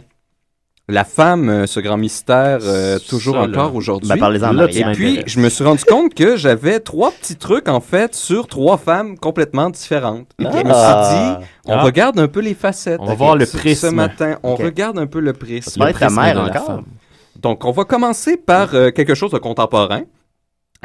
La 0.89 1.03
femme, 1.03 1.49
euh, 1.49 1.67
ce 1.67 1.81
grand 1.81 1.97
mystère, 1.97 2.59
euh, 2.63 2.97
toujours 2.97 3.35
Ça, 3.35 3.41
encore 3.41 3.75
aujourd'hui. 3.75 4.07
Ben, 4.07 4.17
parlez-en. 4.17 4.57
Et 4.67 4.93
puis, 4.93 5.21
je 5.25 5.41
me 5.41 5.49
suis 5.49 5.65
rendu 5.65 5.83
compte 5.83 6.13
que 6.13 6.37
j'avais 6.37 6.79
trois 6.79 7.11
petits 7.11 7.35
trucs, 7.35 7.67
en 7.67 7.81
fait, 7.81 8.15
sur 8.15 8.47
trois 8.47 8.77
femmes 8.77 9.17
complètement 9.17 9.69
différentes. 9.69 10.29
Et 10.39 10.45
puis, 10.45 10.53
je 10.59 10.63
me 10.65 10.71
suis 10.71 10.71
Ah. 10.73 11.39
dit, 11.41 11.45
on 11.65 11.73
Ah. 11.73 11.81
regarde 11.81 12.17
un 12.19 12.29
peu 12.29 12.39
les 12.39 12.53
facettes. 12.53 13.01
On 13.01 13.05
va 13.05 13.15
voir 13.15 13.35
le 13.35 13.43
Ce- 13.45 13.51
Ce 13.51 13.57
prisme. 13.57 13.91
matin, 13.91 14.37
on 14.43 14.55
regarde 14.55 14.97
un 14.97 15.07
peu 15.07 15.19
le 15.19 15.33
prisme. 15.33 15.71
Tu 15.73 15.77
parlais 15.79 15.93
de 15.93 15.99
ta 15.99 16.05
prisme 16.05 16.21
mère 16.21 16.39
encore. 16.41 16.65
femme. 16.67 16.83
Donc, 17.35 17.65
on 17.65 17.71
va 17.71 17.83
commencer 17.83 18.37
par 18.37 18.73
euh, 18.73 18.89
quelque 18.91 19.13
chose 19.13 19.31
de 19.31 19.39
contemporain. 19.39 20.03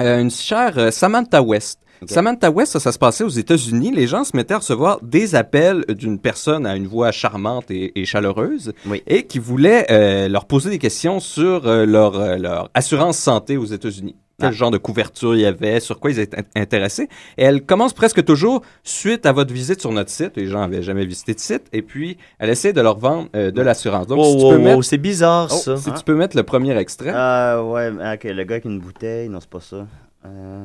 Euh, 0.00 0.20
une 0.20 0.30
chère 0.32 0.92
Samantha 0.92 1.42
West. 1.42 1.78
Samantha 2.06 2.50
West, 2.50 2.72
ça, 2.72 2.80
ça 2.80 2.92
se 2.92 2.98
passait 2.98 3.24
aux 3.24 3.28
États-Unis. 3.28 3.92
Les 3.94 4.06
gens 4.06 4.24
se 4.24 4.36
mettaient 4.36 4.54
à 4.54 4.58
recevoir 4.58 4.98
des 5.02 5.34
appels 5.34 5.84
d'une 5.88 6.18
personne 6.18 6.66
à 6.66 6.76
une 6.76 6.86
voix 6.86 7.12
charmante 7.12 7.70
et, 7.70 7.98
et 8.00 8.04
chaleureuse 8.04 8.72
Oui. 8.86 9.02
et 9.06 9.24
qui 9.26 9.38
voulait 9.38 9.86
euh, 9.90 10.28
leur 10.28 10.46
poser 10.46 10.70
des 10.70 10.78
questions 10.78 11.20
sur 11.20 11.66
euh, 11.66 11.86
leur, 11.86 12.16
euh, 12.18 12.36
leur 12.36 12.70
assurance 12.74 13.18
santé 13.18 13.56
aux 13.56 13.64
États-Unis. 13.66 14.16
Quel 14.40 14.48
Ah. 14.48 14.52
genre 14.52 14.70
de 14.72 14.78
couverture 14.78 15.36
il 15.36 15.42
y 15.42 15.46
avait, 15.46 15.78
sur 15.78 16.00
quoi 16.00 16.10
ils 16.10 16.18
étaient 16.18 16.38
int- 16.38 16.44
intéressés. 16.60 17.08
Et 17.38 17.44
elle 17.44 17.64
commence 17.64 17.92
presque 17.92 18.24
toujours 18.24 18.62
suite 18.82 19.24
à 19.26 19.30
votre 19.32 19.52
visite 19.52 19.80
sur 19.80 19.92
notre 19.92 20.10
site. 20.10 20.32
Les 20.36 20.46
gens 20.46 20.60
n'avaient 20.60 20.82
jamais 20.82 21.04
visité 21.04 21.34
de 21.34 21.38
site. 21.38 21.64
Et 21.72 21.82
puis, 21.82 22.16
elle 22.40 22.50
essaie 22.50 22.72
de 22.72 22.80
leur 22.80 22.98
vendre 22.98 23.28
euh, 23.36 23.50
de 23.52 23.62
l'assurance. 23.62 24.06
Donc, 24.08 24.18
Oh, 24.20 24.24
si 24.24 24.36
tu 24.38 24.44
oh, 24.44 24.50
peux 24.50 24.56
oh, 24.56 24.58
mettre, 24.60 24.82
c'est 24.84 24.98
bizarre 24.98 25.48
Oh, 25.52 25.54
ça. 25.56 25.76
si 25.76 25.92
tu 25.92 26.02
peux 26.04 26.14
mettre 26.14 26.36
le 26.36 26.42
premier 26.42 26.76
extrait. 26.76 27.12
Ah, 27.14 27.62
ouais, 27.62 27.90
ok, 27.90 28.24
le 28.24 28.42
gars 28.44 28.54
avec 28.54 28.64
une 28.64 28.80
bouteille, 28.80 29.28
non, 29.28 29.38
c'est 29.38 29.50
pas 29.50 29.60
ça. 29.60 29.86
Euh, 30.24 30.64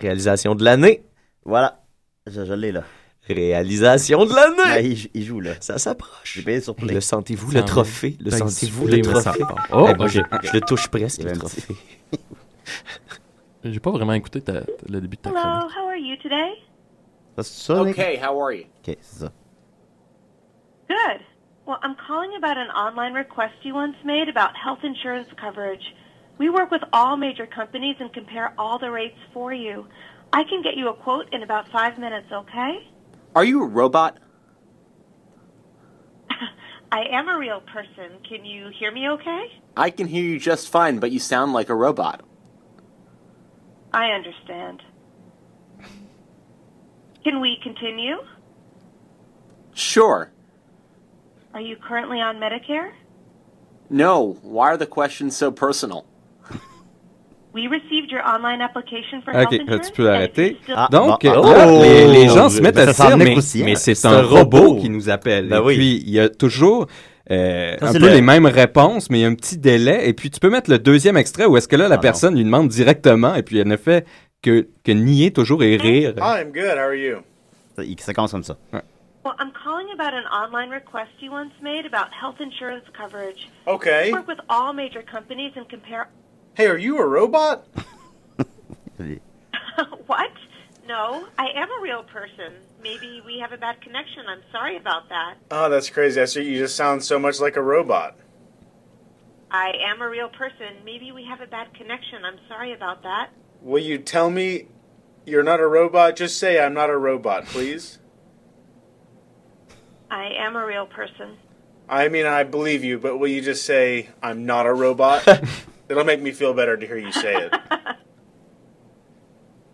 Réalisation 0.00 0.54
de 0.54 0.64
l'année. 0.64 1.02
voilà, 1.44 1.82
je, 2.26 2.44
je 2.44 2.52
l'ai 2.52 2.72
là. 2.72 2.84
Réalisation 3.28 4.24
de 4.24 4.32
l'année. 4.34 4.86
il, 4.88 5.10
il 5.12 5.24
joue 5.24 5.40
là. 5.40 5.52
Ça 5.60 5.76
s'approche. 5.78 6.32
J'ai 6.34 6.42
payé 6.42 6.60
sur 6.60 6.74
Play. 6.74 6.94
Le 6.94 7.00
sentez-vous, 7.00 7.50
le 7.52 7.62
trophée? 7.62 8.16
Le 8.20 8.30
Ben, 8.30 8.38
sentez-vous, 8.38 8.86
le 8.86 9.00
trophée? 9.02 9.42
Oh, 9.72 9.86
Eh 9.90 9.94
ben, 9.94 10.04
ok. 10.06 10.10
je, 10.10 10.20
je 10.48 10.52
le 10.54 10.60
touche 10.62 10.88
presque, 10.88 11.22
le 11.22 11.32
trophée. 11.32 11.74
J'ai 13.64 13.80
pas 13.80 13.90
vraiment 13.90 14.12
écouté 14.14 14.40
ta- 14.40 14.62
le 14.88 15.00
début 15.00 15.16
de 15.16 15.22
ta 15.22 15.30
Hello, 15.30 15.40
chronique. 15.40 15.76
how 15.76 15.88
are 15.88 15.96
you 15.96 16.16
today? 16.22 16.52
Ça, 17.36 17.42
c'est 17.42 17.66
ça, 17.66 17.84
Nick? 17.84 17.98
how 17.98 18.40
are 18.40 18.52
you? 18.52 18.64
Ok, 18.86 18.96
c'est 19.00 19.18
ça. 19.24 19.32
Good. 20.88 21.20
Well, 21.66 21.76
I'm 21.82 21.96
calling 22.06 22.30
about 22.36 22.56
an 22.56 22.70
online 22.74 23.12
request 23.14 23.54
you 23.62 23.74
once 23.74 23.96
made 24.04 24.28
about 24.30 24.56
health 24.56 24.78
insurance 24.84 25.26
coverage. 25.38 25.84
We 26.38 26.50
work 26.50 26.70
with 26.70 26.82
all 26.92 27.16
major 27.16 27.46
companies 27.46 27.96
and 27.98 28.12
compare 28.12 28.54
all 28.56 28.78
the 28.78 28.90
rates 28.90 29.18
for 29.32 29.52
you. 29.52 29.86
I 30.32 30.44
can 30.44 30.62
get 30.62 30.76
you 30.76 30.88
a 30.88 30.94
quote 30.94 31.32
in 31.32 31.42
about 31.42 31.68
five 31.68 31.98
minutes, 31.98 32.28
okay? 32.32 32.88
Are 33.34 33.44
you 33.44 33.64
a 33.64 33.66
robot? 33.66 34.18
I 36.92 37.04
am 37.10 37.28
a 37.28 37.36
real 37.36 37.60
person. 37.60 38.18
Can 38.28 38.44
you 38.44 38.70
hear 38.78 38.92
me 38.92 39.08
okay? 39.08 39.46
I 39.76 39.90
can 39.90 40.06
hear 40.06 40.22
you 40.22 40.38
just 40.38 40.68
fine, 40.68 40.98
but 41.00 41.10
you 41.10 41.18
sound 41.18 41.52
like 41.52 41.68
a 41.68 41.74
robot. 41.74 42.22
I 43.92 44.10
understand. 44.10 44.82
Can 47.24 47.40
we 47.40 47.58
continue? 47.62 48.16
Sure. 49.74 50.30
Are 51.54 51.60
you 51.60 51.76
currently 51.76 52.20
on 52.20 52.36
Medicare? 52.36 52.92
No, 53.90 54.38
why 54.42 54.68
are 54.68 54.76
the 54.76 54.86
questions 54.86 55.36
so 55.36 55.50
personal? 55.50 56.06
We 57.54 57.66
received 57.66 58.10
your 58.10 58.20
online 58.26 58.60
application 58.60 59.22
for 59.22 59.32
health 59.32 59.48
Ok, 59.52 59.80
tu 59.82 59.92
peux 59.92 60.10
arrêter. 60.10 60.58
Ah, 60.68 60.88
Donc, 60.92 61.22
bon, 61.24 61.30
euh, 61.30 61.40
oh, 61.42 61.52
là, 61.52 61.66
les, 61.82 62.06
les 62.06 62.28
gens 62.28 62.48
se 62.50 62.60
mettent 62.60 62.76
à 62.78 62.86
dire, 62.92 63.16
mais, 63.16 63.74
c'est 63.76 64.04
un 64.06 64.12
un 64.12 64.22
robot 64.22 64.58
robot. 64.58 64.76
qui 64.80 64.90
nous 64.90 65.08
appelle. 65.08 65.48
Ben 65.48 65.56
et 65.58 65.60
oui. 65.60 65.74
puis, 65.76 66.02
il 66.06 66.10
y 66.10 66.20
a 66.20 66.28
toujours 66.28 66.86
euh, 67.30 67.76
Ça, 67.80 67.88
un 67.88 67.92
peu 67.92 67.98
le- 68.00 68.08
les 68.14 68.20
mêmes 68.22 68.46
réponses, 68.46 69.08
mais 69.10 69.18
il 69.20 69.22
y 69.22 69.24
a 69.24 69.28
un 69.28 69.34
petit 69.34 69.56
délai. 69.58 70.08
Et 70.08 70.12
puis, 70.12 70.30
tu 70.30 70.40
peux 70.40 70.50
mettre 70.50 70.70
le 70.70 70.78
deuxième 70.78 71.16
extrait 71.16 71.46
où 71.46 71.56
est-ce 71.56 71.68
que 71.68 71.76
là, 71.76 71.88
la 71.88 71.94
Ah, 71.94 71.96
non. 71.96 72.02
personne 72.02 72.34
lui 72.36 72.44
demande 72.44 72.68
directement, 72.68 73.34
et 73.34 73.42
puis 73.42 73.58
elle 73.58 73.68
ne 73.68 73.76
fait 73.76 74.06
que, 74.42 74.68
que 74.84 74.92
nier 74.92 75.30
toujours 75.32 75.62
et 75.62 75.76
rire. 75.76 76.14
I'm 76.18 76.52
good. 76.52 76.76
How 76.76 76.88
are 76.88 76.94
you? 76.94 77.16
Ça, 77.98 78.12
commence 78.12 78.32
comme 78.32 78.44
ça. 78.44 78.56
Well, 78.72 79.34
I'm 79.40 79.50
calling 79.64 79.88
about 79.92 80.14
an 80.14 80.24
online 80.32 80.70
request 80.70 81.10
you 81.20 81.30
once 81.30 81.50
made 81.62 81.84
about 81.86 82.08
health 82.12 82.40
insurance 82.40 82.84
coverage. 82.96 83.48
Okay. 83.66 84.10
I 84.10 84.12
work 84.12 84.28
with 84.28 84.38
all 84.48 84.72
major 84.72 85.02
companies 85.02 85.52
and 85.56 85.64
compare. 85.68 86.08
Hey, 86.58 86.66
are 86.66 86.76
you 86.76 86.98
a 86.98 87.06
robot? 87.06 87.68
what? 90.06 90.32
No, 90.88 91.28
I 91.38 91.50
am 91.54 91.68
a 91.70 91.80
real 91.80 92.02
person. 92.02 92.52
Maybe 92.82 93.22
we 93.24 93.38
have 93.38 93.52
a 93.52 93.56
bad 93.56 93.80
connection. 93.80 94.24
I'm 94.28 94.42
sorry 94.50 94.76
about 94.76 95.08
that. 95.08 95.36
Oh, 95.52 95.68
that's 95.68 95.88
crazy. 95.88 96.20
Esther, 96.20 96.42
you 96.42 96.58
just 96.58 96.74
sound 96.74 97.04
so 97.04 97.16
much 97.16 97.38
like 97.38 97.54
a 97.54 97.62
robot. 97.62 98.16
I 99.52 99.70
am 99.86 100.02
a 100.02 100.08
real 100.08 100.30
person. 100.30 100.74
Maybe 100.84 101.12
we 101.12 101.24
have 101.26 101.40
a 101.40 101.46
bad 101.46 101.72
connection. 101.74 102.24
I'm 102.24 102.40
sorry 102.48 102.72
about 102.72 103.04
that. 103.04 103.30
Will 103.62 103.80
you 103.80 103.96
tell 103.96 104.28
me 104.28 104.66
you're 105.24 105.44
not 105.44 105.60
a 105.60 105.66
robot? 105.68 106.16
Just 106.16 106.38
say 106.38 106.58
I'm 106.58 106.74
not 106.74 106.90
a 106.90 106.98
robot, 106.98 107.44
please. 107.46 108.00
I 110.10 110.30
am 110.36 110.56
a 110.56 110.66
real 110.66 110.86
person. 110.86 111.36
I 111.88 112.08
mean, 112.08 112.26
I 112.26 112.42
believe 112.42 112.82
you, 112.82 112.98
but 112.98 113.18
will 113.18 113.28
you 113.28 113.42
just 113.42 113.64
say 113.64 114.08
I'm 114.20 114.44
not 114.44 114.66
a 114.66 114.74
robot? 114.74 115.24
It'll 115.88 116.04
make 116.04 116.20
me 116.20 116.32
feel 116.32 116.54
better 116.54 116.76
to 116.76 116.86
hear 116.86 116.98
you 116.98 117.12
say 117.12 117.34
it. 117.34 117.54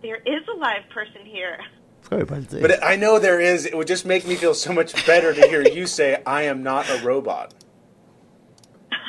There 0.05 0.21
is 0.27 0.47
a 0.55 0.59
live 0.59 0.87
person 0.91 1.25
here. 1.25 1.59
Pourquoi 2.03 2.19
il 2.19 2.25
veut 2.25 2.29
pas 2.29 2.37
le 2.37 2.43
dire? 2.43 2.61
But 2.61 2.85
I 2.85 2.95
know 2.97 3.19
there 3.19 3.41
is. 3.41 3.65
It 3.65 3.75
would 3.75 3.87
just 3.87 4.05
make 4.05 4.27
me 4.27 4.35
feel 4.35 4.53
so 4.53 4.71
much 4.71 5.07
better 5.07 5.33
to 5.33 5.49
hear 5.49 5.63
you 5.63 5.87
say 5.87 6.23
I 6.27 6.43
am 6.43 6.63
not 6.63 6.91
a 6.91 7.03
robot. 7.03 7.55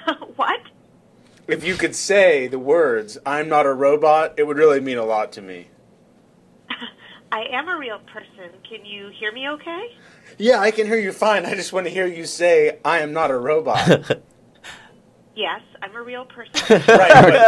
what? 0.37 0.61
If 1.49 1.65
you 1.65 1.75
could 1.75 1.97
say 1.97 2.47
the 2.47 2.59
words 2.59 3.17
I'm 3.25 3.49
not 3.49 3.65
a 3.65 3.73
robot, 3.73 4.35
it 4.37 4.47
would 4.47 4.55
really 4.55 4.79
mean 4.79 4.97
a 4.97 5.03
lot 5.03 5.33
to 5.33 5.41
me. 5.41 5.67
I 7.33 7.41
am 7.51 7.67
a 7.67 7.77
real 7.77 7.99
person. 8.13 8.57
Can 8.63 8.85
you 8.85 9.09
hear 9.19 9.33
me 9.33 9.49
okay? 9.49 9.97
Yeah, 10.37 10.59
I 10.59 10.71
can 10.71 10.87
hear 10.87 10.97
you 10.97 11.11
fine. 11.11 11.45
I 11.45 11.55
just 11.55 11.73
want 11.73 11.87
to 11.87 11.91
hear 11.91 12.07
you 12.07 12.25
say 12.25 12.79
I 12.85 12.99
am 12.99 13.11
not 13.11 13.31
a 13.31 13.37
robot. 13.37 14.21
Yes, 15.37 15.61
I'm 15.83 15.91
a 15.95 16.01
real 16.05 16.25
person. 16.25 16.79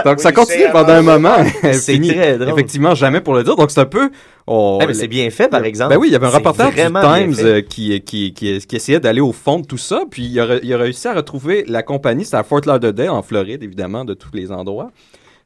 Donc, 0.06 0.20
ça 0.20 0.32
continue 0.34 0.66
pendant 0.74 0.92
un 0.94 1.02
moment. 1.02 1.38
C'est 1.72 1.98
très 1.98 2.38
drôle. 2.38 2.50
effectivement 2.52 2.94
jamais 2.96 3.22
pour 3.22 3.34
le 3.34 3.44
dire. 3.44 3.56
Donc, 3.56 3.72
c'est 3.72 3.80
un 3.80 3.86
peu... 3.86 4.12
Eh, 4.50 4.86
mais 4.86 4.94
c'est 4.94 5.08
bien 5.08 5.30
fait, 5.30 5.48
par 5.48 5.64
exemple. 5.64 5.94
Ben 5.94 6.00
oui, 6.00 6.10
il 6.10 6.12
y 6.12 6.16
avait 6.16 6.28
un 6.28 6.32
reporter 6.32 6.70
du 6.70 6.76
Times 6.76 7.64
qui, 7.70 8.02
qui, 8.02 8.34
qui, 8.34 8.60
qui 8.60 8.76
essayait 8.76 9.00
d'aller 9.00 9.22
au 9.22 9.32
fond 9.32 9.60
de 9.60 9.66
tout 9.66 9.78
ça, 9.78 10.04
puis 10.10 10.26
il 10.26 10.40
a, 10.40 10.58
il 10.64 10.74
a 10.74 10.78
réussi 10.78 11.08
à 11.08 11.14
retrouver 11.14 11.64
la 11.68 11.84
compagnie, 11.84 12.26
c'est 12.26 12.36
à 12.38 12.44
Fort 12.44 12.62
Lauderdale, 12.66 13.10
en 13.10 13.22
Floride, 13.22 13.64
évidemment, 13.64 14.04
de 14.06 14.14
tous 14.14 14.32
les 14.34 14.52
endroits. 14.52 14.92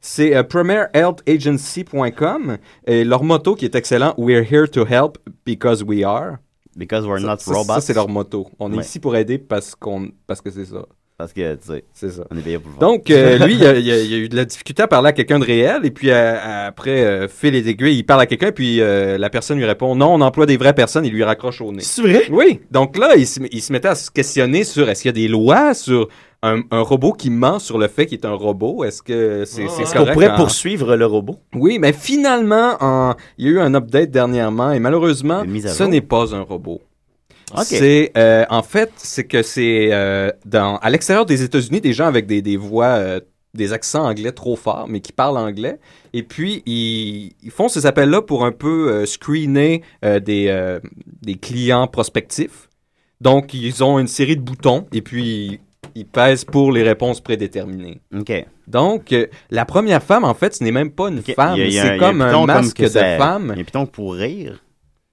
C'est 0.00 0.34
euh, 0.36 0.42
premierhealthagency.com 0.42 2.58
et 2.86 3.04
leur 3.04 3.24
motto 3.24 3.54
qui 3.54 3.64
est 3.64 3.74
excellent, 3.74 4.14
We're 4.18 4.44
here 4.48 4.68
to 4.68 4.84
help 4.84 5.18
because 5.46 5.82
we 5.84 6.04
are. 6.04 6.38
Because 6.76 7.06
we're 7.06 7.20
Ça- 7.20 7.26
not 7.26 7.36
robots. 7.46 7.74
Ça, 7.74 7.80
c'est 7.80 7.94
leur 7.94 8.08
motto. 8.08 8.48
On 8.58 8.72
est 8.72 8.78
ici 8.80 8.98
pour 8.98 9.14
aider 9.16 9.38
parce, 9.38 9.74
qu'on, 9.74 10.08
parce 10.26 10.40
que 10.40 10.50
c'est 10.50 10.64
ça. 10.64 10.84
Parce 11.22 11.32
que, 11.34 11.54
tu 11.54 11.60
sais, 11.68 11.84
c'est 11.92 12.10
ça. 12.10 12.24
On 12.32 12.36
est 12.36 12.40
payé 12.40 12.58
pour 12.58 12.68
le 12.72 12.78
faire. 12.78 12.80
Donc, 12.88 13.08
euh, 13.10 13.38
lui, 13.46 13.54
il 13.54 13.64
a, 13.64 13.78
il 13.78 13.90
a- 13.92 13.98
il 14.02 14.12
a 14.14 14.16
eu 14.16 14.28
de 14.28 14.34
la 14.34 14.44
difficulté 14.44 14.82
à 14.82 14.88
parler 14.88 15.10
à 15.10 15.12
quelqu'un 15.12 15.38
de 15.38 15.44
réel, 15.44 15.82
et 15.84 15.92
puis 15.92 16.10
euh, 16.10 16.66
après, 16.66 17.04
euh, 17.04 17.28
fil 17.28 17.54
et 17.54 17.68
aiguilles, 17.68 17.96
il 17.98 18.02
parle 18.02 18.22
à 18.22 18.26
quelqu'un, 18.26 18.50
puis 18.50 18.80
euh, 18.80 19.18
la 19.18 19.30
personne 19.30 19.56
lui 19.56 19.64
répond 19.64 19.94
non, 19.94 20.14
on 20.14 20.20
emploie 20.20 20.46
des 20.46 20.56
vraies 20.56 20.74
personnes, 20.74 21.04
il 21.04 21.12
lui 21.12 21.22
raccroche 21.22 21.60
au 21.60 21.70
nez. 21.70 21.82
C'est 21.82 22.02
vrai? 22.02 22.24
Oui. 22.30 22.58
Donc 22.72 22.98
là, 22.98 23.14
il 23.16 23.24
se, 23.26 23.38
il 23.52 23.62
se 23.62 23.72
mettait 23.72 23.86
à 23.88 23.94
se 23.94 24.10
questionner 24.10 24.64
sur 24.64 24.88
est-ce 24.90 25.02
qu'il 25.02 25.10
y 25.10 25.10
a 25.10 25.12
des 25.12 25.28
lois 25.28 25.74
sur 25.74 26.08
un, 26.42 26.62
un 26.72 26.80
robot 26.80 27.12
qui 27.12 27.30
ment 27.30 27.60
sur 27.60 27.78
le 27.78 27.86
fait 27.86 28.06
qu'il 28.06 28.18
est 28.18 28.26
un 28.26 28.34
robot? 28.34 28.82
Est-ce 28.82 29.00
que 29.00 29.44
c'est 29.44 29.68
c'est 29.68 29.82
Est-ce 29.82 29.92
qu'on 29.92 29.98
correct 30.00 30.14
pourrait 30.14 30.30
en- 30.30 30.36
poursuivre 30.36 30.96
le 30.96 31.06
robot? 31.06 31.36
Oui, 31.54 31.78
mais 31.78 31.92
finalement, 31.92 32.74
en- 32.80 33.14
il 33.38 33.46
y 33.46 33.48
a 33.48 33.52
eu 33.52 33.60
un 33.60 33.74
update 33.74 34.10
dernièrement, 34.10 34.72
et 34.72 34.80
malheureusement, 34.80 35.44
mise 35.44 35.66
à 35.66 35.68
ce 35.70 35.84
jour. 35.84 35.88
n'est 35.92 36.00
pas 36.00 36.34
un 36.34 36.40
robot. 36.42 36.80
C'est 37.64 38.12
euh, 38.16 38.44
en 38.50 38.62
fait, 38.62 38.90
c'est 38.96 39.24
que 39.24 39.42
c'est 39.42 39.90
euh, 39.92 40.30
dans 40.46 40.76
à 40.78 40.90
l'extérieur 40.90 41.26
des 41.26 41.42
États-Unis 41.42 41.80
des 41.80 41.92
gens 41.92 42.06
avec 42.06 42.26
des, 42.26 42.40
des 42.42 42.56
voix, 42.56 42.86
euh, 42.96 43.20
des 43.54 43.72
accents 43.72 44.04
anglais 44.04 44.32
trop 44.32 44.56
forts, 44.56 44.86
mais 44.88 45.00
qui 45.00 45.12
parlent 45.12 45.36
anglais. 45.36 45.78
Et 46.14 46.22
puis 46.22 46.62
ils, 46.66 47.32
ils 47.42 47.50
font 47.50 47.68
ces 47.68 47.84
appels-là 47.86 48.22
pour 48.22 48.44
un 48.44 48.52
peu 48.52 49.04
screener 49.06 49.82
des 50.02 50.78
des 51.22 51.34
clients 51.34 51.86
prospectifs. 51.86 52.68
Donc 53.20 53.54
ils 53.54 53.84
ont 53.84 53.98
une 53.98 54.08
série 54.08 54.36
de 54.36 54.42
boutons 54.42 54.86
et 54.92 55.02
puis 55.02 55.60
ils 55.94 56.06
pèsent 56.06 56.44
pour 56.44 56.72
les 56.72 56.82
réponses 56.82 57.20
prédéterminées. 57.20 58.00
OK. 58.18 58.46
Donc, 58.66 59.12
euh, 59.12 59.26
la 59.50 59.66
première 59.66 60.02
femme, 60.02 60.24
en 60.24 60.32
fait, 60.32 60.54
ce 60.54 60.64
n'est 60.64 60.72
même 60.72 60.90
pas 60.90 61.08
une 61.08 61.20
femme, 61.34 61.56
c'est 61.82 61.98
comme 61.98 62.22
un 62.22 62.32
masque 62.46 62.76
que 62.78 62.82
de 62.84 62.88
ça- 62.88 63.18
femme. 63.18 63.52
Il 63.54 63.56
y 63.56 63.58
a 63.58 63.60
un 63.60 63.64
piton 63.64 63.86
pour 63.86 64.14
rire. 64.14 64.62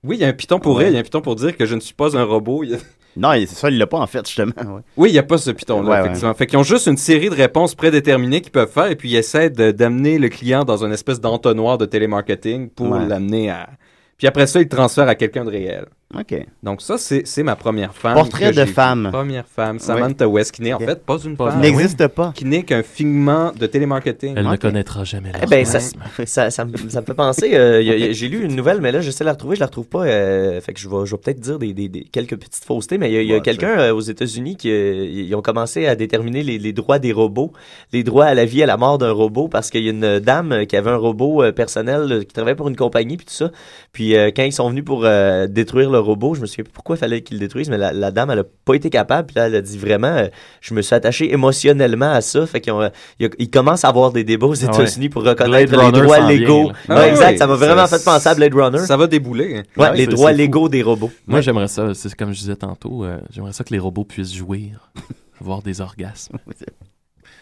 Oui, 0.04 0.16
il 0.18 0.22
y 0.22 0.24
a 0.24 0.28
un 0.28 0.34
piton 0.34 0.60
pour 0.60 0.76
Ouais. 0.78 0.84
rire, 0.86 0.92
il 0.92 0.94
y 0.94 0.98
a 0.98 1.00
un 1.02 1.04
piton 1.04 1.22
pour 1.22 1.36
dire 1.36 1.56
que 1.58 1.66
je 1.66 1.76
ne 1.76 1.80
suis 1.80 1.94
pas 1.94 2.18
un 2.18 2.24
robot. 2.24 2.64
Il 2.64 2.72
y 2.72 2.74
a- 2.76 2.78
Non, 3.18 3.32
c'est 3.34 3.48
ça, 3.48 3.70
il 3.70 3.78
l'a 3.78 3.88
pas, 3.88 3.98
en 3.98 4.08
fait, 4.08 4.26
justement. 4.26 4.54
ouais. 4.58 4.82
Oui, 4.98 5.10
il 5.10 5.14
n'y 5.14 5.20
a 5.20 5.24
pas 5.24 5.38
ce 5.38 5.52
piton-là, 5.52 5.90
Ouais, 5.90 6.00
effectivement. 6.02 6.34
Fait 6.34 6.46
qu'ils 6.48 6.58
ont 6.60 6.64
juste 6.64 6.88
une 6.88 6.96
série 6.98 7.30
de 7.30 7.36
réponses 7.36 7.76
prédéterminées 7.76 8.40
qu'ils 8.42 8.52
peuvent 8.52 8.72
faire 8.72 8.88
et 8.92 8.96
puis 8.96 9.10
ils 9.10 9.16
essaient 9.18 9.50
de- 9.50 9.72
d'amener 9.72 10.18
le 10.20 10.30
client 10.30 10.64
dans 10.64 10.84
une 10.86 10.94
espèce 10.94 11.20
d'entonnoir 11.20 11.78
de 11.78 11.86
télémarketing 11.86 12.70
pour 12.70 12.96
l'amener 12.96 13.50
à... 13.50 13.70
Puis 14.18 14.28
après 14.28 14.48
ça, 14.48 14.60
ils 14.60 14.64
le 14.64 14.70
transfèrent 14.70 15.08
à 15.10 15.16
quelqu'un 15.16 15.44
de 15.44 15.50
réel. 15.50 15.86
OK. 16.18 16.44
Donc 16.64 16.82
ça, 16.82 16.98
c'est 16.98 17.28
c'est 17.28 17.44
ma 17.44 17.56
première 17.56 17.94
femme. 17.94 18.16
Portrait 18.16 18.52
de 18.52 18.66
femme. 18.66 19.10
Première 19.12 19.46
femme, 19.46 19.78
Samantha 19.78 20.28
West, 20.28 20.54
qui 20.54 20.64
n'est 20.64 20.74
en 20.74 20.80
fait 20.80 21.06
pas 21.06 21.18
une 21.24 21.36
femme. 21.38 21.60
N'existe 21.62 22.08
pas. 22.08 22.32
Qui 22.34 22.46
n'est 22.46 22.64
qu'un 22.64 22.82
figment 22.82 23.52
de 23.56 23.68
télémarketing. 23.68 24.34
Elle 24.36 24.48
ne 24.50 24.56
connaîtra 24.56 25.04
jamais 25.04 25.32
Eh 25.40 25.46
ben, 25.46 25.64
ça, 25.66 25.80
ça, 26.26 26.50
ça, 26.50 26.66
me, 26.66 26.76
ça 26.90 27.02
me 27.02 27.06
fait 27.06 27.14
penser. 27.14 27.52
euh, 27.54 28.12
J'ai 28.12 28.28
lu 28.28 28.44
une 28.44 28.56
nouvelle, 28.56 28.82
mais 28.82 28.92
là, 28.92 29.02
j'essaie 29.02 29.24
de 29.24 29.28
la 29.28 29.34
retrouver. 29.34 29.56
Je 29.56 29.60
la 29.60 29.68
retrouve 29.68 29.86
pas. 29.88 30.06
euh, 30.06 30.60
fait 30.62 30.74
que 30.74 30.80
je 30.80 30.90
vais, 30.90 31.06
je 31.06 31.12
vais 31.12 31.22
peut-être 31.22 31.40
dire 31.42 31.60
des, 31.60 31.74
des, 31.74 31.90
des- 31.90 32.06
quelques 32.06 32.38
petites 32.38 32.66
faussetés. 32.66 32.98
Mais 32.98 33.12
il 33.12 33.14
y 33.14 33.18
a, 33.18 33.22
il 33.22 33.28
y 33.28 33.32
a 33.34 33.36
Ouais, 33.36 33.42
quelqu'un 33.42 33.80
euh, 33.80 33.94
aux 33.94 34.02
États-Unis 34.02 34.56
qui 34.58 34.72
euh, 34.72 35.06
ils 35.06 35.36
ont 35.36 35.44
commencé 35.44 35.86
à 35.86 35.96
déterminer 35.96 36.42
les, 36.42 36.58
les 36.58 36.74
droits 36.74 36.98
des 36.98 37.12
robots, 37.12 37.54
les 37.94 38.04
droits 38.04 38.26
à 38.26 38.34
la 38.34 38.46
vie 38.46 38.62
et 38.62 38.64
à 38.64 38.66
la 38.66 38.78
mort 38.78 38.98
d'un 38.98 39.12
robot, 39.12 39.48
parce 39.48 39.70
qu'il 39.70 39.84
y 39.84 39.88
a 39.88 39.92
une 39.92 40.18
dame 40.20 40.66
qui 40.66 40.76
avait 40.76 40.90
un 40.90 40.98
robot 40.98 41.44
euh, 41.44 41.52
personnel 41.52 42.26
qui 42.28 42.34
travaillait 42.34 42.56
pour 42.56 42.68
une 42.68 42.76
compagnie 42.76 43.16
puis 43.18 43.28
tout 43.28 43.34
ça. 43.34 43.52
Puis 43.94 44.16
euh, 44.18 44.32
quand 44.36 44.44
ils 44.44 44.52
sont 44.54 44.70
venus 44.72 44.84
pour 44.84 45.04
euh, 45.06 45.46
détruire 45.46 45.92
le 45.92 45.99
robot, 46.00 46.36
je 46.36 46.42
me 46.42 46.46
souviens 46.46 46.64
plus 46.64 46.74
pourquoi 46.74 46.96
il 46.96 47.00
fallait 47.00 47.22
qu'ils 47.22 47.38
le 47.38 47.42
détruisent, 47.42 47.70
mais 47.70 47.78
la, 47.78 47.92
la 47.94 48.12
dame, 48.12 48.32
elle 48.32 48.40
a 48.40 48.44
pas 48.44 48.74
été 48.74 48.90
capable. 48.90 49.28
Puis 49.28 49.36
là, 49.36 49.48
elle 49.48 49.56
a 49.56 49.62
dit 49.62 49.78
vraiment, 49.78 50.08
euh, 50.08 50.28
je 50.62 50.74
me 50.74 50.82
suis 50.82 50.96
attaché 50.96 51.32
émotionnellement 51.34 52.12
à 52.12 52.22
ça. 52.22 52.46
Fait 52.48 52.62
qu'ils 52.62 52.74
ont, 52.74 52.82
euh, 52.82 52.90
ils, 53.20 53.30
ils 53.40 53.50
commencent 53.50 53.86
à 53.86 53.90
avoir 53.90 54.12
des 54.12 54.24
débats 54.24 54.48
aux 54.48 54.64
Ah 54.64 54.68
ouais. 54.68 54.74
États-Unis 54.74 55.10
pour 55.10 55.24
reconnaître 55.24 55.72
Blade 55.72 55.82
les 55.82 55.86
Runner 55.88 56.02
droits 56.02 56.20
légaux. 56.30 56.64
vient. 56.64 56.96
Ouais, 56.96 57.02
Ah 57.04 57.08
exact, 57.10 57.32
oui, 57.32 57.38
ça 57.38 57.48
m'a 57.48 57.58
ça- 57.58 57.66
vraiment 57.66 57.88
fait 57.88 58.04
penser 58.04 58.30
à 58.30 58.36
Blade 58.36 58.54
Runner. 58.54 58.80
Ça 58.80 58.98
va 58.98 59.08
débouler. 59.08 59.64
Ouais, 59.78 59.90
Ouais, 59.90 59.96
les 59.98 60.08
droits 60.08 60.32
fou. 60.32 60.38
légaux 60.38 60.70
des 60.70 60.82
robots. 60.82 61.12
Moi, 61.28 61.38
Ouais. 61.38 61.42
j'aimerais 61.44 61.68
ça, 61.68 61.94
c'est 61.94 62.14
comme 62.16 62.34
je 62.34 62.40
disais 62.40 62.56
tantôt, 62.56 63.04
euh, 63.04 63.18
j'aimerais 63.32 63.54
ça 63.54 63.64
que 63.64 63.74
les 63.74 63.80
robots 63.80 64.04
puissent 64.06 64.34
jouir, 64.34 64.92
avoir 65.42 65.62
des 65.62 65.82
orgasmes. 65.82 66.38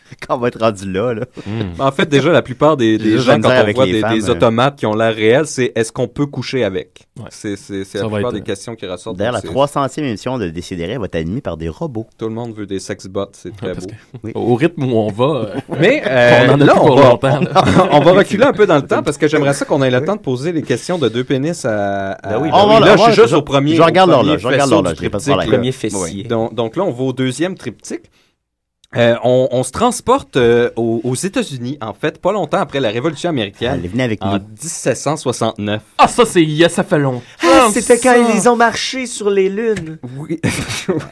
Quand 0.28 0.36
on 0.36 0.40
va 0.40 0.48
être 0.50 0.60
rendu 0.60 0.92
là, 0.92 1.14
là. 1.14 1.26
Ben, 1.46 1.72
En 1.86 1.92
fait, 1.92 2.08
déjà, 2.08 2.32
la 2.32 2.42
plupart 2.42 2.78
des, 2.78 2.98
gens, 3.20 3.40
quand 3.42 3.48
on 3.50 3.52
avec 3.52 3.76
voit 3.76 3.86
des, 3.86 4.00
femmes, 4.00 4.14
des 4.14 4.30
euh. 4.30 4.34
automates 4.34 4.78
qui 4.78 4.86
ont 4.86 4.94
l'air 4.96 5.14
réels, 5.14 5.48
c'est 5.48 5.72
est-ce 5.76 5.92
qu'on 5.92 6.08
peut 6.08 6.26
coucher 6.26 6.64
avec? 6.64 7.08
Ouais. 7.18 7.26
C'est 7.30 7.56
la 7.96 8.02
va 8.04 8.08
plupart 8.10 8.20
être, 8.20 8.32
des 8.34 8.40
euh, 8.40 8.44
questions 8.44 8.76
qui 8.76 8.86
ressortent. 8.86 9.18
D'ailleurs, 9.18 9.34
la 9.34 9.42
C'est- 9.42 9.48
300e 9.48 10.04
émission 10.04 10.38
de 10.38 10.50
Décideret 10.50 10.98
va 10.98 11.06
être 11.06 11.16
animée 11.16 11.42
par 11.42 11.58
des 11.58 11.70
robots. 11.70 12.08
Tout 12.18 12.28
le 12.28 12.34
monde 12.34 12.54
veut 12.56 12.66
des 12.66 12.80
sex 12.80 13.08
bots, 13.08 13.26
c'est 13.34 13.56
très 13.56 13.74
beau. 13.74 13.86
que 14.24 14.38
Au 14.38 14.56
rythme 14.56 14.84
où 14.84 14.98
on 14.98 15.12
va, 15.12 15.26
euh, 15.26 15.56
Mais 15.80 16.02
euh, 16.06 16.48
on 16.50 16.54
en 16.54 16.62
a 16.62 16.66
là, 16.66 16.74
on 16.82 16.96
va, 16.96 17.04
longtemps. 17.10 17.40
là. 17.42 17.64
on 17.92 18.00
va 18.00 18.12
reculer 18.14 18.44
un 18.46 18.54
peu 18.54 18.66
dans 18.66 18.76
le 18.76 18.84
temps 18.88 19.04
parce 19.04 19.18
que 19.18 19.28
j'aimerais 19.28 19.54
ça 19.54 19.66
qu'on 19.66 19.82
ait 19.84 19.92
le 19.92 20.04
temps 20.04 20.16
de 20.16 20.22
poser 20.22 20.52
les 20.52 20.62
questions 20.62 20.98
de 20.98 21.10
deux 21.10 21.24
pénis 21.24 21.66
à. 21.66 22.12
à- 22.14 22.30
Ben 22.30 22.40
oui, 22.42 22.50
oui. 22.54 22.86
là, 22.86 22.96
je 22.98 23.04
suis 23.04 23.14
juste 23.14 23.34
au 23.34 23.42
premier. 23.42 23.76
je 23.76 23.82
regarde 23.82 24.10
l'horloge, 24.10 24.42
je 24.42 24.48
regarde 24.48 24.70
l'horloge. 24.70 24.98
Premier 25.48 25.72
fessier. 25.72 26.24
Donc, 26.24 26.54
donc 26.54 26.76
là, 26.76 26.84
on 26.84 26.92
va 26.92 27.04
au 27.04 27.14
deuxième 27.14 27.56
triptyque. 27.56 28.04
Euh, 28.96 29.16
on, 29.24 29.50
on 29.52 29.64
se 29.64 29.72
transporte 29.72 30.38
euh, 30.38 30.70
aux, 30.78 31.02
aux 31.04 31.14
États-Unis, 31.16 31.78
en 31.82 31.94
fait, 31.94 32.20
pas 32.22 32.32
longtemps 32.32 32.60
après 32.60 32.80
la 32.80 32.90
Révolution 32.90 33.30
américaine. 33.30 33.72
Allez, 33.74 33.90
venez 33.90 34.04
avec 34.04 34.24
en 34.24 34.36
nous. 34.36 34.40
1769. 34.62 35.82
Ah, 35.98 36.08
ça, 36.08 36.24
c'est. 36.26 36.42
yes, 36.42 36.74
Ça 36.74 36.84
fait 36.86 36.98
longtemps. 36.98 37.22
Ah, 37.44 37.68
C'était 37.72 38.00
quand 38.00 38.16
ils 38.34 38.48
ont 38.48 38.56
marché 38.56 39.06
sur 39.06 39.30
les 39.30 39.50
lunes. 39.50 39.98
Oui. 40.18 40.40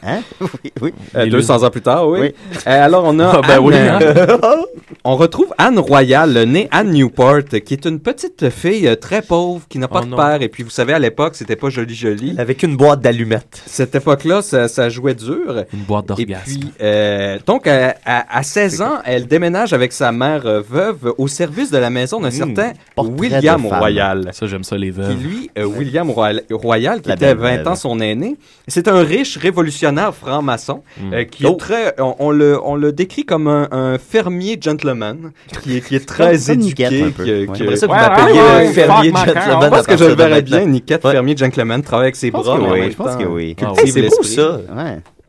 Hein? 0.02 0.20
Oui, 0.40 0.72
oui. 0.80 0.94
Euh, 1.14 1.24
Les 1.24 1.30
200 1.30 1.62
ans 1.64 1.70
plus 1.70 1.82
tard, 1.82 2.08
oui. 2.08 2.18
Oui. 2.20 2.34
Euh, 2.66 2.84
alors, 2.84 3.04
on 3.04 3.18
a. 3.18 3.26
Ah, 3.36 3.40
ben 3.42 3.54
Anne, 3.58 3.64
oui, 3.64 3.74
euh, 3.76 4.38
on 5.04 5.16
retrouve 5.16 5.52
Anne 5.58 5.78
Royal, 5.78 6.32
née 6.44 6.68
Anne 6.70 6.92
Newport, 6.92 7.44
qui 7.64 7.74
est 7.74 7.84
une 7.84 8.00
petite 8.00 8.48
fille 8.48 8.96
très 9.00 9.20
pauvre, 9.20 9.66
qui 9.68 9.78
n'a 9.78 9.86
pas 9.88 10.00
Oh 10.00 10.04
de 10.06 10.10
non. 10.10 10.16
père. 10.16 10.40
Et 10.40 10.48
puis, 10.48 10.62
vous 10.62 10.70
savez, 10.70 10.94
à 10.94 10.98
l'époque, 10.98 11.34
c'était 11.36 11.56
pas 11.56 11.68
joli 11.68 11.94
joli. 11.94 12.34
Avec 12.38 12.62
une 12.62 12.76
boîte 12.76 13.00
d'allumettes. 13.02 13.62
Cette 13.66 13.94
époque-là, 13.94 14.40
ça, 14.40 14.66
ça 14.68 14.88
jouait 14.88 15.14
dur. 15.14 15.64
Une 15.74 15.80
boîte 15.80 16.04
Et 16.18 16.24
d'orgasme. 16.24 16.42
puis, 16.44 16.72
euh, 16.80 17.38
donc, 17.66 17.74
à, 17.74 17.94
à- 18.04 18.38
à 18.38 18.42
16 18.42 18.82
ans, 18.82 18.98
elle 19.04 19.26
déménage 19.26 19.72
avec 19.72 19.92
sa 19.92 20.12
mère 20.12 20.46
euh, 20.46 20.60
veuve 20.68 21.12
au 21.18 21.28
service 21.28 21.70
de 21.70 21.78
la 21.78 21.90
maison 21.90 22.20
d'un 22.20 22.30
certain 22.30 22.72
portrait 22.94 23.14
William. 23.18 23.66
Royal. 23.66 24.30
Ça, 24.32 24.46
j'aime 24.46 24.64
ça, 24.64 24.76
les 24.76 24.90
Qui, 24.90 24.98
veuves. 24.98 25.22
lui, 25.22 25.50
euh, 25.58 25.64
William 25.64 26.10
Royal, 26.10 26.42
Royal, 26.50 27.00
qui 27.00 27.08
La 27.08 27.14
était 27.14 27.26
belle 27.34 27.38
20 27.38 27.56
veuve. 27.58 27.68
ans 27.68 27.74
son 27.76 28.00
aîné, 28.00 28.36
c'est 28.68 28.88
un 28.88 29.00
riche 29.02 29.36
révolutionnaire 29.36 30.14
franc-maçon 30.14 30.82
Mm. 31.00 31.12
euh, 31.14 31.24
qui 31.24 31.46
Oh. 31.46 31.52
est 31.52 31.56
très, 31.58 31.94
on, 32.00 32.14
on 32.18 32.30
le, 32.30 32.58
on 32.64 32.76
le 32.76 32.92
décrit 32.92 33.24
comme 33.24 33.48
un, 33.48 33.68
un 33.70 33.98
fermier 33.98 34.58
gentleman, 34.60 35.32
qui 35.62 35.76
est, 35.76 35.80
qui 35.80 35.96
est 35.96 36.06
très 36.06 36.36
comme 36.38 36.60
éduqué. 36.60 36.86
Un 37.02 37.10
peu. 37.10 37.24
qui- 37.24 37.30
Ouais. 37.30 37.46
qui- 37.54 37.76
ça 37.76 37.86
que 37.86 37.92
Ouais, 37.92 37.98
vous 37.98 38.04
m'appeliez 38.08 38.38
ouais, 38.38 38.66
ouais, 38.66 38.72
fermier 38.72 39.10
gentleman. 39.10 39.62
Je 39.62 39.68
pense 39.68 39.86
que 39.86 39.96
je 39.96 40.04
le 40.04 40.14
verrais 40.14 40.42
bien, 40.42 40.64
Niquette, 40.66 41.04
Ouais. 41.04 41.12
fermier 41.12 41.36
gentleman, 41.36 41.82
travaille 41.82 42.06
avec 42.06 42.16
ses 42.16 42.30
bras, 42.30 42.42
je 42.44 42.94
pense 42.96 43.16
que 43.16 43.24
oui. 43.24 43.56
Hey, 43.58 43.90
c'est 43.90 44.02
beau 44.02 44.22
ça. 44.22 44.60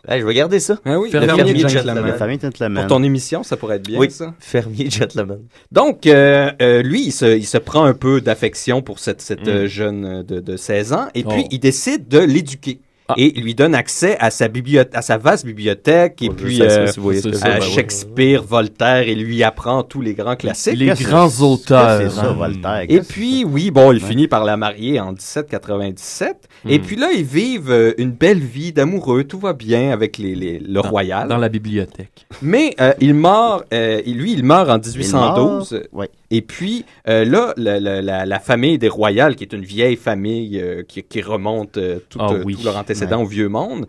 Hey, 0.08 0.22
je 0.22 0.26
vais 0.26 0.34
garder 0.34 0.60
ça. 0.62 0.78
Ah 0.86 0.98
oui, 1.00 1.10
Fermier 1.12 1.28
fermier 1.36 1.56
gentleman. 1.68 1.96
gentleman. 1.98 2.18
Famille 2.18 2.40
gentleman. 2.42 2.84
Pour 2.88 2.98
ton 2.98 3.04
émission, 3.04 3.44
ça 3.44 3.58
pourrait 3.58 3.76
être 3.76 3.88
bien, 3.88 4.00
Oui. 4.00 4.10
ça. 4.10 4.34
Fermier 4.40 4.90
gentleman. 4.90 5.40
Donc, 5.72 6.08
euh, 6.08 6.50
euh, 6.62 6.82
lui, 6.82 7.04
il 7.08 7.12
se, 7.12 7.38
il 7.38 7.46
se 7.46 7.58
prend 7.58 7.84
un 7.84 7.94
peu 7.94 8.22
d'affection 8.22 8.82
pour 8.82 9.00
cette, 9.00 9.22
cette 9.22 9.46
Mm. 9.48 9.50
euh, 9.50 9.68
jeune 9.68 10.24
de, 10.24 10.40
de 10.40 10.56
16 10.58 10.94
ans, 10.94 11.08
et 11.14 11.24
puis 11.24 11.44
Oh. 11.44 11.48
il 11.52 11.60
décide 11.60 12.08
de 12.08 12.20
l'éduquer. 12.20 12.80
Ah. 13.10 13.14
Et 13.16 13.32
lui 13.40 13.56
donne 13.56 13.74
accès 13.74 14.18
à 14.20 14.30
sa, 14.32 14.50
bibliothèque, 14.50 14.94
à 14.94 15.02
sa 15.02 15.18
vaste 15.18 15.46
bibliothèque, 15.46 16.22
et 16.22 16.30
puis 16.30 16.58
ça, 16.58 16.64
euh, 16.64 16.88
si 16.88 17.00
à 17.00 17.02
ben 17.02 17.60
ouais. 17.60 17.62
Shakespeare, 17.62 18.44
Voltaire, 18.44 19.08
et 19.08 19.16
lui 19.16 19.44
apprend 19.44 19.84
tous 19.84 20.02
les 20.02 20.14
grands 20.14 20.36
classiques. 20.36 20.78
Les 20.78 20.88
grands 20.88 21.30
auteurs. 21.42 22.02
C'est 22.02 22.10
ça, 22.10 22.26
hein. 22.26 22.34
Voltaire? 22.34 22.84
Et 22.90 23.00
puis, 23.00 23.46
oui, 23.46 23.72
bon, 23.72 23.94
il 23.94 24.04
Ouais. 24.04 24.10
finit 24.10 24.28
par 24.28 24.44
la 24.44 24.58
marier 24.58 25.00
en 25.00 25.14
1797. 25.14 26.50
Hmm. 26.66 26.70
Et 26.70 26.80
puis 26.80 26.96
là, 26.98 27.12
ils 27.16 27.24
vivent 27.24 27.72
euh, 27.72 27.94
une 27.98 28.12
belle 28.12 28.40
vie 28.40 28.74
d'amoureux. 28.74 29.24
Tout 29.24 29.40
va 29.40 29.54
bien 29.54 29.92
avec 29.92 30.18
les, 30.18 30.36
les- 30.36 30.60
le 30.60 30.80
royal. 30.82 31.30
Dans 31.30 31.38
la 31.38 31.50
bibliothèque. 31.50 32.26
Mais 32.42 32.76
euh, 32.82 32.94
il 33.00 33.14
meurt, 33.14 33.64
euh, 33.74 34.02
lui, 34.06 34.34
il 34.34 34.44
meurt 34.44 34.70
en 34.70 34.82
c'est? 34.84 34.98
1812. 34.98 35.70
Il 35.72 35.78
est 35.78 35.84
mort? 35.94 36.02
Ouais. 36.02 36.10
Et 36.30 36.42
puis 36.42 36.86
euh, 37.08 37.24
là, 37.26 37.54
la, 37.58 37.80
la- 37.80 38.02
la- 38.02 38.26
la 38.26 38.40
famille 38.40 38.78
des 38.78 38.90
Royales, 38.90 39.36
qui 39.36 39.44
est 39.44 39.54
une 39.54 39.64
vieille 39.64 39.96
famille 39.96 40.60
euh, 40.62 40.84
qui, 40.84 41.04
qui 41.04 41.22
remonte 41.22 41.78
euh, 41.78 42.00
tout, 42.10 42.20
oui. 42.46 42.56
tout 42.56 42.64
leur 42.66 42.78
antécédent 42.78 43.22
au 43.22 43.26
vieux 43.26 43.48
monde. 43.50 43.88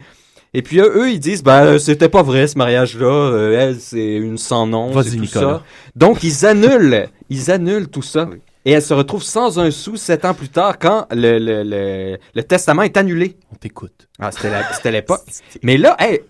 Et 0.54 0.62
puis 0.62 0.78
eux, 0.80 1.10
ils 1.10 1.20
disent, 1.20 1.42
ben 1.42 1.78
c'était 1.78 2.08
pas 2.08 2.22
vrai 2.22 2.46
ce 2.46 2.56
mariage-là. 2.56 3.50
elle, 3.52 3.78
c'est 3.80 4.16
une 4.16 4.38
sans 4.38 4.66
nom, 4.66 4.90
c'est 5.02 5.10
tout 5.16 5.22
Nicolas. 5.22 5.40
ça. 5.58 5.62
Donc 5.96 6.22
ils 6.22 6.46
annulent, 6.46 7.08
ils 7.28 7.50
annulent 7.50 7.88
tout 7.88 8.02
ça. 8.02 8.28
Et 8.64 8.72
elle 8.72 8.82
se 8.82 8.94
retrouve 8.94 9.22
sans 9.22 9.58
un 9.58 9.70
sou 9.70 9.96
sept 9.96 10.24
ans 10.24 10.34
plus 10.34 10.48
tard 10.48 10.78
quand 10.78 11.06
le, 11.10 11.38
le, 11.38 11.62
le, 11.64 12.18
le 12.34 12.42
testament 12.42 12.82
est 12.82 12.96
annulé. 12.96 13.36
On 13.52 13.56
t'écoute. 13.56 14.08
Ah, 14.20 14.30
c'était 14.32 14.90
l'époque. 14.90 15.20
Mais 15.62 15.76
là, 15.78 15.96
hey, 15.98 16.20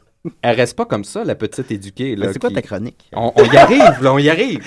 elle 0.42 0.56
reste 0.56 0.76
pas 0.76 0.84
comme 0.84 1.04
ça, 1.04 1.24
la 1.24 1.34
petite 1.34 1.70
éduquée. 1.70 2.16
là, 2.16 2.28
C'est 2.32 2.38
quoi 2.38 2.48
qui- 2.50 2.54
ta 2.56 2.62
chronique? 2.62 3.08
on, 3.14 3.32
on 3.36 3.44
y 3.44 3.56
arrive, 3.56 4.02
là, 4.02 4.12
on 4.12 4.18
y 4.18 4.28
arrive. 4.28 4.60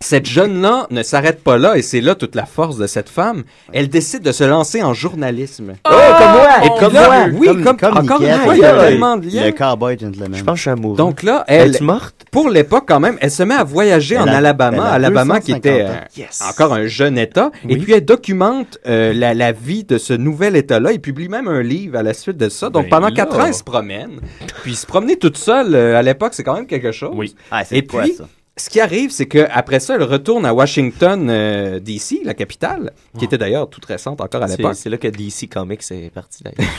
Cette 0.00 0.26
jeune-là 0.26 0.86
ne 0.90 1.02
s'arrête 1.02 1.42
pas 1.42 1.58
là, 1.58 1.76
et 1.76 1.82
c'est 1.82 2.00
là 2.00 2.14
toute 2.14 2.34
la 2.34 2.46
force 2.46 2.76
de 2.76 2.86
cette 2.86 3.08
femme. 3.08 3.42
Elle 3.72 3.88
décide 3.88 4.22
de 4.22 4.32
se 4.32 4.44
lancer 4.44 4.82
en 4.82 4.94
journalisme. 4.94 5.74
Oh, 5.88 5.90
comme 5.90 6.32
moi! 6.32 6.48
Et 6.64 6.80
comme 6.80 6.92
moi! 6.92 7.26
oui, 7.32 7.46
comme, 7.62 7.76
encore 7.96 7.96
une 8.22 8.28
Niquette, 8.28 8.40
fois, 8.42 8.54
il 8.54 8.60
y 8.60 8.64
a 8.64 8.78
tellement 8.84 9.16
de 9.16 9.24
Le 9.26 9.30
liens. 9.30 9.52
cowboy 9.52 9.98
gentleman. 9.98 10.34
Je 10.34 10.44
pense 10.44 10.52
que 10.52 10.56
je 10.56 10.60
suis 10.62 10.70
amoureux. 10.70 10.96
Donc 10.96 11.22
là, 11.22 11.44
elle, 11.48 11.74
Es-tu 11.74 11.82
morte? 11.84 12.14
pour 12.30 12.48
l'époque 12.48 12.84
quand 12.86 13.00
même, 13.00 13.16
elle 13.20 13.30
se 13.30 13.42
met 13.42 13.54
à 13.54 13.64
voyager 13.64 14.18
en 14.18 14.26
a- 14.26 14.32
Alabama, 14.36 14.84
Alabama 14.86 15.40
qui 15.40 15.52
250 15.52 15.58
était 15.58 15.82
euh, 15.88 15.94
Yes. 16.16 16.42
encore 16.48 16.72
un 16.72 16.86
jeune 16.86 17.18
État, 17.18 17.50
et 17.68 17.76
puis 17.76 17.92
elle 17.92 18.04
documente 18.04 18.78
euh, 18.86 19.12
la, 19.12 19.34
la 19.34 19.52
vie 19.52 19.84
de 19.84 19.98
ce 19.98 20.12
nouvel 20.12 20.56
État-là. 20.56 20.92
Il 20.92 21.00
publie 21.00 21.28
même 21.28 21.48
un 21.48 21.62
livre 21.62 21.98
à 21.98 22.02
la 22.02 22.14
suite 22.14 22.36
de 22.36 22.48
ça. 22.48 22.70
Donc 22.70 22.84
Ben 22.84 22.90
pendant 22.90 23.08
là. 23.08 23.14
quatre 23.14 23.38
ans, 23.38 23.46
elle 23.46 23.54
se 23.54 23.64
promène. 23.64 24.20
Puis 24.62 24.74
se 24.76 24.86
promener 24.86 25.16
toute 25.16 25.36
seule 25.36 25.74
euh, 25.74 25.96
à 25.96 26.02
l'époque, 26.02 26.34
c'est 26.34 26.42
quand 26.44 26.54
même 26.54 26.66
quelque 26.66 26.92
chose. 26.92 27.12
Oui. 27.14 27.34
Ah, 27.50 27.64
c'est 27.64 27.78
Et 27.78 27.86
quoi, 27.86 28.02
puis, 28.02 28.14
ça? 28.14 28.28
Ce 28.58 28.70
qui 28.70 28.80
arrive, 28.80 29.10
c'est 29.10 29.26
qu'après 29.26 29.80
ça, 29.80 29.96
elle 29.96 30.02
retourne 30.02 30.46
à 30.46 30.54
Washington, 30.54 31.28
euh, 31.28 31.78
D.C., 31.78 32.22
la 32.24 32.32
capitale, 32.34 32.92
qui 33.18 33.26
était 33.26 33.36
d'ailleurs 33.38 33.68
toute 33.68 33.84
récente 33.84 34.20
encore 34.20 34.42
à 34.42 34.46
l'époque. 34.46 34.74
c'est 34.76 34.88
là 34.88 34.96
que 34.96 35.08
DC 35.08 35.48
Comics 35.52 35.82
est 35.90 36.10
parti 36.10 36.42
d'ailleurs. 36.42 36.70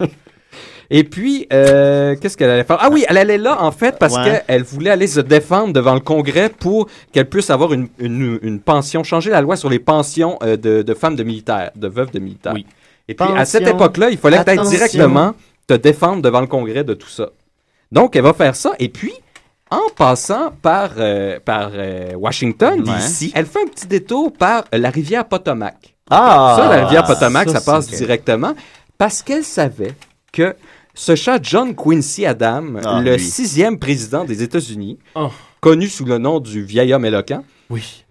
Et 0.90 1.02
puis, 1.02 1.46
euh, 1.50 2.14
qu'est-ce 2.20 2.36
qu'elle 2.36 2.50
allait 2.50 2.62
faire? 2.64 2.76
Ah 2.78 2.90
oui, 2.92 3.06
elle 3.08 3.16
allait 3.16 3.38
là, 3.38 3.62
en 3.62 3.72
fait, 3.72 3.98
parce 3.98 4.14
Ouais. 4.16 4.42
qu'elle 4.46 4.62
voulait 4.64 4.90
aller 4.90 5.06
se 5.06 5.20
défendre 5.20 5.72
devant 5.72 5.94
le 5.94 6.00
Congrès 6.00 6.50
pour 6.50 6.88
qu'elle 7.10 7.28
puisse 7.28 7.48
avoir 7.48 7.72
une, 7.72 7.88
une, 7.98 8.38
une 8.42 8.60
pension, 8.60 9.02
changer 9.02 9.30
la 9.30 9.40
loi 9.40 9.56
sur 9.56 9.70
les 9.70 9.78
pensions 9.78 10.38
euh, 10.42 10.58
de, 10.58 10.82
de 10.82 10.94
femmes 10.94 11.16
de 11.16 11.22
militaires, 11.22 11.70
de 11.74 11.88
veuves 11.88 12.10
de 12.10 12.18
militaires. 12.18 12.52
Oui. 12.54 12.66
Et 13.08 13.14
puis, 13.14 13.26
à 13.34 13.46
cette 13.46 13.66
époque-là, 13.66 14.10
il 14.10 14.18
fallait 14.18 14.36
Attention. 14.36 14.70
directement 14.70 15.34
te 15.66 15.74
défendre 15.74 16.22
devant 16.22 16.40
le 16.40 16.46
Congrès 16.46 16.84
de 16.84 16.94
tout 16.94 17.08
ça. 17.08 17.30
Donc, 17.92 18.16
elle 18.16 18.22
va 18.22 18.32
faire 18.32 18.56
ça. 18.56 18.72
Et 18.78 18.88
puis, 18.88 19.12
en 19.70 19.88
passant 19.96 20.50
par, 20.62 20.90
euh, 20.98 21.38
par 21.44 21.70
euh, 21.74 22.12
Washington, 22.14 22.80
Ouais. 22.80 22.94
D.C., 22.96 23.32
elle 23.34 23.46
fait 23.46 23.62
un 23.62 23.66
petit 23.68 23.86
détour 23.86 24.32
par 24.32 24.64
euh, 24.74 24.78
la 24.78 24.90
rivière 24.90 25.26
Potomac. 25.26 25.94
Ah! 26.10 26.56
Ça, 26.58 26.68
la 26.76 26.84
rivière 26.86 27.04
Potomac, 27.04 27.48
ça, 27.48 27.60
ça, 27.60 27.72
passe 27.72 27.88
directement 27.88 28.54
parce 28.98 29.22
qu'elle 29.22 29.44
savait 29.44 29.94
que 30.32 30.54
ce 30.92 31.14
chat 31.16 31.38
John 31.42 31.74
Quincy 31.74 32.26
Adams, 32.26 32.80
Ah, 32.84 33.00
le 33.02 33.14
lui. 33.16 33.22
sixième 33.24 33.78
président 33.78 34.24
des 34.24 34.42
États-Unis, 34.42 34.98
Oh. 35.14 35.30
connu 35.60 35.88
sous 35.88 36.04
le 36.04 36.18
nom 36.18 36.40
du 36.40 36.62
vieil 36.62 36.92
homme 36.92 37.04
éloquent, 37.04 37.42
Oui. 37.70 38.03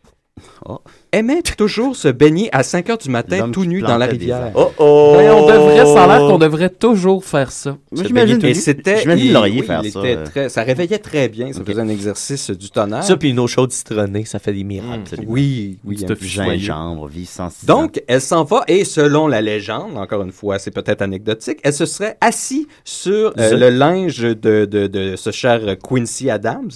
Aimait 1.11 1.41
toujours 1.43 1.95
se 1.95 2.07
baigner 2.07 2.49
à 2.53 2.63
5 2.63 2.89
heures 2.89 2.97
du 2.97 3.09
matin 3.09 3.38
L'homme 3.39 3.51
tout 3.51 3.65
nu 3.65 3.81
dans 3.81 3.97
la 3.97 4.05
rivière. 4.07 4.51
Oh 4.55 4.71
oh! 4.77 5.13
Ben, 5.17 5.31
on 5.31 5.45
devrait, 5.45 5.86
ça 5.86 6.03
a 6.03 6.07
l'air 6.07 6.27
qu'on 6.27 6.38
devrait 6.39 6.69
toujours 6.69 7.23
faire 7.23 7.51
ça. 7.51 7.77
J'imagine 7.91 8.43
Et 8.45 8.53
c'était. 8.53 8.97
j'imagine 9.01 9.27
il- 9.31 9.38
oui, 9.38 9.61
faire 9.63 9.81
il 9.84 9.91
ça. 9.91 9.99
était 9.99 10.17
euh. 10.17 10.23
très- 10.25 10.49
ça 10.49 10.63
réveillait 10.63 10.97
très 10.99 11.29
bien. 11.29 11.51
Ça 11.53 11.63
faisait 11.63 11.81
un 11.81 11.88
exercice 11.89 12.49
du 12.49 12.69
tonnerre. 12.69 13.03
Ça, 13.03 13.15
puis 13.17 13.29
une 13.29 13.39
eau 13.39 13.47
chaude 13.47 13.71
citronnée, 13.71 14.25
ça 14.25 14.39
fait 14.39 14.53
des 14.53 14.63
miracles. 14.63 15.21
Mm. 15.21 15.25
oui, 15.27 15.77
oui. 15.86 16.03
Petit 16.07 16.39
un. 16.39 16.55
Gingembre, 16.57 17.07
vie. 17.07 17.29
Donc, 17.65 18.01
elle 18.07 18.21
s'en 18.21 18.43
va 18.43 18.63
et 18.67 18.86
selon 18.86 19.27
la 19.27 19.41
légende, 19.41 19.97
encore 19.97 20.23
une 20.23 20.31
fois, 20.31 20.57
c'est 20.59 20.71
peut-être 20.71 21.01
anecdotique, 21.01 21.59
elle 21.63 21.73
se 21.73 21.86
serait 21.86 22.17
assise 22.21 22.65
sur 22.84 23.34
euh, 23.38 23.51
The- 23.51 23.53
le 23.59 23.69
linge 23.69 24.19
de, 24.19 24.65
de, 24.65 24.88
de 24.88 25.15
ce 25.15 25.31
cher 25.31 25.61
Quincy 25.84 26.29
Adams, 26.29 26.71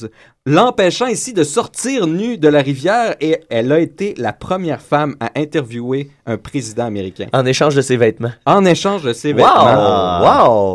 l'empêchant 0.47 1.07
ici 1.07 1.33
de 1.33 1.43
sortir 1.43 2.07
nue 2.07 2.37
de 2.37 2.47
la 2.47 2.61
rivière 2.61 3.15
et 3.19 3.41
elle 3.49 3.71
a 3.73 3.79
été 3.79 4.13
la 4.17 4.31
première 4.31 4.81
femme 4.81 5.15
à 5.19 5.29
interviewer 5.35 6.09
un 6.25 6.37
président 6.37 6.85
américain 6.85 7.27
En 7.33 7.45
échange 7.45 7.75
de 7.75 7.81
ses 7.81 7.97
vêtements. 7.97 8.31
en 8.45 8.63
échange 8.63 9.03
de 9.03 9.11
ses 9.13 9.33
Wow! 9.33 9.39
vêtements. 9.39 10.21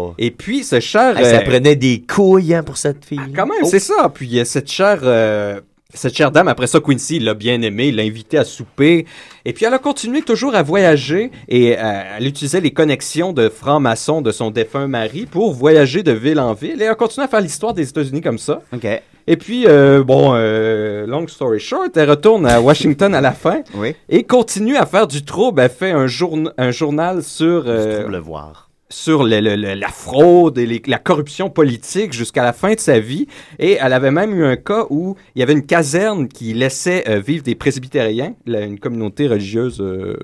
Wow! 0.06 0.14
Et 0.18 0.30
puis, 0.30 0.62
ce 0.62 0.78
cher... 0.78 1.16
Hey, 1.18 1.24
ça 1.24 1.38
euh, 1.38 1.44
prenait 1.44 1.74
des 1.76 2.02
couilles 2.06 2.54
hein, 2.54 2.62
pour 2.62 2.76
cette 2.76 3.04
fille. 3.04 3.18
quand 3.34 3.46
même, 3.46 3.62
Oh. 3.62 3.68
c'est 3.70 3.78
ça. 3.78 4.10
Puis 4.12 4.38
euh, 4.38 4.44
cette 4.44 4.70
chère, 4.70 5.00
euh, 5.04 5.58
cette 5.94 6.14
chère 6.16 6.30
dame, 6.30 6.48
après 6.48 6.66
ça, 6.66 6.78
Quincy 6.80 7.18
l'a 7.18 7.32
bien 7.34 7.60
aimé, 7.62 7.88
il 7.88 7.96
l'a 7.96 8.02
invité 8.02 8.36
à 8.38 8.44
souper. 8.44 9.06
Et 9.46 9.52
puis 9.54 9.64
elle 9.64 9.74
a 9.74 9.78
continué 9.78 10.20
toujours 10.22 10.54
à 10.54 10.62
voyager 10.62 11.30
et 11.48 11.78
euh, 11.78 12.02
elle 12.18 12.26
utilisait 12.26 12.60
les 12.60 12.72
connexions 12.72 13.32
de 13.32 13.48
francs-maçons 13.48 14.20
de 14.20 14.32
son 14.32 14.50
défunt 14.50 14.86
mari 14.86 15.26
pour 15.26 15.52
voyager 15.54 16.02
de 16.02 16.12
ville 16.12 16.40
en 16.40 16.52
ville. 16.52 16.80
Et 16.80 16.84
elle 16.84 16.90
a 16.90 16.94
continué 16.94 17.24
à 17.24 17.28
faire 17.28 17.40
l'histoire 17.40 17.72
des 17.74 17.88
États-Unis 17.88 18.20
comme 18.20 18.38
ça. 18.38 18.60
OK. 18.74 18.86
Et 19.26 19.36
puis, 19.36 19.66
euh, 19.66 20.02
bon, 20.02 20.32
euh, 20.34 21.06
long 21.06 21.26
story 21.28 21.60
short, 21.60 21.96
elle 21.96 22.10
retourne 22.10 22.46
à 22.46 22.60
Washington 22.60 23.14
à 23.14 23.20
la 23.20 23.32
fin 23.32 23.62
Oui. 23.74 23.94
et 24.08 24.24
continue 24.24 24.76
à 24.76 24.86
faire 24.86 25.06
du 25.06 25.24
trouble. 25.24 25.60
Elle 25.60 25.70
fait 25.70 25.90
un, 25.92 26.06
journ- 26.06 26.52
un 26.58 26.70
journal 26.70 27.22
sur... 27.22 27.64
euh, 27.66 28.08
le 28.08 28.18
voir. 28.18 28.68
sur 28.88 29.24
le- 29.24 29.40
le- 29.40 29.56
le- 29.56 29.72
la 29.74 29.88
fraude 29.88 30.58
et 30.58 30.66
les- 30.66 30.82
la 30.86 30.98
corruption 30.98 31.48
politique 31.48 32.12
jusqu'à 32.12 32.42
la 32.42 32.52
fin 32.52 32.74
de 32.74 32.78
sa 32.80 32.98
vie. 33.00 33.26
Et 33.58 33.78
elle 33.80 33.94
avait 33.94 34.10
même 34.10 34.34
eu 34.34 34.44
un 34.44 34.56
cas 34.56 34.84
où 34.90 35.16
il 35.34 35.38
y 35.40 35.42
avait 35.42 35.54
une 35.54 35.64
caserne 35.64 36.28
qui 36.28 36.52
laissait 36.52 37.04
euh, 37.08 37.18
vivre 37.18 37.42
des 37.42 37.54
presbytériens, 37.54 38.34
une 38.46 38.78
communauté 38.78 39.28
religieuse 39.28 39.80
euh, 39.80 40.18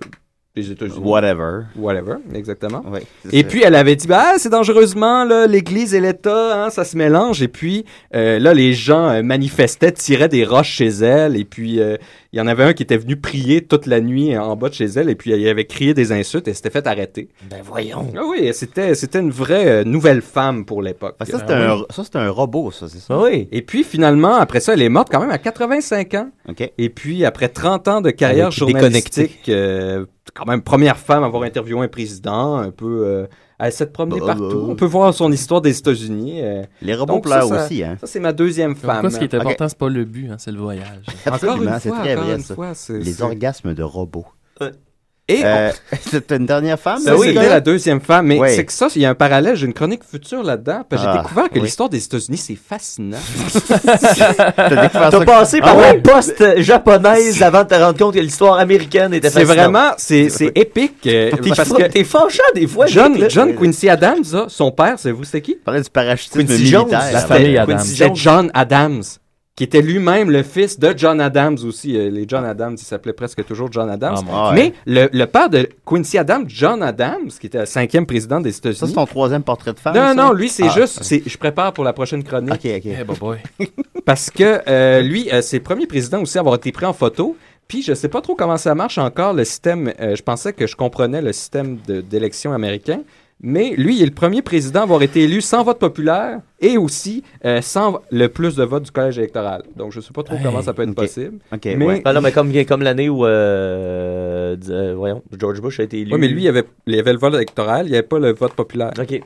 États-Unis. 0.63 1.01
Whatever. 1.03 1.63
Whatever, 1.77 2.17
exactement. 2.35 2.83
Oui. 2.91 3.01
Et 3.33 3.43
ça. 3.43 3.49
puis 3.49 3.63
elle 3.63 3.75
avait 3.75 3.97
dit 3.97 4.07
bah 4.07 4.39
c'est 4.39 4.51
dangereusement 4.51 5.25
là 5.25 5.47
l'Église 5.47 5.95
et 5.95 6.01
l'État 6.01 6.65
hein, 6.65 6.71
ça 6.71 6.85
se 6.85 6.97
mélange 6.97 7.43
et 7.43 7.49
puis 7.49 7.85
euh, 8.15 8.39
là 8.39 8.55
les 8.55 8.73
gens 8.73 9.09
euh, 9.09 9.23
manifestaient 9.23 9.93
tiraient 9.93 10.29
des 10.29 10.45
roches 10.45 10.73
chez 10.73 10.89
elle 10.89 11.37
et 11.37 11.45
puis 11.45 11.81
euh, 11.81 11.97
il 12.33 12.39
y 12.39 12.43
en 12.43 12.47
avait 12.47 12.65
un 12.65 12.73
qui 12.75 12.83
était 12.83 12.99
venu 12.99 13.17
prier 13.17 13.63
toute 13.63 13.87
la 13.87 14.01
nuit 14.01 14.37
en 14.37 14.55
bas 14.55 14.69
de 14.69 14.75
chez 14.75 14.85
elle 14.85 15.09
et 15.09 15.15
puis 15.15 15.31
il 15.31 15.49
avait 15.49 15.65
crié 15.65 15.95
des 15.95 16.13
insultes 16.13 16.47
et 16.47 16.55
s'était 16.55 16.71
fait 16.71 16.87
arrêter. 16.87 17.29
Ben 17.49 17.61
voyons. 17.65 18.07
Ah 18.17 18.23
oui, 18.29 18.51
c'était 18.53 18.95
c'était 18.95 19.21
une 19.21 19.31
vraie 19.31 19.69
euh, 19.69 19.85
nouvelle 19.85 20.21
femme 20.21 20.65
pour 20.67 20.83
l'époque. 20.83 21.17
Ah, 21.21 21.25
ça, 21.25 21.39
c'était 21.39 21.55
un, 21.55 21.79
ça, 21.89 22.05
c'était 22.05 22.19
un 22.19 22.31
robot, 22.31 22.71
ça, 22.71 22.87
c'est 22.89 22.99
ça? 22.99 23.15
Ah 23.15 23.23
oui. 23.23 23.49
Et 23.51 23.63
puis 23.63 23.83
finalement, 23.83 24.35
après 24.35 24.61
ça, 24.61 24.75
elle 24.75 24.83
est 24.83 24.89
morte 24.91 25.09
quand 25.11 25.21
même 25.21 25.31
à 25.31 25.39
85 25.39 26.15
ans. 26.15 26.31
OK. 26.49 26.71
Et 26.77 26.89
puis 26.91 27.25
après 27.25 27.49
30 27.49 27.89
ans 27.89 28.01
de 28.03 28.11
carrière 28.11 28.51
journalistique, 28.51 29.49
euh, 29.49 30.05
quand 30.35 30.45
même 30.47 30.61
première 30.63 30.99
femme 30.99 31.23
à 31.23 31.27
avoir 31.27 31.45
interviewé 31.45 31.83
un 31.85 31.89
président, 31.89 32.57
un 32.57 32.71
peu... 32.71 33.05
euh, 33.07 33.27
elle 33.59 33.73
s'est 33.73 33.87
promenée 33.87 34.21
Bah, 34.21 34.27
partout. 34.29 34.49
bah. 34.49 34.67
On 34.69 34.75
peut 34.77 34.87
voir 34.87 35.13
son 35.15 35.31
histoire 35.33 35.61
des 35.61 35.77
États-unis. 35.79 36.41
euh. 36.43 36.63
Les 36.83 36.95
robots 36.95 37.15
Donc, 37.15 37.25
pleurent 37.25 37.49
ça, 37.49 37.59
ça- 37.59 37.65
aussi, 37.67 37.83
hein. 37.83 37.97
Ça, 38.01 38.07
c'est 38.07 38.21
ma 38.21 38.33
deuxième 38.33 38.77
femme. 38.77 39.01
quoi, 39.01 39.11
ce 39.11 39.19
qui 39.19 39.25
est 39.25 39.35
important, 39.35 39.69
c'est 39.69 39.79
pas 39.79 39.89
le 39.89 40.05
but, 40.05 40.31
hein, 40.31 40.37
c'est 40.39 40.53
le 40.53 40.59
voyage. 40.61 40.87
Encore 41.27 41.35
Absolument, 41.35 41.73
une 41.75 41.81
c'est 41.81 41.89
fois, 41.89 41.99
très 41.99 42.15
vrai, 42.17 42.39
fois, 42.39 42.73
Les 42.91 43.23
orgasmes 43.23 43.75
de 43.75 43.83
robots. 43.83 44.27
Et 45.31 45.43
Euh, 45.45 45.71
c'est 46.11 46.33
une 46.33 46.47
dernière 46.47 46.79
femme? 46.81 47.01
Ça, 47.01 47.15
ça, 47.17 47.23
c'était 47.23 47.49
la 47.49 47.61
deuxième 47.61 48.01
femme. 48.01 48.27
Mais 48.27 48.39
Ouais. 48.39 48.55
c'est 48.55 48.65
que 48.65 48.73
ça, 48.73 48.89
il 48.97 49.03
y 49.03 49.05
a 49.05 49.11
un 49.11 49.15
parallèle. 49.15 49.57
J'ai 49.57 49.67
une 49.67 49.75
chronique 49.75 50.03
future 50.03 50.43
là-dedans. 50.43 50.85
parce 50.89 51.03
que 51.03 51.09
J'ai 51.09 51.15
Ah, 51.19 51.23
découvert 51.23 51.49
que 51.51 51.55
oui. 51.59 51.63
l'histoire 51.65 51.89
des 51.91 52.03
États-Unis, 52.03 52.39
c'est 52.39 52.57
fascinant. 52.57 53.19
T'as 53.69 54.83
découvert 54.83 55.11
T'as 55.11 55.11
ça- 55.11 55.25
passé 55.25 55.61
par 55.61 55.77
Ah 55.79 55.93
la 55.93 56.01
poste 56.01 56.61
japonaise 56.61 57.43
avant 57.43 57.63
de 57.65 57.69
te 57.69 57.75
rendre 57.75 57.99
compte 57.99 58.15
que 58.15 58.21
l'histoire 58.21 58.59
américaine 58.59 59.13
était 59.15 59.29
C'est 59.29 59.41
fascinante. 59.45 59.57
vraiment, 59.57 59.91
c'est 59.99 60.31
c'est 60.31 60.53
épique. 60.55 61.07
euh, 61.07 61.31
parce 61.57 61.73
que 61.73 61.83
t'es 61.85 62.05
fâchant 62.05 62.43
des 62.55 62.67
fois. 62.67 62.87
John. 62.87 63.17
John 63.29 63.55
Quincy 63.55 63.89
Adams, 63.89 64.25
son 64.49 64.71
père, 64.71 64.99
savez-vous 64.99 65.25
c'est 65.25 65.43
qui? 65.43 65.57
parlait 65.57 65.83
du 65.83 65.91
parachutisme 65.91 66.39
Quincy 66.47 66.53
militaire. 66.63 66.81
Jones, 66.81 67.13
La 67.13 67.21
famille 67.21 67.59
Adams. 67.59 67.77
Quincy 67.77 68.03
John 68.15 68.51
Adams, 68.55 69.03
qui 69.59 69.65
était 69.65 69.83
lui-même 69.83 70.31
le 70.31 70.45
fils 70.45 70.79
de 70.79 70.95
John 70.97 71.21
Adams 71.21 71.59
aussi. 71.67 71.97
Euh, 71.99 72.11
Les 72.11 72.27
John 72.29 72.45
Adams, 72.45 72.77
il 72.79 72.85
s'appelait 72.85 73.13
presque 73.13 73.45
toujours 73.45 73.73
John 73.73 73.91
Adams. 73.91 74.15
Ah, 74.33 74.51
ouais. 74.51 74.55
Mais 74.55 74.73
le, 74.87 75.09
le 75.13 75.27
père 75.27 75.51
de 75.51 75.69
Quincy 75.85 76.17
Adams, 76.17 76.45
John 76.47 76.81
Adams, 76.81 77.27
qui 77.41 77.49
était 77.49 77.59
le 77.59 77.67
cinquième 77.67 78.07
président 78.07 78.41
des 78.41 78.53
Ça, 78.53 78.59
États-Unis. 78.59 78.89
c'est 78.91 78.95
ton 78.95 79.05
troisième 79.05 79.43
portrait 79.43 79.73
de 79.73 79.81
femme? 79.81 79.97
Non, 79.97 80.01
ça? 80.11 80.15
non, 80.15 80.33
lui, 80.33 80.49
c'est 80.49 80.69
Ah, 80.69 80.75
juste, 80.77 81.03
je 81.27 81.37
prépare 81.39 81.73
pour 81.73 81.83
la 81.83 81.93
prochaine 81.93 82.23
chronique. 82.23 82.53
Ok, 82.65 82.71
ok. 83.09 83.19
Boy. 83.19 83.39
Parce 84.07 84.31
que 84.31 84.61
euh, 84.69 85.01
lui, 85.01 85.29
euh, 85.33 85.43
c'est 85.43 85.57
le 85.57 85.65
premier 85.65 85.89
président 85.89 86.23
aussi 86.23 86.39
à 86.39 86.41
avoir 86.43 86.55
été 86.55 86.71
pris 86.71 86.87
en 86.87 86.93
photo. 86.93 87.37
Puis 87.67 87.83
je 87.83 87.95
sais 87.95 88.09
pas 88.09 88.21
trop 88.21 88.37
comment 88.37 88.59
ça 88.59 88.77
marche 88.77 88.97
encore, 88.99 89.33
le 89.35 89.43
système. 89.45 89.93
euh, 90.01 90.15
je 90.15 90.23
pensais 90.23 90.53
que 90.53 90.69
je 90.69 90.77
comprenais 90.77 91.21
le 91.21 91.33
système 91.33 91.79
d'élection 92.09 92.53
américain. 92.53 93.01
Mais 93.41 93.75
lui, 93.77 93.97
il 93.97 94.03
est 94.03 94.07
le 94.07 94.11
premier 94.13 94.43
président 94.43 94.81
à 94.81 94.83
avoir 94.83 95.01
été 95.03 95.23
élu 95.23 95.41
sans 95.41 95.63
vote 95.63 95.79
populaire 95.79 96.41
et 96.61 96.77
aussi 96.77 97.23
euh, 97.45 97.61
sans 97.63 98.01
le 98.11 98.27
plus 98.29 98.57
de 98.57 98.65
votes 98.65 98.83
du 98.83 98.91
collège 98.91 99.17
électoral. 99.19 99.63
Donc 99.77 99.93
je 99.93 100.01
sais 100.01 100.13
pas 100.13 100.25
trop 100.25 100.35
Hey. 100.37 100.43
comment 100.43 100.61
ça 100.61 100.73
peut 100.75 100.83
être 100.83 100.95
possible. 100.95 101.39
Ok, 101.53 101.65
Mais- 101.65 101.87
ouais. 101.87 102.03
Ah 102.05 102.13
non, 102.13 102.21
mais 102.21 102.33
comme, 102.33 102.53
comme 102.65 102.83
l'année 102.83 103.09
où, 103.09 103.25
euh, 103.25 104.57
euh, 104.71 104.95
voyons, 104.97 105.23
George 105.39 105.61
Bush 105.61 105.79
a 105.81 105.85
été 105.85 106.01
élu. 106.01 106.13
Oui, 106.13 106.19
mais 106.21 106.27
lui, 106.29 106.41
il 106.43 106.45
y 106.45 106.49
avait, 106.49 106.65
il 106.87 106.99
avait 106.99 107.13
le 107.13 107.19
vote 107.19 107.35
électoral, 107.35 107.87
il 107.87 107.91
n'y 107.91 107.97
avait 107.97 108.07
pas 108.07 108.19
le 108.19 108.33
vote 108.33 108.55
populaire. 108.55 108.91
OK. 108.99 109.11
Ouais, 109.11 109.21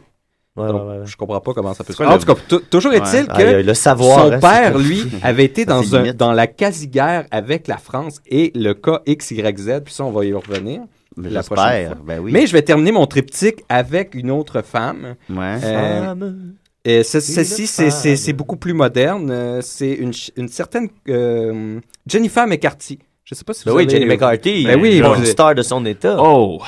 Donc, 0.69 0.83
ouais, 0.83 0.99
ouais. 0.99 1.07
Je 1.07 1.17
comprends 1.17 1.41
pas 1.41 1.55
comment 1.55 1.73
ça 1.73 1.83
peut 1.83 1.95
se 1.95 1.97
faire. 2.03 2.11
En 2.11 2.19
tout 2.19 2.27
cas, 2.27 2.35
tou- 2.47 2.61
toujours 2.71 2.93
est-il 2.93 3.23
Ouais. 3.33 3.63
que 3.63 3.67
le 3.67 3.73
savoir, 3.75 4.27
son 4.27 4.33
hein, 4.33 4.39
père, 4.39 4.77
lui, 4.77 5.05
avait 5.23 5.47
été 5.47 5.65
dans, 5.65 5.97
un, 5.97 6.13
dans 6.13 6.33
la 6.35 6.47
quasi-guerre 6.47 7.25
avec 7.31 7.67
la 7.67 7.79
France 7.79 8.21
et 8.27 8.53
le 8.55 8.75
cas 8.75 9.01
XYZ, 9.09 9.81
puis 9.83 9.95
ça, 9.95 10.05
on 10.05 10.11
va 10.11 10.27
y 10.27 10.35
revenir. 10.35 10.83
Mais 11.17 11.31
la 11.31 11.43
prochaine 11.43 11.87
fois. 11.89 11.97
Ben 12.07 12.19
oui. 12.21 12.33
Mais 12.33 12.47
je 12.47 12.53
vais 12.53 12.63
terminer 12.63 12.93
mon 12.93 13.07
triptyque 13.07 13.63
avec 13.69 14.15
une 14.15 14.31
autre 14.31 14.63
femme. 14.63 15.15
Ouais. 15.31 15.59
Euh, 15.63 16.03
Femme. 16.05 16.55
et 16.85 17.03
ce- 17.03 17.21
celle-ci, 17.21 17.67
c'est- 17.67 18.33
beaucoup 18.33 18.57
plus 18.57 18.73
moderne. 18.75 19.31
Euh, 19.31 19.61
C'est 19.63 19.93
une, 19.93 20.13
ch- 20.13 20.31
une 20.37 20.49
certaine 20.49 20.89
euh, 21.09 21.81
Jennifer 22.07 22.47
McCarthy. 22.47 22.99
Je 23.25 23.35
sais 23.35 23.45
pas 23.45 23.55
si 23.55 23.65
Ben 23.65 23.71
vous 23.73 23.77
oui, 23.79 23.85
avez- 23.85 23.91
Jenny 23.93 24.07
McCarthy, 24.07 24.65
Ben 24.67 24.81
oui, 24.81 25.01
vous- 25.01 25.25
star 25.27 25.55
de 25.55 25.63
son 25.63 25.85
état. 25.87 26.17
Oh! 26.19 26.61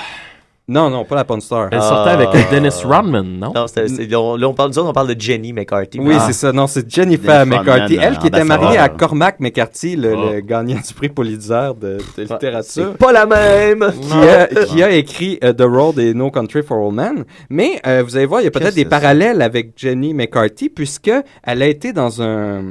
Non, 0.66 0.88
non, 0.88 1.04
pas 1.04 1.16
la 1.16 1.24
porn 1.24 1.42
star. 1.42 1.68
Elle 1.72 1.78
Ah. 1.78 1.82
sortait 1.82 2.10
avec 2.12 2.28
euh, 2.34 2.38
Dennis 2.50 2.82
Rodman, 2.84 3.38
non? 3.38 3.52
Non, 3.54 3.66
c'est- 3.66 4.14
on- 4.16 4.34
là, 4.36 4.48
on 4.48 4.54
parle, 4.54 4.70
nous 4.70 4.78
autres, 4.78 4.88
on 4.88 4.92
parle 4.94 5.14
de 5.14 5.20
Jenny 5.20 5.52
McCarthy. 5.52 6.00
Oui, 6.00 6.14
Ah. 6.18 6.24
c'est 6.26 6.32
ça. 6.32 6.52
Non, 6.52 6.66
c'est 6.66 6.90
Jennifer 6.90 7.40
Jennifer 7.40 7.46
McCarthy. 7.60 7.96
Rodman, 7.96 8.12
Elle 8.14 8.18
qui 8.18 8.26
était 8.28 8.36
ambassadeur. 8.40 8.62
mariée 8.64 8.78
à 8.78 8.88
Cormac 8.88 9.40
McCarthy, 9.40 9.94
le, 9.96 10.14
Oh. 10.16 10.30
le 10.32 10.40
gagnant 10.40 10.76
du 10.76 10.94
prix 10.94 11.10
Pulitzer 11.10 11.70
de, 11.78 11.98
de 12.16 12.22
littérature. 12.22 12.88
C'est 12.92 12.96
pas 12.98 13.12
la 13.12 13.26
même. 13.26 13.92
qui 14.00 14.12
a, 14.14 14.46
qui 14.64 14.82
a 14.82 14.90
écrit 14.90 15.38
euh, 15.44 15.52
The 15.52 15.64
Road 15.68 15.98
et 15.98 16.14
No 16.14 16.30
Country 16.30 16.62
for 16.62 16.78
All 16.88 16.94
Men. 16.94 17.24
Mais 17.50 17.78
euh, 17.86 18.02
vous 18.02 18.16
allez 18.16 18.24
voir, 18.24 18.40
il 18.40 18.44
y 18.44 18.46
a 18.46 18.50
peut-être 18.50 18.64
Qu'est-ce 18.64 18.74
des 18.76 18.84
que 18.84 18.88
c'est 18.88 18.94
ça? 18.96 19.00
parallèles 19.02 19.42
avec 19.42 19.72
Jenny 19.76 20.14
McCarthy, 20.14 20.70
puisque 20.70 21.10
elle 21.42 21.62
a 21.62 21.66
été 21.66 21.92
dans 21.92 22.22
un... 22.22 22.62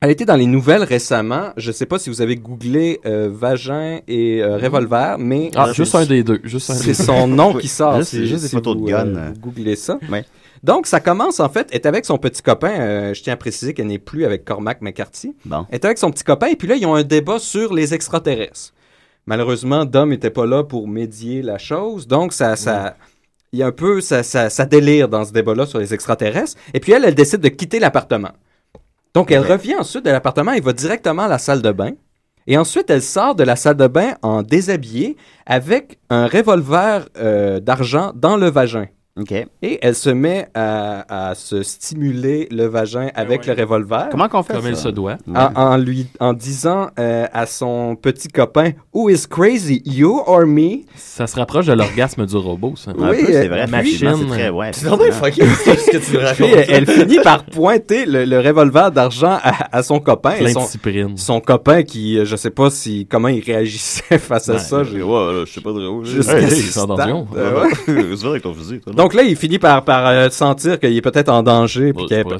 Elle 0.00 0.10
été 0.10 0.24
dans 0.24 0.36
les 0.36 0.46
nouvelles 0.46 0.84
récemment. 0.84 1.50
Je 1.56 1.72
sais 1.72 1.86
pas 1.86 1.98
si 1.98 2.08
vous 2.08 2.22
avez 2.22 2.36
googlé 2.36 3.00
euh, 3.04 3.28
Vagin 3.32 3.98
et 4.06 4.40
euh, 4.42 4.56
Revolver, 4.56 5.16
mais 5.18 5.50
Ah, 5.56 5.66
c'est- 5.68 5.74
juste 5.74 5.94
un 5.96 6.06
des 6.06 6.22
deux. 6.22 6.40
Juste 6.44 6.70
un 6.70 6.74
des 6.74 6.80
c'est 6.80 6.94
son 6.94 7.26
nom 7.26 7.52
qui 7.58 7.66
sort. 7.66 7.96
Juste- 7.98 8.10
si- 8.10 8.26
juste 8.28 8.42
des 8.42 8.48
si 8.48 8.54
photos 8.54 8.76
vous, 8.76 8.86
de 8.86 8.90
gun. 8.92 9.06
euh, 9.16 9.30
googlez 9.40 9.74
ça. 9.74 9.98
Ouais. 10.10 10.24
Donc, 10.62 10.86
ça 10.86 11.00
commence, 11.00 11.40
en 11.40 11.48
fait, 11.48 11.66
elle 11.70 11.76
est 11.78 11.86
avec 11.86 12.04
son 12.04 12.16
petit 12.16 12.42
copain. 12.42 12.70
euh, 12.78 13.14
je 13.14 13.22
tiens 13.24 13.32
à 13.32 13.36
préciser 13.36 13.74
qu'elle 13.74 13.88
n'est 13.88 13.98
plus 13.98 14.24
avec 14.24 14.44
Cormac 14.44 14.82
McCarthy. 14.82 15.34
Bon. 15.44 15.66
Elle 15.68 15.76
est 15.76 15.84
avec 15.84 15.98
son 15.98 16.10
petit 16.12 16.24
copain, 16.24 16.46
et 16.46 16.56
puis 16.56 16.68
là, 16.68 16.76
ils 16.76 16.86
ont 16.86 16.94
un 16.94 17.02
débat 17.04 17.40
sur 17.40 17.72
les 17.74 17.92
extraterrestres. 17.92 18.72
Malheureusement, 19.26 19.84
Dom 19.84 20.10
n'était 20.10 20.30
pas 20.30 20.46
là 20.46 20.62
pour 20.62 20.86
médier 20.88 21.42
la 21.42 21.58
chose, 21.58 22.06
donc 22.06 22.32
ça... 22.32 22.54
ça 22.56 22.96
Il 23.52 23.58
y 23.58 23.62
a 23.62 23.66
un 23.66 23.72
peu, 23.72 24.00
ça, 24.00 24.22
ça, 24.22 24.48
ça 24.50 24.64
délire 24.64 25.08
dans 25.08 25.24
ce 25.24 25.32
débat-là 25.32 25.66
sur 25.66 25.78
les 25.80 25.92
extraterrestres. 25.94 26.56
Et 26.74 26.80
puis 26.80 26.92
elle, 26.92 27.04
elle 27.04 27.14
décide 27.14 27.40
de 27.40 27.48
quitter 27.48 27.78
l'appartement. 27.78 28.30
Donc 29.18 29.32
elle 29.32 29.44
revient 29.44 29.74
ensuite 29.74 30.04
de 30.04 30.10
l'appartement 30.10 30.52
et 30.52 30.60
va 30.60 30.72
directement 30.72 31.24
à 31.24 31.28
la 31.28 31.38
salle 31.38 31.60
de 31.60 31.72
bain. 31.72 31.90
Et 32.46 32.56
ensuite, 32.56 32.88
elle 32.88 33.02
sort 33.02 33.34
de 33.34 33.42
la 33.42 33.56
salle 33.56 33.76
de 33.76 33.88
bain 33.88 34.14
en 34.22 34.42
déshabillé 34.42 35.16
avec 35.44 35.98
un 36.08 36.28
revolver 36.28 37.08
euh, 37.16 37.58
d'argent 37.58 38.12
dans 38.14 38.36
le 38.36 38.48
vagin. 38.48 38.86
Et 39.62 39.78
elle 39.82 39.94
se 39.94 40.10
met 40.10 40.48
à, 40.54 41.30
à 41.30 41.34
se 41.34 41.62
stimuler 41.62 42.48
le 42.50 42.66
vagin 42.66 43.08
avec 43.14 43.46
ouais. 43.46 43.54
le 43.54 43.62
revolver. 43.62 44.08
Comment 44.10 44.28
qu'on 44.28 44.42
fait 44.42 44.54
Comme 44.54 44.62
ça? 44.62 44.70
il 44.70 44.76
se 44.76 44.88
doit. 44.88 45.16
En, 45.34 45.50
en 45.54 45.76
lui 45.76 46.06
en 46.20 46.32
disant 46.32 46.88
euh, 46.98 47.26
à 47.32 47.46
son 47.46 47.96
petit 47.96 48.28
copain 48.28 48.70
Who 48.92 49.10
is 49.10 49.26
crazy, 49.28 49.82
you 49.84 50.20
or 50.26 50.46
me? 50.46 50.80
Ça 50.96 51.26
se 51.26 51.36
rapproche 51.36 51.66
de 51.66 51.72
l'orgasme 51.72 52.26
du 52.26 52.36
robot, 52.36 52.74
ça. 52.76 52.92
Oui, 52.96 53.16
c'est 53.26 53.46
euh, 53.46 53.48
vrai. 53.48 53.66
machine. 53.66 53.94
effectivement, 54.08 54.16
C'est 54.18 54.26
très, 54.38 54.48
ouais. 54.50 54.70
C'est 54.72 54.86
vraiment 54.86 55.12
fucké, 55.12 55.42
c'est 55.64 55.76
ce 55.78 55.90
que 55.90 55.96
tu 55.98 56.10
Puis 56.10 56.16
racontes. 56.18 56.48
elle, 56.68 56.70
elle 56.70 56.86
finit 56.86 57.20
par 57.22 57.44
pointer 57.44 58.06
le, 58.06 58.24
le 58.24 58.38
revolver 58.40 58.90
d'argent 58.90 59.38
à, 59.42 59.76
à 59.76 59.82
son 59.82 60.00
copain. 60.00 60.32
Plein 60.38 60.52
son, 60.52 61.38
de 61.38 61.44
copain 61.44 61.82
qui, 61.82 62.18
euh, 62.18 62.24
je 62.24 62.36
sais 62.36 62.50
pas 62.50 62.70
si 62.70 63.06
comment 63.10 63.28
il 63.28 63.42
réagissait 63.42 64.18
face 64.18 64.48
à 64.48 64.58
ça. 64.58 64.78
Ouais, 64.78 64.84
je 64.84 65.52
sais 65.52 65.60
pas 65.60 65.70
Hey, 65.70 66.44
hey, 66.44 66.50
euh, 67.36 67.62
ouais. 67.62 67.70
C'est 67.86 68.16
vrai 68.22 68.28
avec 68.30 68.42
ton 68.42 68.54
fusil, 68.54 68.80
toi. 68.80 68.92
Donc 69.08 69.14
là, 69.14 69.22
il 69.22 69.36
finit 69.36 69.58
par, 69.58 69.84
par 69.84 70.06
euh, 70.06 70.28
sentir 70.28 70.78
qu'il 70.78 70.94
est 70.94 71.00
peut-être 71.00 71.30
en 71.30 71.42
danger. 71.42 71.94
puis 71.94 72.04
qu'elle 72.04 72.24
peut- 72.26 72.36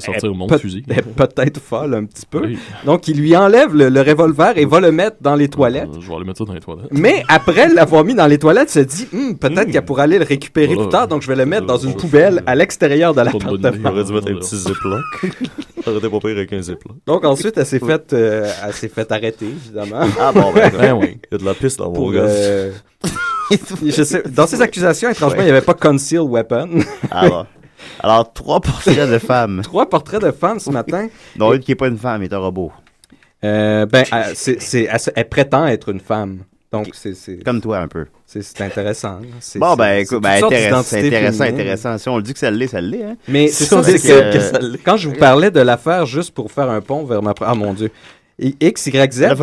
fusil. 0.59 0.83
elle 0.87 0.99
est 0.99 1.01
peut-être 1.01 1.59
folle 1.59 1.95
un 1.95 2.05
petit 2.05 2.27
peu. 2.29 2.41
Oui. 2.45 2.59
Donc 2.85 3.07
il 3.07 3.17
lui 3.19 3.35
enlève 3.35 3.73
le, 3.73 3.89
le 3.89 4.01
revolver 4.01 4.55
et 4.55 4.65
va 4.65 4.79
le 4.79 4.91
mettre 4.91 5.17
dans 5.19 5.33
les 5.35 5.47
toilettes. 5.47 5.89
Euh, 5.95 5.99
Je 5.99 6.07
vais 6.07 6.13
aller 6.15 6.25
mettre 6.25 6.37
ça 6.37 6.45
dans 6.45 6.53
les 6.53 6.59
toilettes. 6.59 6.85
Mais 6.91 7.23
après 7.27 7.69
l'avoir 7.73 8.03
mis 8.05 8.13
dans 8.13 8.27
les 8.27 8.37
toilettes, 8.37 8.69
se 8.69 8.81
dit 8.81 9.07
Hum, 9.13 9.35
peut-être 9.35 9.71
qu'elle 9.71 9.83
pourrait 9.83 10.03
aller 10.03 10.19
le 10.19 10.25
récupérer 10.25 10.75
plus 10.75 10.89
tard, 10.89 11.07
donc 11.07 11.23
je 11.23 11.27
vais 11.27 11.35
le 11.35 11.47
mettre 11.47 11.65
dans 11.65 11.77
une 11.77 11.93
Oh, 11.95 12.01
poubelle 12.01 12.43
à 12.45 12.53
l'extérieur 12.53 13.15
de 13.15 13.21
idée. 13.21 13.31
l'appartement. 13.33 13.71
J'aurais 13.83 14.03
dû 14.03 14.13
mettre 14.13 14.31
un 14.31 14.35
petit 14.35 14.55
ziploc. 14.57 15.01
Ça 15.83 15.89
aurait 15.91 15.99
été 15.99 16.09
pas 16.09 16.19
pire 16.19 16.29
avec 16.37 16.53
un 16.53 16.61
ziploc. 16.61 16.97
Donc 17.07 17.25
ensuite, 17.25 17.57
elle 17.57 17.65
s'est 17.65 17.79
faite, 17.79 18.13
euh, 18.13 18.47
fait 18.71 19.11
arrêter 19.11 19.45
évidemment. 19.47 20.01
Ah 20.19 20.31
bon, 20.31 20.53
ben, 20.53 20.69
Ben 20.79 20.93
oui. 20.93 21.17
Il 21.31 21.31
y 21.31 21.35
a 21.35 21.37
de 21.39 21.45
la 21.45 21.53
piste 21.55 21.79
dans 21.79 21.91
mon 21.91 22.11
gars. 22.11 22.27
Je 23.85 24.03
sais, 24.03 24.23
dans 24.27 24.47
ces 24.47 24.61
accusations, 24.61 25.09
étrangement, 25.09 25.41
il 25.41 25.45
n'y 25.45 25.51
avait 25.51 25.61
pas 25.61 25.73
conceal 25.73 26.21
weapon. 26.21 26.79
Ah 27.11 27.29
bon. 27.29 27.45
Alors, 28.01 28.31
trois 28.33 28.59
portraits 28.59 29.09
de 29.09 29.17
femmes. 29.19 29.61
Trois 29.63 29.89
portraits 29.89 30.21
de 30.21 30.31
femmes 30.31 30.59
ce 30.59 30.69
matin. 30.69 31.07
dont 31.37 31.53
une 31.53 31.59
qui 31.61 31.71
est 31.71 31.75
pas 31.75 31.87
une 31.87 31.97
femme, 31.97 32.21
est 32.23 32.33
un 32.33 32.37
robot. 32.39 32.71
Euh, 33.43 33.85
ben, 33.85 34.03
elle, 34.11 34.35
c'est- 34.35 34.83
elle, 34.83 34.99
elle 35.15 35.29
prétend 35.29 35.65
être 35.67 35.89
une 35.89 36.01
femme. 36.01 36.39
Donc, 36.71 36.89
c'est, 36.93 37.15
Comme 37.43 37.61
toi, 37.61 37.79
un 37.79 37.87
peu. 37.87 38.05
c'est, 38.27 38.61
intéressant. 38.61 39.21
hein. 39.23 39.39
Bon, 39.55 39.75
ben, 39.75 39.99
écoute, 40.01 40.21
ben, 40.21 40.43
intéressant, 40.43 40.95
intéressant, 40.97 41.43
intéressant. 41.45 41.97
Si 41.97 42.09
on 42.09 42.17
le 42.17 42.21
dit 42.23 42.33
que 42.33 42.37
ça 42.39 42.51
l'est, 42.51 42.67
ça 42.67 42.79
l'est, 42.79 43.03
hein. 43.03 43.15
Mais 43.27 43.47
c'est 43.47 43.63
Si 43.65 43.73
on 43.73 43.81
ça, 43.81 43.91
dit 43.91 43.97
c'est 43.97 44.09
que, 44.09 44.33
que 44.33 44.39
ça 44.39 44.59
l'est. 44.59 44.77
quand 44.83 44.95
je 44.97 45.09
vous 45.09 45.15
parlais 45.15 45.49
de 45.49 45.61
l'affaire, 45.61 46.05
juste 46.05 46.31
pour 46.35 46.51
faire 46.51 46.69
un 46.69 46.81
pont 46.81 47.05
vers 47.05 47.23
ma... 47.23 47.33
Ah, 47.41 47.55
mon 47.55 47.73
Dieu. 47.73 47.89
Et 48.41 48.55
X, 48.61 48.87
Y, 48.87 49.11
Z, 49.13 49.21
Là, 49.21 49.35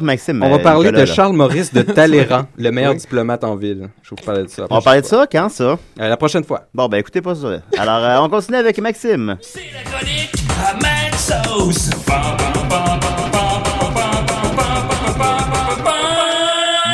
Maxime. 0.00 0.40
on 0.40 0.48
va 0.48 0.54
euh, 0.54 0.58
parler 0.58 0.84
Nicolas, 0.86 1.04
de 1.04 1.08
là. 1.08 1.14
Charles-Maurice 1.14 1.72
de 1.74 1.82
Talleyrand, 1.82 2.44
le 2.56 2.70
meilleur 2.70 2.94
diplomate 2.94 3.42
en 3.42 3.56
ville. 3.56 3.88
Je 4.02 4.10
vais 4.10 4.16
vous 4.16 4.24
parler 4.24 4.44
de 4.44 4.48
ça. 4.48 4.66
On 4.70 4.76
va 4.76 4.80
parler 4.80 5.00
de 5.00 5.06
ça 5.06 5.26
quand, 5.30 5.48
ça? 5.48 5.64
Euh, 5.64 5.76
la 5.96 6.16
prochaine 6.16 6.44
fois. 6.44 6.68
Bon, 6.72 6.86
ben, 6.88 6.98
écoutez 6.98 7.20
pas 7.20 7.34
ça. 7.34 7.48
Alors, 7.76 8.04
euh, 8.04 8.24
on 8.24 8.28
continue 8.28 8.56
avec 8.58 8.78
Maxime. 8.78 9.36
C'est 9.40 9.60
la 9.72 9.90
chronique 9.90 10.32
à 10.60 11.16
Sauce. 11.16 11.90
Pam, 12.06 13.33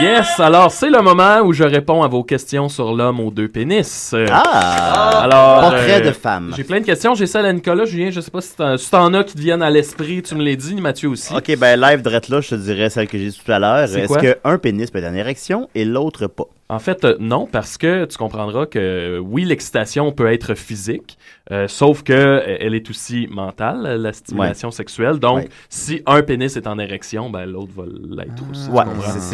Yes, 0.00 0.40
alors 0.40 0.70
c'est 0.70 0.88
le 0.88 1.02
moment 1.02 1.40
où 1.40 1.52
je 1.52 1.64
réponds 1.64 2.02
à 2.02 2.08
vos 2.08 2.24
questions 2.24 2.68
sur 2.68 2.94
l'homme 2.94 3.20
aux 3.20 3.30
deux 3.30 3.48
pénis. 3.48 4.14
Ah! 4.30 5.20
alors 5.24 5.60
Portrait 5.60 6.00
euh, 6.00 6.08
de 6.08 6.12
femme. 6.12 6.54
J'ai 6.56 6.64
plein 6.64 6.80
de 6.80 6.86
questions. 6.86 7.14
J'ai 7.14 7.26
celle 7.26 7.44
à 7.44 7.52
Nicolas, 7.52 7.84
Julien. 7.84 8.10
Je 8.10 8.20
sais 8.20 8.30
pas 8.30 8.40
si 8.40 8.56
t'en 8.56 8.76
si 8.76 8.94
as 8.94 9.24
qui 9.24 9.34
te 9.34 9.40
viennent 9.40 9.62
à 9.62 9.70
l'esprit. 9.70 10.22
Tu 10.22 10.34
me 10.34 10.42
l'as 10.42 10.56
dit, 10.56 10.74
Mathieu 10.76 11.08
aussi. 11.10 11.34
Ok, 11.34 11.54
ben 11.58 11.78
live 11.78 12.02
drette 12.02 12.28
là, 12.28 12.40
je 12.40 12.50
te 12.50 12.54
dirais 12.54 12.88
celle 12.88 13.08
que 13.08 13.18
j'ai 13.18 13.28
dit 13.28 13.40
tout 13.44 13.52
à 13.52 13.58
l'heure. 13.58 13.88
C'est 13.88 14.00
Est-ce 14.00 14.18
qu'un 14.18 14.58
pénis 14.58 14.90
peut 14.90 14.98
être 14.98 15.10
en 15.10 15.14
érection 15.14 15.68
et 15.74 15.84
l'autre 15.84 16.26
pas? 16.26 16.46
En 16.70 16.78
fait, 16.78 17.04
euh, 17.04 17.16
non, 17.18 17.46
parce 17.50 17.76
que 17.76 18.04
tu 18.04 18.16
comprendras 18.16 18.66
que 18.66 18.78
euh, 18.78 19.18
oui, 19.18 19.44
l'excitation 19.44 20.12
peut 20.12 20.32
être 20.32 20.54
physique, 20.54 21.18
euh, 21.50 21.66
sauf 21.66 22.02
que 22.04 22.12
euh, 22.12 22.56
elle 22.60 22.74
est 22.76 22.88
aussi 22.88 23.26
mentale, 23.30 24.00
la 24.00 24.12
stimulation 24.12 24.70
sexuelle. 24.70 25.18
Donc, 25.18 25.38
Ouais. 25.38 25.48
si 25.68 26.00
un 26.06 26.22
pénis 26.22 26.56
est 26.56 26.66
en 26.68 26.78
érection, 26.78 27.28
ben 27.28 27.44
l'autre 27.44 27.72
va 27.76 27.84
l'être 27.86 28.42
aussi. 28.50 28.70
Ouais, 28.70 28.84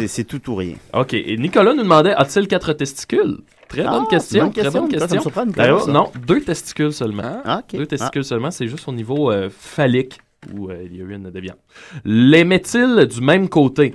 c'est- 0.07 0.23
tout 0.23 0.49
ou 0.49 0.55
rien. 0.55 0.73
OK. 0.93 1.13
Et 1.13 1.37
Nicolas 1.37 1.73
nous 1.75 1.83
demandait 1.83 2.13
a-t-il 2.13 2.47
quatre 2.47 2.73
testicules? 2.73 3.37
Très 3.69 3.83
Ah, 3.85 3.91
bonne 3.91 4.07
question. 4.07 4.49
Très 4.49 4.63
question. 4.63 4.81
bonne 4.81 4.91
Ça, 4.91 4.97
ça 4.99 5.03
me 5.05 5.09
question. 5.09 5.21
surprend, 5.21 5.45
Nicolas, 5.45 5.63
D'ailleurs, 5.65 5.81
ça. 5.83 5.91
non, 5.91 6.11
deux 6.25 6.41
testicules 6.41 6.91
seulement. 6.93 7.41
Ah, 7.45 7.61
ok. 7.63 7.77
Deux 7.77 7.85
testicules 7.85 8.23
seulement, 8.23 8.49
c'est 8.49 8.67
juste 8.67 8.87
au 8.87 8.93
niveau 8.93 9.31
euh, 9.31 9.49
phallique 9.51 10.17
où 10.55 10.69
euh, 10.69 10.77
il 10.85 10.95
y 10.95 11.01
a 11.01 11.03
eu 11.03 11.13
une 11.13 11.29
déviance. 11.29 11.57
Les 12.05 12.43
met-il 12.45 13.05
du 13.05 13.21
même 13.21 13.49
côté 13.49 13.93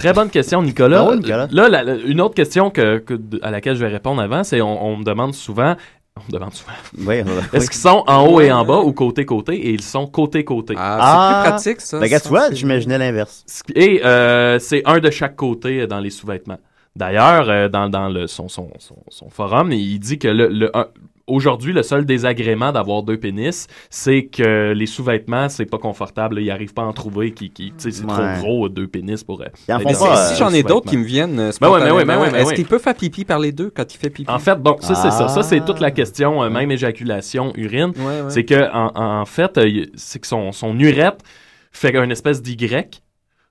Très 0.00 0.12
bonne 0.12 0.30
question, 0.30 0.62
Nicolas. 0.62 1.06
Ah 1.10 1.16
Nicolas. 1.16 1.48
Là, 1.50 1.68
la- 1.68 1.82
la- 1.82 1.94
une 1.96 2.20
autre 2.20 2.34
question 2.34 2.70
que, 2.70 2.98
que- 2.98 3.18
à 3.42 3.50
laquelle 3.50 3.76
je 3.76 3.80
vais 3.84 3.90
répondre 3.92 4.20
avant, 4.20 4.42
c'est 4.44 4.60
on, 4.60 4.84
on 4.84 4.96
me 4.96 5.04
demande 5.04 5.34
souvent. 5.34 5.76
On 6.16 6.20
me 6.26 6.32
demande 6.32 6.52
souvent. 6.54 6.72
Oui, 6.98 7.22
oui. 7.24 7.32
Est-ce 7.52 7.70
qu'ils 7.70 7.80
sont 7.80 8.02
en 8.06 8.26
haut 8.26 8.40
et 8.40 8.50
en 8.50 8.64
bas 8.64 8.78
ou 8.80 8.92
côté-côté 8.92 9.54
Et 9.54 9.70
ils 9.70 9.82
sont 9.82 10.06
côté-côté. 10.06 10.74
Ah, 10.76 10.98
c'est 10.98 11.42
plus 11.42 11.50
pratique, 11.50 11.80
ça. 11.80 11.98
Ben, 12.00 12.20
tu 12.20 12.28
vois, 12.28 12.48
c'est- 12.48 12.56
j'imaginais 12.56 12.98
l'inverse. 12.98 13.44
Et 13.74 14.00
euh, 14.04 14.58
c'est 14.58 14.82
un 14.86 14.98
de 14.98 15.10
chaque 15.10 15.36
côté 15.36 15.86
dans 15.86 16.00
les 16.00 16.10
sous-vêtements. 16.10 16.58
D'ailleurs, 16.96 17.48
euh, 17.48 17.68
dans, 17.68 17.88
dans 17.88 18.08
le, 18.08 18.26
son, 18.26 18.48
son, 18.48 18.68
son, 18.78 18.96
son 19.08 19.30
forum, 19.30 19.70
il 19.72 19.98
dit 20.00 20.18
que 20.18 20.26
le, 20.28 20.48
le- 20.48 20.76
un- 20.76 20.88
aujourd'hui, 21.30 21.72
le 21.72 21.82
seul 21.82 22.04
désagrément 22.04 22.72
d'avoir 22.72 23.02
deux 23.02 23.16
pénis, 23.18 23.66
c'est 23.88 24.24
que 24.26 24.72
les 24.72 24.86
sous-vêtements, 24.86 25.48
c'est 25.48 25.66
pas 25.66 25.78
confortable. 25.78 26.40
Ils 26.40 26.46
n'arrivent 26.48 26.74
pas 26.74 26.82
à 26.82 26.86
en 26.86 26.92
trouver. 26.92 27.32
Qui, 27.32 27.50
qui, 27.50 27.68
tu 27.72 27.74
sais, 27.78 27.90
c'est 27.90 28.04
Ouais. 28.04 28.36
trop 28.38 28.40
gros, 28.42 28.68
deux 28.68 28.86
pénis 28.86 29.22
pour. 29.24 29.40
euh, 29.42 29.46
Ils 29.68 29.74
en 29.74 29.78
font 29.80 29.88
si, 29.94 30.04
pas, 30.04 30.16
si 30.16 30.36
j'en 30.38 30.50
ai 30.52 30.62
d'autres 30.62 30.88
qui 30.90 30.96
me 30.96 31.04
viennent 31.04 31.38
euh, 31.38 31.50
Ben 31.60 31.70
ouais, 31.70 31.80
ben 31.80 31.94
ouais, 31.94 32.04
ben 32.04 32.18
ben 32.20 32.34
est-ce 32.34 32.48
ouais. 32.48 32.54
qu'il 32.54 32.66
peut 32.66 32.78
faire 32.78 32.94
pipi 32.94 33.24
par 33.24 33.38
les 33.38 33.52
deux 33.52 33.70
quand 33.74 33.94
il 33.94 33.96
fait 33.98 34.10
pipi? 34.10 34.30
En 34.30 34.38
fait, 34.38 34.56
bon, 34.60 34.76
ça 34.80 34.94
c'est 34.94 35.10
ça. 35.10 35.28
Ça 35.28 35.42
c'est 35.42 35.58
Ah. 35.60 35.64
toute 35.66 35.80
la 35.80 35.90
question, 35.90 36.42
euh, 36.42 36.50
même 36.50 36.70
éjaculation, 36.70 37.52
urine. 37.56 37.92
Ouais, 37.96 38.04
ouais. 38.22 38.30
C'est 38.30 38.44
que 38.44 38.70
en, 38.72 38.90
en 38.94 39.24
fait, 39.24 39.56
euh, 39.58 39.86
c'est 39.94 40.18
que 40.18 40.26
son, 40.26 40.52
son 40.52 40.78
urètre 40.78 41.24
fait 41.72 41.94
une 41.96 42.10
espèce 42.10 42.42
d'Y. 42.42 42.56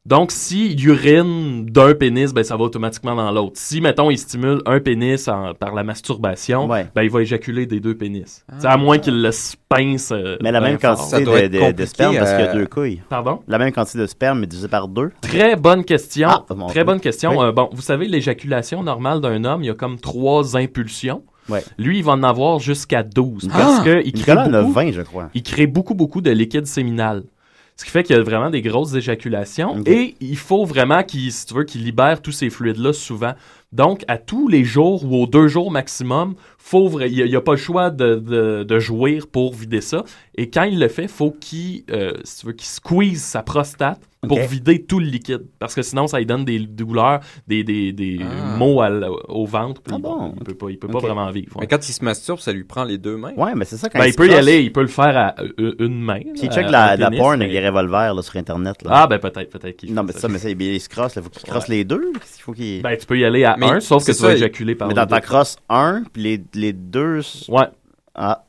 Donc, 0.06 0.32
s'il 0.32 0.84
urine 0.88 1.66
d'un 1.66 1.94
pénis, 1.94 2.34
ben, 2.34 2.44
ça 2.44 2.56
va 2.56 2.64
automatiquement 2.64 3.16
dans 3.16 3.30
l'autre. 3.32 3.54
Si, 3.56 3.82
mettons, 3.82 4.10
il 4.10 4.18
stimule 4.18 4.62
un 4.66 4.80
pénis 4.80 5.28
en- 5.28 5.54
par 5.54 5.76
la 5.76 5.84
masturbation, 5.84 6.68
Ouais. 6.68 6.88
ben, 6.96 7.04
il 7.04 7.10
va 7.10 7.22
éjaculer 7.22 7.66
des 7.66 7.82
deux 7.82 7.96
pénis. 7.96 8.46
C'est 8.60 8.66
À 8.68 8.78
moins 8.78 8.98
qu'il 8.98 9.22
le 9.22 9.30
pince. 9.68 10.12
euh, 10.14 10.38
Mais 10.42 10.54
la 10.54 10.62
bien 10.62 10.70
même 10.70 10.80
fort. 10.80 10.98
Ça 10.98 11.18
quantité 11.18 11.26
doit 11.26 11.36
de, 11.42 11.44
être 11.44 11.52
de- 11.52 11.58
de 11.58 11.62
compliqué, 11.66 11.86
sperme 11.86 12.16
parce 12.18 12.32
qu'il 12.32 12.40
y 12.40 12.44
a 12.44 12.50
euh, 12.52 12.54
deux 12.56 12.66
couilles. 12.68 13.02
Pardon? 13.10 13.40
La 13.48 13.58
même 13.60 13.74
quantité 13.74 14.00
de 14.00 14.06
sperme, 14.08 14.40
mais 14.40 14.48
divisé 14.48 14.70
par 14.70 14.88
deux. 14.88 15.12
Très 15.22 15.58
bonne 15.58 15.84
question. 15.84 16.30
Ah, 16.32 16.46
bon, 16.50 16.68
Très 16.68 16.86
bonne 16.86 17.02
question. 17.02 17.32
Oui. 17.32 17.46
Euh, 17.46 17.52
bon, 17.52 17.70
vous 17.74 17.82
savez, 17.82 18.08
l'éjaculation 18.08 18.82
normale 18.82 19.20
d'un 19.20 19.44
homme, 19.44 19.64
il 19.64 19.68
y 19.68 19.70
a 19.70 19.74
comme 19.76 20.00
trois 20.00 20.56
impulsions. 20.56 21.24
Ouais. 21.50 21.64
Lui, 21.78 21.98
il 21.98 22.04
va 22.04 22.14
en 22.14 22.24
avoir 22.24 22.60
jusqu'à 22.60 23.04
12 23.04 23.50
Ah! 23.52 23.58
parce 23.58 23.80
que 23.84 24.02
il 24.06 24.14
crée, 24.14 24.34
Nicolas 24.34 24.48
en 24.48 24.54
a 24.54 24.62
beaucoup, 24.62 24.74
20, 24.74 24.92
je 24.94 25.02
crois. 25.02 25.30
il 25.34 25.44
crée 25.44 25.68
beaucoup, 25.68 25.94
beaucoup 25.94 26.22
de 26.22 26.32
liquide 26.32 26.66
séminal. 26.68 27.24
Ce 27.80 27.86
qui 27.86 27.92
fait 27.92 28.04
qu'il 28.04 28.14
y 28.14 28.20
a 28.20 28.22
vraiment 28.22 28.50
des 28.50 28.62
grosses 28.62 28.94
éjaculations 28.94 29.82
et 29.86 30.16
il 30.20 30.36
faut 30.36 30.66
vraiment 30.66 31.02
qu'il, 31.02 31.32
si 31.32 31.46
tu 31.46 31.54
veux, 31.54 31.64
qu'il 31.64 31.86
libère 31.86 32.22
tous 32.22 32.34
ces 32.34 32.50
fluides-là 32.50 32.92
souvent. 32.92 33.36
Donc, 33.72 34.04
à 34.10 34.18
tous 34.18 34.50
les 34.50 34.66
jours 34.66 35.06
ou 35.06 35.16
aux 35.16 35.28
deux 35.28 35.48
jours 35.48 35.72
maximum, 35.72 36.36
il 36.74 37.26
n'y 37.26 37.36
a, 37.38 37.40
pas 37.40 37.54
le 37.54 37.58
choix 37.58 37.90
de, 37.90 38.16
de, 38.16 38.64
de 38.64 38.80
jouir 38.80 39.28
pour 39.28 39.54
vider 39.54 39.80
ça. 39.80 40.04
Et 40.36 40.50
quand 40.50 40.64
il 40.64 40.78
le 40.78 40.90
fait, 40.90 41.08
faut 41.08 41.32
qu'il, 41.32 41.84
euh, 41.90 42.12
si 42.26 42.42
tu 42.42 42.48
veux, 42.48 42.52
qu'il 42.52 42.68
squeeze 42.68 43.22
sa 43.22 43.44
prostate 43.44 44.02
pour 44.28 44.40
vider 44.40 44.84
tout 44.84 45.00
le 45.00 45.06
liquide. 45.06 45.46
Parce 45.60 45.74
que 45.74 45.82
sinon, 45.82 46.08
ça 46.08 46.18
lui 46.20 46.26
donne 46.26 46.44
des 46.44 46.60
douleurs, 46.60 47.22
des, 47.48 47.64
des, 47.64 47.94
des 47.94 48.20
Ah. 48.22 48.58
maux 48.58 48.82
à 48.82 48.90
au 49.30 49.46
ventre. 49.46 49.82
puis 49.82 49.94
Ah 49.96 50.00
bon? 50.00 50.34
Il 50.38 50.44
peut 50.44 50.54
pas, 50.56 50.70
il 50.70 50.78
peut 50.78 50.88
pas 50.90 51.00
vraiment 51.00 51.30
vivre. 51.32 51.56
ouais. 51.56 51.62
Mais 51.62 51.68
quand 51.68 51.88
il 51.88 51.94
se 51.94 52.04
masturbe, 52.04 52.40
ça 52.40 52.52
lui 52.52 52.66
prend 52.66 52.84
les 52.84 52.98
deux 52.98 53.16
mains? 53.16 53.32
Ouais, 53.38 53.56
mais 53.56 53.64
c'est 53.66 53.78
ça 53.78 53.88
quand 53.90 53.98
Ben, 54.00 54.06
il 54.08 54.12
se 54.12 54.18
peut 54.18 54.28
y 54.28 54.34
aller, 54.34 54.62
il 54.62 54.74
peut 54.74 54.82
le 54.82 54.88
faire 54.88 55.16
à 55.18 55.36
euh, 55.60 55.76
une 55.80 56.02
main. 56.02 56.20
Puis 56.20 56.44
il 56.44 56.50
check 56.52 56.70
la, 56.70 56.98
la 56.98 57.10
porn 57.12 57.38
mais- 57.40 57.46
avec 57.46 57.58
les 57.62 57.68
revolvers 57.68 58.14
là, 58.14 58.22
sur 58.22 58.36
Internet. 58.36 58.84
Là. 58.84 58.90
Ah, 58.94 59.08
ben 59.08 59.20
peut-être, 59.20 59.50
peut-être 59.58 59.78
qu'il 59.78 59.94
non, 59.94 60.06
fait 60.06 60.14
mais 60.14 60.20
ça, 60.20 60.28
mais 60.28 60.38
ça, 60.40 60.50
il 60.50 60.62
il 60.62 60.82
se 60.82 60.90
crosse. 60.90 61.16
Il 61.16 61.22
faut 61.24 61.30
qu'il 61.30 61.50
crosse 61.50 61.68
les 61.70 61.86
deux. 61.86 62.12
Qu'il 62.12 62.42
faut 62.44 62.52
qu'il. 62.54 62.82
Ben, 62.82 62.98
tu 62.98 63.06
peux 63.06 63.18
y 63.18 63.24
aller 63.24 63.46
à 63.46 63.56
Mais 63.58 63.68
un, 63.68 63.80
sauf 63.80 64.06
que 64.06 64.12
tu 64.12 64.22
vas 64.22 64.34
éjaculer 64.34 64.76
par 64.76 64.90
mais 64.90 64.94
dans 64.94 65.06
ta 65.08 65.22
crosse 65.22 65.56
un, 65.70 66.04
puis 66.12 66.22
les, 66.24 66.44
les 66.56 66.74
deux. 66.74 67.22
Ouais. 67.48 67.68
Ah. 68.16 68.44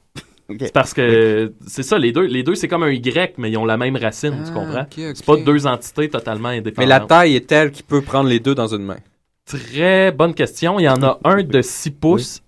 C'est 0.58 0.72
parce 0.72 0.92
que 0.94 1.52
c'est 1.66 1.82
ça, 1.82 1.98
les 1.98 2.12
deux, 2.12 2.26
les 2.26 2.42
deux 2.42 2.54
c'est 2.54 2.68
comme 2.68 2.82
un 2.82 2.90
Y, 2.90 3.34
mais 3.38 3.50
ils 3.50 3.56
ont 3.56 3.64
la 3.64 3.76
même 3.76 3.96
racine, 3.96 4.42
tu 4.44 4.50
Ah, 4.50 4.54
comprends? 4.54 4.86
C'est 5.14 5.24
pas 5.24 5.36
deux 5.36 5.66
entités 5.66 6.08
totalement 6.08 6.48
indépendantes. 6.48 6.78
Mais 6.78 6.86
la 6.86 7.00
taille 7.00 7.36
est 7.36 7.46
telle 7.46 7.70
qu'il 7.70 7.84
peut 7.84 8.00
prendre 8.02 8.28
les 8.28 8.40
deux 8.40 8.54
dans 8.54 8.66
une 8.74 8.84
main. 8.84 8.98
Très 9.46 10.12
bonne 10.12 10.34
question. 10.34 10.78
Il 10.78 10.84
y 10.84 10.88
en 10.88 11.02
a 11.02 11.18
un 11.24 11.42
de 11.42 11.62
6 11.62 11.90
pouces 11.92 12.42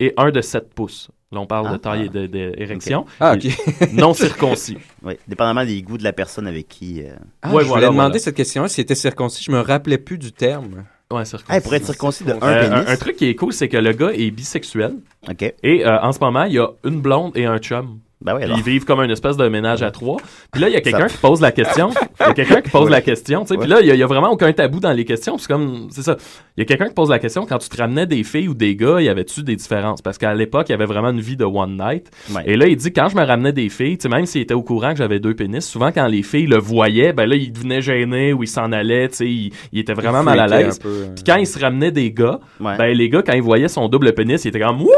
et 0.00 0.14
un 0.16 0.30
de 0.30 0.40
7 0.40 0.72
pouces. 0.74 1.10
Là, 1.30 1.40
on 1.40 1.46
parle 1.46 1.68
de 1.68 1.74
Ah. 1.74 1.78
taille 1.78 2.06
et 2.06 2.08
de- 2.08 2.26
d'érection. 2.26 3.04
Ah, 3.20 3.34
ok. 3.34 3.92
non 3.92 4.14
circoncis. 4.14 4.78
Oui, 5.02 5.14
dépendamment 5.28 5.64
des 5.66 5.82
goûts 5.82 5.98
de 5.98 6.04
la 6.04 6.14
personne 6.14 6.46
avec 6.46 6.68
qui. 6.68 7.02
euh, 7.02 7.10
Ah, 7.42 7.52
Ouais, 7.52 7.62
je 7.64 7.68
voilà, 7.68 7.86
voulais 7.88 7.96
demander 7.96 8.08
voilà. 8.12 8.18
cette 8.18 8.34
question-là 8.34 8.68
s'il 8.68 8.82
était 8.82 8.94
circoncis. 8.94 9.44
Je 9.44 9.52
me 9.52 9.60
rappelais 9.60 9.98
plus 9.98 10.16
du 10.18 10.32
terme. 10.32 10.84
Ouais, 11.10 11.24
circoncis. 11.24 11.52
Hey, 11.56 11.60
pour 11.62 11.74
être 11.74 11.86
circoncis 11.86 12.24
de 12.24 12.32
un 12.32 12.38
Euh, 12.42 12.60
pénis. 12.68 12.88
un, 12.88 12.92
un 12.92 12.96
truc 12.96 13.16
qui 13.16 13.26
est 13.28 13.34
cool, 13.34 13.52
c'est 13.54 13.68
que 13.68 13.78
le 13.78 13.92
gars 13.92 14.10
est 14.12 14.30
bisexuel. 14.30 14.96
Ok. 15.28 15.42
Et 15.62 15.86
euh, 15.86 16.00
en 16.02 16.12
ce 16.12 16.18
moment, 16.20 16.44
il 16.44 16.52
y 16.54 16.58
a 16.58 16.68
une 16.84 17.00
blonde 17.00 17.32
et 17.36 17.46
un 17.46 17.58
chum. 17.58 18.00
Ben 18.20 18.34
oui, 18.34 18.42
ils 18.56 18.62
vivent 18.64 18.84
comme 18.84 19.00
une 19.00 19.12
espèce 19.12 19.36
de 19.36 19.46
ménage 19.48 19.82
à 19.82 19.92
trois. 19.92 20.16
Puis 20.52 20.60
là, 20.60 20.68
il 20.68 20.72
y 20.72 20.76
a 20.76 20.80
quelqu'un 20.82 21.06
qui 21.06 21.16
pose 21.18 21.40
la 21.40 21.52
question. 21.52 21.90
Il 22.20 22.26
y 22.26 22.30
a 22.30 22.34
quelqu'un 22.34 22.60
qui 22.62 22.70
pose 22.70 22.84
Ouais. 22.86 22.90
la 22.90 23.00
question. 23.00 23.42
tu 23.42 23.48
sais. 23.54 23.56
Puis 23.56 23.68
là, 23.68 23.80
il 23.80 23.86
y, 23.86 24.02
a- 24.02 24.06
vraiment 24.06 24.30
aucun 24.32 24.52
tabou 24.52 24.80
dans 24.80 24.90
les 24.92 25.04
questions. 25.04 25.38
C'est 25.38 25.46
comme, 25.46 25.86
c'est 25.90 26.02
ça. 26.02 26.16
Il 26.56 26.60
y 26.60 26.62
a 26.62 26.64
quelqu'un 26.64 26.88
qui 26.88 26.94
pose 26.94 27.10
la 27.10 27.20
question 27.20 27.46
quand 27.46 27.58
tu 27.58 27.68
te 27.68 27.76
ramenais 27.76 28.06
des 28.06 28.24
filles 28.24 28.48
ou 28.48 28.54
des 28.54 28.74
gars, 28.74 29.00
y 29.00 29.08
avait-tu 29.08 29.42
des 29.44 29.54
différences? 29.54 30.02
Parce 30.02 30.18
qu'à 30.18 30.34
l'époque, 30.34 30.66
il 30.68 30.72
y 30.72 30.74
avait 30.74 30.84
vraiment 30.86 31.10
une 31.10 31.20
vie 31.20 31.36
de 31.36 31.44
one 31.44 31.76
night. 31.78 32.10
Ouais. 32.34 32.42
Et 32.46 32.56
là, 32.56 32.66
il 32.66 32.76
dit 32.76 32.92
quand 32.92 33.08
je 33.08 33.14
me 33.16 33.22
ramenais 33.24 33.52
des 33.52 33.68
filles, 33.68 33.98
tu 33.98 34.02
sais, 34.02 34.08
même 34.08 34.26
s'il 34.26 34.40
était 34.40 34.54
au 34.54 34.62
courant 34.62 34.90
que 34.92 34.98
j'avais 34.98 35.20
deux 35.20 35.34
pénis, 35.34 35.64
souvent 35.64 35.92
quand 35.92 36.06
les 36.08 36.22
filles 36.24 36.46
le 36.46 36.58
voyaient, 36.58 37.12
ben 37.12 37.26
là, 37.28 37.36
il 37.36 37.52
devenait 37.52 37.82
gêné 37.82 38.32
ou 38.32 38.42
il 38.42 38.48
s'en 38.48 38.72
allait. 38.72 39.08
Tu 39.10 39.14
sais, 39.16 39.26
il, 39.26 39.52
il 39.72 39.78
était 39.78 39.94
vraiment 39.94 40.24
mal 40.24 40.40
à 40.40 40.46
l'aise. 40.48 40.80
peu, 40.80 40.88
euh. 40.88 41.06
Puis 41.14 41.22
quand 41.24 41.36
il 41.36 41.46
se 41.46 41.58
ramenait 41.60 41.92
des 41.92 42.10
gars, 42.10 42.40
ben 42.58 42.86
les 42.86 43.08
gars 43.08 43.22
quand 43.22 43.34
ils 43.34 43.42
voyaient 43.42 43.68
son 43.68 43.88
double 43.88 44.12
pénis, 44.12 44.44
ils 44.44 44.48
étaient 44.48 44.58
comme 44.60 44.80
Wouh! 44.82 44.88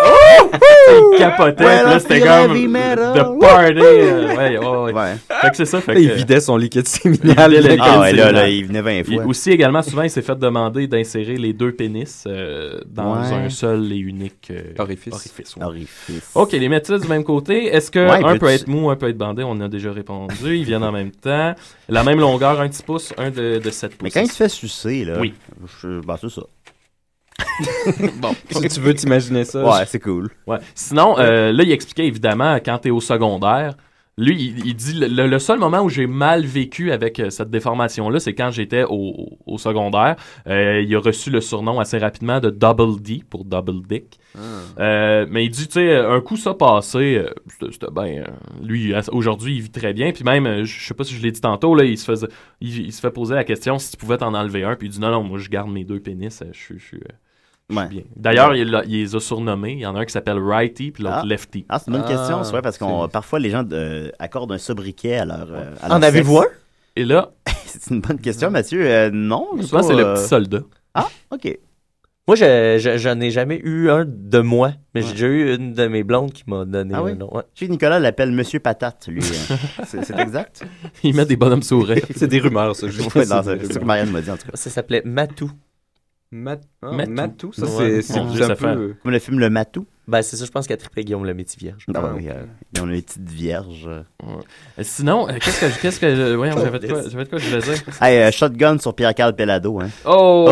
il 1.12 1.18
capotait. 1.18 1.64
Là, 1.64 1.98
c'était 2.00 2.20
comme 2.20 2.66
metal. 2.68 3.12
the 3.14 3.40
party. 3.40 3.78
euh, 3.80 4.36
ouais, 4.36 4.58
ouais, 4.58 4.66
ouais. 4.66 4.92
Ouais. 4.92 5.14
Fait 5.40 5.50
que 5.50 5.56
c'est 5.56 5.64
ça. 5.64 5.80
Fait 5.80 5.94
Là, 5.94 6.00
il 6.00 6.10
vidait 6.12 6.40
son 6.40 6.56
liquide 6.56 6.82
il 6.86 6.88
séminal. 6.88 7.52
liquide 7.52 7.78
Ah 7.80 8.00
ouais, 8.00 8.12
là, 8.12 8.32
là, 8.32 8.48
il 8.48 8.66
venait 8.66 8.82
20 8.82 8.90
Et 8.90 9.04
fois. 9.04 9.24
aussi, 9.26 9.50
également, 9.50 9.82
souvent, 9.82 10.02
il 10.02 10.10
s'est 10.10 10.22
fait 10.22 10.38
demander 10.38 10.86
d'insérer 10.86 11.36
les 11.36 11.52
deux 11.52 11.72
pénis 11.72 12.24
euh, 12.26 12.80
dans 12.86 13.10
Ouais. 13.20 13.32
un 13.34 13.50
seul 13.50 13.92
et 13.92 13.96
unique 13.98 14.48
euh, 14.50 14.62
Orifice. 14.78 15.32
ouais. 15.56 15.62
Orifice. 15.64 16.30
Ok, 16.34 16.52
les 16.52 16.68
métiers 16.68 16.98
du 16.98 17.08
même 17.08 17.24
côté. 17.24 17.66
Est-ce 17.66 17.90
que 17.90 18.00
Ouais, 18.00 18.24
un 18.24 18.38
peut 18.38 18.48
être 18.48 18.66
mou, 18.68 18.90
un 18.90 18.96
peut 18.96 19.08
être 19.08 19.18
bandé? 19.18 19.42
On 19.44 19.60
a 19.60 19.68
déjà 19.68 19.92
répondu. 19.92 20.56
Ils 20.56 20.64
viennent 20.64 20.84
en 20.84 20.92
même 20.92 21.10
temps. 21.10 21.54
La 21.88 22.02
même 22.04 22.20
longueur, 22.20 22.60
un 22.60 22.68
petit 22.68 22.82
pouce, 22.82 23.12
un 23.18 23.30
de, 23.30 23.58
de 23.58 23.70
7 23.70 23.90
pouces. 23.96 24.02
Mais 24.02 24.10
quand 24.10 24.20
il 24.22 24.30
se 24.30 24.36
fait 24.36 24.48
sucer, 24.48 25.04
là. 25.04 25.14
Oui. 25.20 25.34
Je... 25.82 26.00
Ben, 26.00 26.16
c'est 26.20 26.30
ça. 26.30 26.42
Bon. 28.20 28.34
Si 28.50 28.68
tu 28.68 28.80
veux 28.80 28.94
t'imaginer 28.94 29.44
ça. 29.44 29.64
Ouais, 29.64 29.86
c'est 29.86 30.00
cool. 30.00 30.30
Ouais. 30.46 30.58
Sinon, 30.74 31.18
euh, 31.18 31.52
là, 31.52 31.62
il 31.62 31.72
expliquait 31.72 32.06
évidemment 32.06 32.56
quand 32.56 32.78
t'es 32.78 32.90
au 32.90 33.00
secondaire. 33.00 33.74
Lui, 34.18 34.34
il, 34.34 34.66
il 34.66 34.74
dit 34.74 34.92
le, 34.92 35.26
le 35.26 35.38
seul 35.38 35.58
moment 35.58 35.80
où 35.80 35.88
j'ai 35.88 36.06
mal 36.06 36.44
vécu 36.44 36.92
avec 36.92 37.18
euh, 37.20 37.30
cette 37.30 37.48
déformation-là, 37.48 38.20
c'est 38.20 38.34
quand 38.34 38.50
j'étais 38.50 38.84
au, 38.86 39.38
au 39.46 39.56
secondaire. 39.56 40.16
Euh, 40.46 40.82
il 40.86 40.94
a 40.94 41.00
reçu 41.00 41.30
le 41.30 41.40
surnom 41.40 41.80
assez 41.80 41.96
rapidement 41.96 42.38
de 42.38 42.50
Double 42.50 43.00
D 43.00 43.22
pour 43.30 43.46
Double 43.46 43.80
Dick. 43.88 44.18
Euh, 44.78 45.26
mais 45.30 45.46
il 45.46 45.50
dit, 45.50 45.68
tu 45.68 45.74
sais, 45.74 45.96
un 45.96 46.20
coup 46.20 46.36
ça 46.36 46.52
passé, 46.52 47.24
c'était 47.70 47.90
bien. 47.90 48.24
lui, 48.62 48.92
aujourd'hui, 49.10 49.56
il 49.56 49.62
vit 49.62 49.70
très 49.70 49.94
bien. 49.94 50.12
Puis 50.12 50.24
même, 50.24 50.64
je 50.64 50.86
sais 50.86 50.94
pas 50.94 51.04
si 51.04 51.14
je 51.14 51.22
l'ai 51.22 51.32
dit 51.32 51.40
tantôt, 51.40 51.74
là, 51.74 51.84
il 51.84 51.96
se, 51.96 52.04
faisait, 52.04 52.28
il, 52.60 52.78
il 52.78 52.92
se 52.92 53.00
fait 53.00 53.10
poser 53.10 53.34
la 53.34 53.44
question 53.44 53.78
si 53.78 53.92
tu 53.92 53.96
pouvais 53.96 54.18
t'en 54.18 54.34
enlever 54.34 54.64
un. 54.64 54.76
Puis 54.76 54.88
il 54.88 54.90
dit, 54.90 55.00
non, 55.00 55.10
non, 55.10 55.22
moi, 55.22 55.38
je 55.38 55.48
garde 55.48 55.70
mes 55.70 55.84
deux 55.84 56.00
pénis. 56.00 56.42
Je 56.52 56.74
suis. 56.78 57.00
Euh, 57.70 57.74
Ouais. 57.74 58.04
D'ailleurs, 58.16 58.54
il, 58.54 58.70
les 58.86 59.14
a 59.16 59.20
surnommés. 59.20 59.72
Il 59.72 59.80
y 59.80 59.86
en 59.86 59.94
a 59.96 60.00
un 60.00 60.04
qui 60.04 60.12
s'appelle 60.12 60.38
Righty, 60.38 60.90
puis 60.90 61.02
l'autre 61.04 61.20
Ah. 61.22 61.26
Lefty. 61.26 61.64
Ah, 61.68 61.78
c'est 61.78 61.86
une 61.90 61.94
bonne 61.98 62.02
Ah, 62.06 62.08
question, 62.10 62.44
c'est 62.44 62.50
vrai, 62.52 62.62
parce 62.62 62.78
qu'on 62.78 63.08
parfois 63.08 63.38
les 63.38 63.50
gens 63.50 63.64
euh, 63.72 64.10
accordent 64.18 64.52
un 64.52 64.58
sobriquet 64.58 65.16
à 65.16 65.24
leur. 65.24 65.48
euh, 65.50 65.74
à 65.82 65.88
leur 65.88 65.96
En 65.98 66.02
avez-vous 66.02 66.38
un? 66.38 66.46
Et 66.96 67.04
là, 67.04 67.30
C'est 67.66 67.90
une 67.94 68.00
bonne 68.00 68.18
question, 68.20 68.50
Mathieu. 68.50 68.80
Euh, 68.84 69.10
non, 69.12 69.46
je 69.58 69.66
pas, 69.68 69.82
c'est 69.82 69.94
le 69.94 70.04
euh, 70.04 70.14
petit 70.14 70.24
soldat. 70.28 70.60
Ah, 70.94 71.06
ok. 71.30 71.56
Moi, 72.28 72.36
je, 72.36 72.76
je- 72.78 72.96
j'en 72.98 73.18
ai 73.20 73.30
jamais 73.30 73.60
eu 73.64 73.90
un 73.90 74.04
de 74.06 74.38
moi, 74.40 74.72
mais 74.94 75.02
j'ai 75.02 75.12
déjà 75.12 75.26
eu 75.26 75.54
une 75.56 75.72
de 75.72 75.86
mes 75.88 76.04
blondes 76.04 76.32
qui 76.32 76.44
m'a 76.46 76.64
donné 76.64 76.92
Ah 76.94 77.02
oui? 77.02 77.12
un 77.12 77.14
nom. 77.16 77.34
ouais. 77.34 77.42
Tu 77.54 77.64
sais, 77.66 77.70
Nicolas 77.70 77.98
l'appelle 77.98 78.30
Monsieur 78.30 78.60
Patate, 78.60 79.06
lui. 79.08 79.20
euh. 79.50 79.54
c'est 79.86 80.04
c'est 80.04 80.18
exact? 80.18 80.62
Il 81.02 81.14
met 81.16 81.24
des 81.26 81.36
bonhommes 81.36 81.62
sourires. 81.62 82.04
C'est 82.14 82.28
des 82.28 82.38
rumeurs, 82.40 82.76
ça. 82.76 82.88
Je 82.88 83.00
Ouais, 83.02 83.08
vois, 83.08 83.24
non, 83.24 83.42
c'est 83.44 83.72
ce 83.72 83.78
que. 83.78 83.84
Marianne 83.84 84.10
m'a 84.10 84.20
dit, 84.20 84.30
en 84.30 84.36
tout 84.36 84.46
cas. 84.46 84.52
Ça 84.56 84.70
s'appelait 84.70 85.02
Matou. 85.04 85.50
Mat- 86.32 86.60
ah, 86.82 86.92
Matou. 86.92 87.10
Matou, 87.10 87.52
ça, 87.52 87.66
Ouais. 87.66 88.02
c'est 88.02 88.16
un 88.18 88.54
peu... 88.54 88.94
Comme 89.02 89.10
le 89.10 89.18
film 89.18 89.40
Le 89.40 89.50
Matou. 89.50 89.84
Ben, 90.06 90.22
c'est 90.22 90.36
ça, 90.36 90.44
je 90.44 90.50
pense 90.52 90.68
qu'elle 90.68 90.76
trippait 90.76 91.02
Guillaume 91.02 91.24
le 91.24 91.34
métier 91.34 91.56
vierge. 91.58 91.84
Ah, 91.92 92.12
oui, 92.16 92.28
euh, 92.28 92.44
ils 92.74 92.80
ont 92.80 92.86
une 92.88 93.02
petite 93.02 93.28
vierge. 93.28 93.86
euh. 93.88 94.02
Euh, 94.24 94.82
Sinon, 94.82 95.28
euh, 95.28 95.32
qu'est-ce 95.40 95.60
que 95.60 95.68
je- 95.68 95.80
qu'est-ce 95.80 95.98
que 96.00 96.14
je- 96.14 96.34
voyons, 96.34 96.54
j'avais 96.56 96.78
de 96.78 96.86
quoi, 96.86 97.02
j'avais 97.08 97.24
de 97.24 97.30
quoi 97.30 97.38
je 97.40 97.48
voulais 97.48 97.62
dire. 97.62 97.82
Hey, 98.00 98.18
euh, 98.22 98.30
shotgun 98.30 98.78
sur 98.78 98.94
Pierre-Carl 98.94 99.34
Pelado, 99.34 99.80
hein. 99.80 99.88
Oh! 100.04 100.46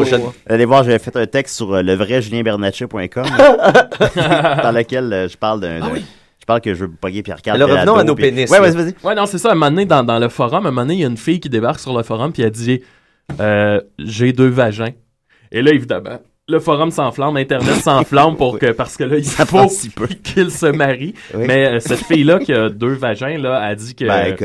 Oh! 0.00 0.04
shot- 0.04 0.34
Allez 0.46 0.66
voir, 0.66 0.84
j'avais 0.84 0.98
fait 0.98 1.16
un 1.16 1.26
texte 1.26 1.56
sur 1.56 1.72
euh, 1.74 1.82
le 1.82 1.94
vrai 1.94 2.20
julienbernatchez.com 2.20 3.24
dans 4.16 4.72
lequel 4.72 5.10
euh, 5.14 5.28
je 5.28 5.36
parle 5.38 5.60
d'un. 5.60 5.80
Je 6.38 6.44
parle 6.46 6.60
que 6.60 6.74
je 6.74 6.84
veux 6.84 6.90
pogner 6.90 7.22
Pierre-Carl 7.22 7.56
Alors, 7.56 7.70
revenons 7.74 7.96
à 7.96 8.04
nos 8.04 8.14
puis- 8.14 8.30
pénis, 8.30 8.50
Ouais, 8.50 8.58
là. 8.60 8.70
vas-y, 8.70 8.76
vas-y. 8.84 8.94
Ouais, 9.06 9.14
non, 9.14 9.24
c'est 9.26 9.38
ça. 9.38 9.50
Un 9.50 9.54
moment 9.54 9.70
donné, 9.70 9.86
dans, 9.86 10.02
dans 10.04 10.18
le 10.18 10.28
forum, 10.28 10.66
un 10.66 10.70
moment 10.70 10.82
donné, 10.82 10.94
il 10.94 11.00
y 11.00 11.04
a 11.04 11.08
une 11.08 11.16
fille 11.16 11.40
qui 11.40 11.48
débarque 11.48 11.80
sur 11.80 11.96
le 11.96 12.02
forum, 12.02 12.32
puis 12.32 12.42
elle 12.42 12.50
dit 12.50 12.82
euh, 13.40 13.80
J'ai 13.98 14.32
deux 14.32 14.48
vagins. 14.48 14.92
Et 15.52 15.62
là, 15.62 15.72
évidemment, 15.72 16.20
le 16.48 16.58
forum 16.60 16.90
s'enflamme, 16.90 17.36
Internet 17.36 17.74
s'enflamme 17.82 18.36
pour 18.36 18.58
que, 18.58 18.72
parce 18.72 18.96
que 18.96 19.04
là, 19.04 19.16
il 19.18 19.24
Ça 19.24 19.46
faut 19.46 19.68
si 19.68 19.90
peu. 19.90 20.06
qu'il 20.24 20.50
se 20.50 20.66
marie. 20.66 21.14
Oui. 21.34 21.44
Mais 21.46 21.66
euh, 21.66 21.80
cette 21.80 22.04
fille-là 22.04 22.38
qui 22.38 22.52
a 22.52 22.68
deux 22.68 22.94
vagins, 22.94 23.38
là, 23.38 23.60
a 23.62 23.74
dit 23.74 23.94
que. 23.94 24.04
Ben, 24.06 24.36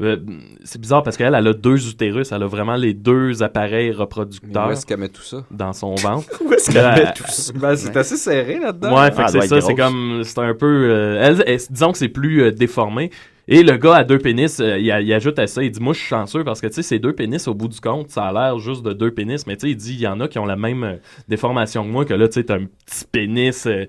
euh, 0.00 0.16
c'est 0.64 0.80
bizarre 0.80 1.02
parce 1.02 1.16
qu'elle, 1.18 1.34
elle 1.34 1.46
a 1.48 1.52
deux 1.52 1.90
utérus, 1.90 2.32
elle 2.32 2.42
a 2.42 2.46
vraiment 2.46 2.76
les 2.76 2.94
deux 2.94 3.42
appareils 3.42 3.90
Mais 3.90 3.94
reproducteurs 3.96 4.68
Où 4.68 4.70
est-ce 4.70 4.86
qu'elle 4.86 4.98
met 5.00 5.08
tout 5.10 5.20
ça? 5.22 5.44
dans 5.50 5.72
son 5.74 5.94
ventre. 5.96 6.26
Où 6.42 6.50
est-ce 6.54 6.70
qu'elle 6.70 7.04
met 7.04 7.12
tout 7.12 7.24
ça? 7.26 7.52
Ben, 7.54 7.76
c'est 7.76 7.94
assez 7.96 8.16
serré 8.16 8.58
là-dedans. 8.60 8.94
Ouais, 8.98 9.10
Ah, 9.16 9.28
c'est 9.28 9.42
ça, 9.42 9.60
c'est 9.60 9.74
comme, 9.74 10.22
c'est 10.24 10.38
un 10.38 10.54
peu, 10.54 10.66
euh, 10.90 11.20
elle, 11.22 11.42
elle- 11.46 11.58
disons 11.68 11.92
que 11.92 11.98
c'est 11.98 12.08
plus 12.08 12.42
euh, 12.44 12.50
déformé. 12.50 13.10
Et 13.48 13.62
le 13.62 13.76
gars 13.76 13.96
à 13.96 14.04
deux 14.04 14.18
pénis, 14.18 14.60
euh, 14.60 14.78
il, 14.78 14.90
a- 14.92 15.00
il 15.00 15.12
ajoute 15.12 15.38
à 15.38 15.46
ça, 15.46 15.62
il 15.62 15.70
dit, 15.70 15.80
moi 15.80 15.92
je 15.92 15.98
suis 15.98 16.08
chanceux 16.08 16.44
parce 16.44 16.60
que 16.60 16.66
tu 16.68 16.74
sais, 16.74 16.82
ces 16.82 16.98
deux 16.98 17.12
pénis, 17.12 17.48
au 17.48 17.54
bout 17.54 17.68
du 17.68 17.80
compte, 17.80 18.10
ça 18.10 18.24
a 18.26 18.32
l'air 18.32 18.58
juste 18.58 18.82
de 18.84 18.92
deux 18.92 19.10
pénis, 19.10 19.46
mais 19.46 19.56
tu 19.56 19.62
sais, 19.66 19.70
il 19.70 19.76
dit, 19.76 19.94
il 19.94 20.00
y 20.00 20.06
en 20.06 20.20
a 20.20 20.28
qui 20.28 20.38
ont 20.38 20.46
la 20.46 20.56
même 20.56 20.84
euh, 20.84 20.94
déformation 21.28 21.82
que 21.84 21.88
moi, 21.88 22.04
que 22.04 22.14
là, 22.14 22.28
tu 22.28 22.34
sais, 22.34 22.44
t'as 22.44 22.56
un 22.56 22.66
petit 22.86 23.04
pénis 23.10 23.66
euh, 23.66 23.86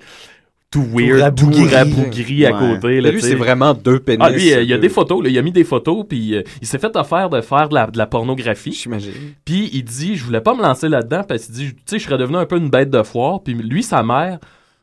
tout 0.72 0.86
weird, 0.94 1.36
tout 1.36 1.48
rabougri. 1.70 2.46
à 2.46 2.54
Ouais. 2.54 2.76
côté. 2.76 3.02
Là, 3.02 3.12
lui, 3.12 3.22
c'est 3.22 3.36
vraiment 3.36 3.74
deux 3.74 4.00
pénis. 4.00 4.22
Ah, 4.26 4.30
lui, 4.30 4.54
euh, 4.54 4.62
il 4.64 4.70
y 4.70 4.74
a 4.74 4.78
des 4.78 4.88
photos, 4.88 5.22
là, 5.22 5.30
il 5.30 5.38
a 5.38 5.42
mis 5.42 5.52
des 5.52 5.66
photos, 5.66 6.06
puis 6.08 6.34
euh, 6.36 6.44
il 6.62 6.66
s'est 6.68 6.80
fait 6.80 6.96
offrir 6.96 7.30
de 7.30 7.42
faire 7.42 7.68
de 7.68 7.76
la, 7.76 7.88
de 7.88 7.98
la 7.98 8.06
pornographie. 8.08 8.72
J'imagine. 8.72 9.12
Puis 9.44 9.70
il 9.74 9.84
dit, 9.84 10.16
je 10.16 10.24
voulais 10.24 10.40
pas 10.40 10.56
me 10.56 10.62
lancer 10.62 10.88
là-dedans 10.88 11.24
parce 11.28 11.48
qu'il 11.48 11.56
dit, 11.56 11.74
tu 11.76 11.82
sais, 11.86 12.00
je 12.00 12.06
serais 12.06 12.18
devenu 12.18 12.38
un 12.38 12.46
peu 12.46 12.56
une 12.58 12.70
bête 12.70 12.90
de 12.90 13.04
foire. 13.04 13.44
Puis 13.44 13.54
lui, 13.54 13.84
sa 13.84 14.02
mère, 14.02 14.40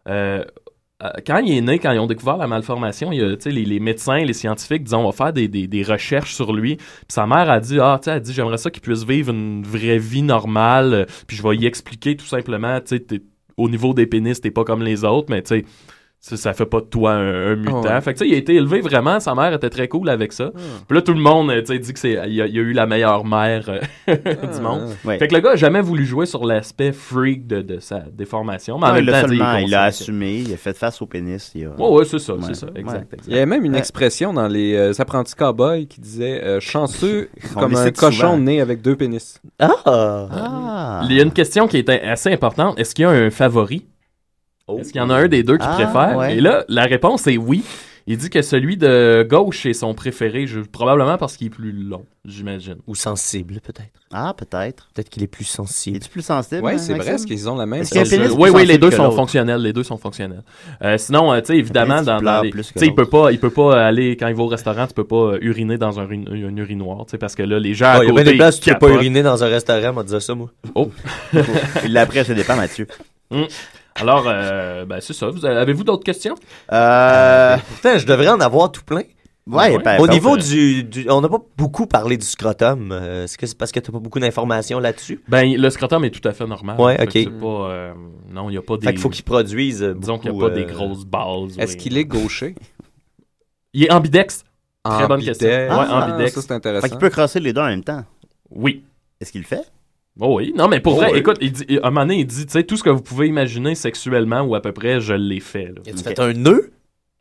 euh, 0.08 0.44
quand 1.24 1.38
il 1.38 1.56
est 1.56 1.60
né, 1.60 1.78
quand 1.78 1.92
ils 1.92 1.98
ont 2.00 2.08
découvert 2.08 2.36
la 2.36 2.48
malformation, 2.48 3.12
il 3.12 3.22
a, 3.22 3.36
les, 3.46 3.64
les 3.64 3.78
médecins, 3.80 4.18
les 4.18 4.32
scientifiques 4.32 4.82
disaient, 4.82 4.96
on 4.96 5.04
va 5.06 5.12
faire 5.12 5.32
des, 5.32 5.46
des, 5.46 5.68
des 5.68 5.82
recherches 5.84 6.34
sur 6.34 6.52
lui. 6.52 6.76
Puis 6.76 6.86
sa 7.08 7.26
mère 7.26 7.48
a 7.50 7.60
dit, 7.60 7.78
ah, 7.80 8.00
tu 8.02 8.10
sais, 8.10 8.20
dit, 8.20 8.32
j'aimerais 8.32 8.58
ça 8.58 8.70
qu'il 8.70 8.82
puisse 8.82 9.04
vivre 9.04 9.30
une 9.32 9.62
vraie 9.62 9.98
vie 9.98 10.22
normale. 10.22 10.94
euh, 10.94 11.04
Puis 11.28 11.36
je 11.36 11.42
vais 11.42 11.56
y 11.56 11.66
expliquer 11.66 12.16
tout 12.16 12.26
simplement, 12.26 12.80
tu 12.80 12.98
sais, 12.98 13.22
au 13.56 13.68
niveau 13.68 13.94
des 13.94 14.06
pénis, 14.06 14.40
t'es 14.40 14.50
pas 14.50 14.64
comme 14.64 14.82
les 14.82 15.04
autres, 15.04 15.28
mais 15.30 15.42
tu 15.42 15.48
sais, 15.60 15.64
ça, 16.20 16.36
ça 16.36 16.52
fait 16.52 16.66
pas 16.66 16.80
de 16.80 16.86
toi 16.86 17.12
un, 17.12 17.52
un 17.52 17.56
mutant. 17.56 17.82
Ah 17.88 17.94
ouais. 17.94 18.00
Fait 18.00 18.12
que 18.12 18.18
tu 18.18 18.24
sais, 18.24 18.30
il 18.30 18.34
a 18.34 18.38
été 18.38 18.54
élevé 18.56 18.80
vraiment, 18.80 19.20
sa 19.20 19.34
mère 19.36 19.52
était 19.52 19.70
très 19.70 19.86
cool 19.86 20.08
avec 20.08 20.32
ça. 20.32 20.50
Puis 20.88 20.96
là, 20.96 21.00
tout 21.02 21.14
le 21.14 21.20
monde, 21.20 21.50
euh, 21.50 21.60
tu 21.60 21.66
sais, 21.72 21.78
dit 21.78 21.92
que 21.92 21.98
c'est, 21.98 22.12
il 22.12 22.18
a, 22.42 22.46
il 22.46 22.58
a 22.58 22.62
eu 22.62 22.72
la 22.72 22.86
meilleure 22.86 23.24
mère 23.24 23.68
euh, 23.68 24.16
du 24.54 24.60
monde. 24.60 24.90
Ouais. 25.04 25.16
Fait 25.18 25.28
que 25.28 25.34
le 25.34 25.40
gars 25.40 25.52
a 25.52 25.56
jamais 25.56 25.80
voulu 25.80 26.04
jouer 26.04 26.26
sur 26.26 26.44
l'aspect 26.44 26.90
freak 26.92 27.46
de, 27.46 27.62
de 27.62 27.78
sa 27.78 28.00
déformation. 28.00 28.78
Mais 28.78 28.86
en 28.86 28.88
Ouais, 28.88 28.94
même 28.96 29.04
il 29.04 29.10
l'a 29.10 29.20
temps, 29.22 29.28
seulement, 29.28 29.56
il 29.58 29.74
assumé, 29.74 30.34
il 30.46 30.52
a 30.52 30.56
fait 30.56 30.76
face 30.76 31.00
au 31.00 31.06
pénis. 31.06 31.52
Il 31.54 31.66
a... 31.66 31.70
Ouais, 31.70 31.88
ouais, 31.98 32.04
c'est 32.04 32.18
ça, 32.18 32.34
Ouais. 32.34 32.40
c'est 32.48 32.54
ça, 32.54 32.66
exact, 32.74 33.14
Il 33.28 33.32
y 33.32 33.36
avait 33.36 33.46
même 33.46 33.64
une 33.64 33.72
Ouais. 33.72 33.78
expression 33.78 34.32
dans 34.32 34.48
les 34.48 34.74
euh, 34.74 34.92
apprentis 34.98 35.34
cowboys 35.36 35.86
qui 35.86 36.00
disait 36.00 36.42
euh, 36.42 36.58
chanceux 36.58 37.28
comme 37.54 37.76
un 37.76 37.90
cochon 37.92 38.10
souvent. 38.32 38.38
né 38.38 38.60
avec 38.60 38.82
deux 38.82 38.96
pénis. 38.96 39.40
Ah! 39.60 39.70
Ah! 39.86 41.00
Il 41.08 41.12
y 41.16 41.20
a 41.20 41.22
une 41.22 41.32
question 41.32 41.68
qui 41.68 41.76
est 41.78 41.88
assez 41.90 42.32
importante. 42.32 42.78
Est-ce 42.78 42.94
qu'il 42.94 43.04
y 43.04 43.06
a 43.06 43.10
un 43.10 43.30
favori? 43.30 43.86
Est-ce 44.78 44.92
qu'il 44.92 45.00
y 45.00 45.04
en 45.04 45.10
a 45.10 45.16
un 45.16 45.28
des 45.28 45.42
deux 45.42 45.56
qui 45.58 45.66
Ah, 45.66 45.74
préfère? 45.74 46.16
ouais. 46.16 46.36
Et 46.36 46.40
là, 46.40 46.64
la 46.68 46.84
réponse 46.84 47.26
est 47.26 47.36
oui. 47.36 47.62
Il 48.10 48.16
dit 48.16 48.30
que 48.30 48.40
celui 48.40 48.78
de 48.78 49.26
gauche 49.28 49.66
est 49.66 49.74
son 49.74 49.92
préféré, 49.92 50.46
je- 50.46 50.60
probablement 50.60 51.18
parce 51.18 51.36
qu'il 51.36 51.48
est 51.48 51.50
plus 51.50 51.72
long, 51.72 52.06
j'imagine. 52.24 52.76
Ou 52.86 52.94
sensible, 52.94 53.60
peut-être. 53.62 53.90
Ah, 54.10 54.32
peut-être. 54.34 54.88
Peut-être 54.94 55.10
qu'il 55.10 55.22
est 55.22 55.26
plus 55.26 55.44
sensible. 55.44 55.98
Es-tu 55.98 56.08
plus 56.08 56.22
sensible? 56.22 56.62
Ouais, 56.62 56.76
hein, 56.76 56.78
c'est 56.78 56.94
vrai, 56.94 57.06
est-ce 57.16 57.26
qu'ils 57.26 57.50
ont 57.50 57.56
la 57.56 57.66
même 57.66 57.82
Est-ce 57.82 57.90
qu'il 57.90 57.98
y 58.00 58.04
a 58.04 58.06
un 58.06 58.08
pénis 58.22 58.34
Oui, 58.38 58.48
oui, 58.48 58.64
les 58.64 58.78
deux 58.78 58.90
sont 58.90 59.10
fonctionnels. 59.10 59.60
Les 59.60 59.74
deux 59.74 59.82
sont 59.82 59.98
fonctionnels. 59.98 60.42
Euh, 60.82 60.96
sinon, 60.96 61.34
euh, 61.34 61.40
tu 61.40 61.48
sais, 61.48 61.58
évidemment, 61.58 62.00
dans, 62.00 62.22
dans 62.22 62.40
les, 62.40 62.50
il 62.80 62.94
peut 62.94 63.04
pas, 63.04 63.30
il 63.30 63.38
peut 63.38 63.50
pas 63.50 63.84
aller 63.84 64.16
quand 64.16 64.28
il 64.28 64.34
va 64.34 64.42
au 64.42 64.46
restaurant, 64.46 64.86
tu 64.86 64.94
peux 64.94 65.04
pas 65.04 65.34
euh, 65.34 65.38
uriner 65.42 65.76
dans 65.76 66.00
un, 66.00 66.06
uri- 66.06 66.24
un 66.46 66.56
urinoir, 66.56 67.04
tu 67.04 67.10
sais, 67.10 67.18
parce 67.18 67.34
que 67.34 67.42
là, 67.42 67.58
les 67.58 67.74
gens 67.74 67.88
à 67.88 67.88
Ah, 67.90 67.98
il 68.04 68.06
y 68.06 68.08
a 68.08 68.10
côté 68.12 68.22
bien 68.22 68.32
des 68.32 68.38
places 68.38 68.56
où 68.56 68.60
tu 68.62 68.70
peux 68.72 68.78
pas 68.78 68.88
uriner 68.88 69.22
dans 69.22 69.44
un 69.44 69.48
restaurant, 69.48 69.92
on 69.94 70.02
dire 70.02 70.22
ça, 70.22 70.34
moi. 70.34 70.50
Oh. 70.74 70.90
Il 71.84 71.92
l'a 71.92 72.00
appris, 72.02 72.24
ça 72.24 72.32
dépend, 72.32 72.56
Mathieu. 72.56 72.86
Hum. 73.30 73.44
Alors, 74.00 74.24
euh, 74.26 74.84
ben, 74.84 75.00
c'est 75.00 75.12
ça. 75.12 75.28
Vous 75.30 75.44
avez- 75.44 75.56
Avez-vous 75.58 75.84
d'autres 75.84 76.04
questions? 76.04 76.34
Euh... 76.72 77.56
Putain, 77.76 77.98
je 77.98 78.06
devrais 78.06 78.28
en 78.28 78.40
avoir 78.40 78.70
tout 78.72 78.82
plein. 78.84 79.02
Ouais, 79.46 79.76
Ouais. 79.76 79.78
ben, 79.82 79.98
Au 79.98 80.06
ben, 80.06 80.12
niveau 80.12 80.34
euh, 80.34 80.38
du, 80.38 80.84
du- 80.84 81.10
On 81.10 81.22
n'a 81.22 81.28
pas 81.28 81.38
beaucoup 81.56 81.86
parlé 81.86 82.18
du 82.18 82.26
scrotum. 82.26 82.92
euh, 82.92 83.24
Est-ce 83.24 83.38
que 83.38 83.46
c'est 83.46 83.56
parce 83.56 83.72
que 83.72 83.80
t'as 83.80 83.90
pas 83.90 83.98
beaucoup 83.98 84.20
d'informations 84.20 84.78
là-dessus? 84.78 85.22
Ben, 85.26 85.50
le 85.56 85.70
scrotum 85.70 86.04
est 86.04 86.10
tout 86.10 86.26
à 86.28 86.32
fait 86.32 86.46
normal. 86.46 86.78
Ouais, 86.78 86.96
Fait 86.96 87.06
que 87.06 87.18
ok. 87.18 87.24
c'est 87.24 87.40
pas, 87.40 87.70
euh, 87.70 87.94
non, 88.30 88.50
il 88.50 88.52
n'y 88.52 88.58
a 88.58 88.62
pas 88.62 88.76
des. 88.76 88.86
Fait 88.86 88.92
qu'il 88.92 89.00
faut 89.00 89.08
qu'il 89.08 89.24
produise 89.24 89.82
euh, 89.82 89.94
Disons 89.94 90.18
qu'il 90.18 90.30
n'y 90.30 90.36
a 90.36 90.38
beaucoup, 90.40 90.50
pas 90.52 90.54
des 90.54 90.64
euh, 90.70 90.74
grosses 90.74 91.04
bases. 91.06 91.58
Est-ce 91.58 91.72
oui. 91.72 91.78
qu'il 91.78 91.96
est 91.96 92.04
gaucher? 92.04 92.54
Il 93.74 93.84
est 93.84 93.90
ambidextre. 93.92 94.44
Très 94.84 95.06
bonne 95.06 95.18
Ambidex. 95.18 95.38
question. 95.38 95.48
Ouais, 95.48 95.66
Ah, 95.88 96.06
ambidextre. 96.10 96.36
Ça, 96.36 96.42
c'est 96.42 96.48
Fait 96.48 96.54
intéressant. 96.54 96.88
qu'il 96.88 96.98
peut 96.98 97.10
crosser 97.10 97.40
les 97.40 97.52
deux 97.52 97.60
en 97.60 97.66
même 97.66 97.84
temps. 97.84 98.02
Oui. 98.50 98.82
Est-ce 99.20 99.30
qu'il 99.32 99.42
le 99.42 99.46
fait? 99.46 99.62
Oh 100.20 100.36
oui. 100.38 100.52
Non, 100.56 100.66
mais 100.68 100.80
pour 100.80 100.94
Oh 100.94 100.96
vrai, 101.00 101.10
oui. 101.12 101.18
écoute, 101.18 101.36
il 101.40 101.52
dit, 101.52 101.78
à 101.82 101.86
un 101.86 101.90
moment 101.90 102.00
donné, 102.06 102.20
il 102.20 102.26
dit, 102.26 102.44
tu 102.46 102.52
sais, 102.52 102.64
tout 102.64 102.76
ce 102.76 102.82
que 102.82 102.90
vous 102.90 103.02
pouvez 103.02 103.28
imaginer 103.28 103.74
sexuellement 103.74 104.40
ou 104.42 104.54
à 104.54 104.60
peu 104.60 104.72
près, 104.72 105.00
je 105.00 105.14
l'ai 105.14 105.40
fait. 105.40 105.66
Là. 105.66 105.82
Tu 105.86 105.96
fait 106.02 106.18
un 106.18 106.32
nœud? 106.32 106.70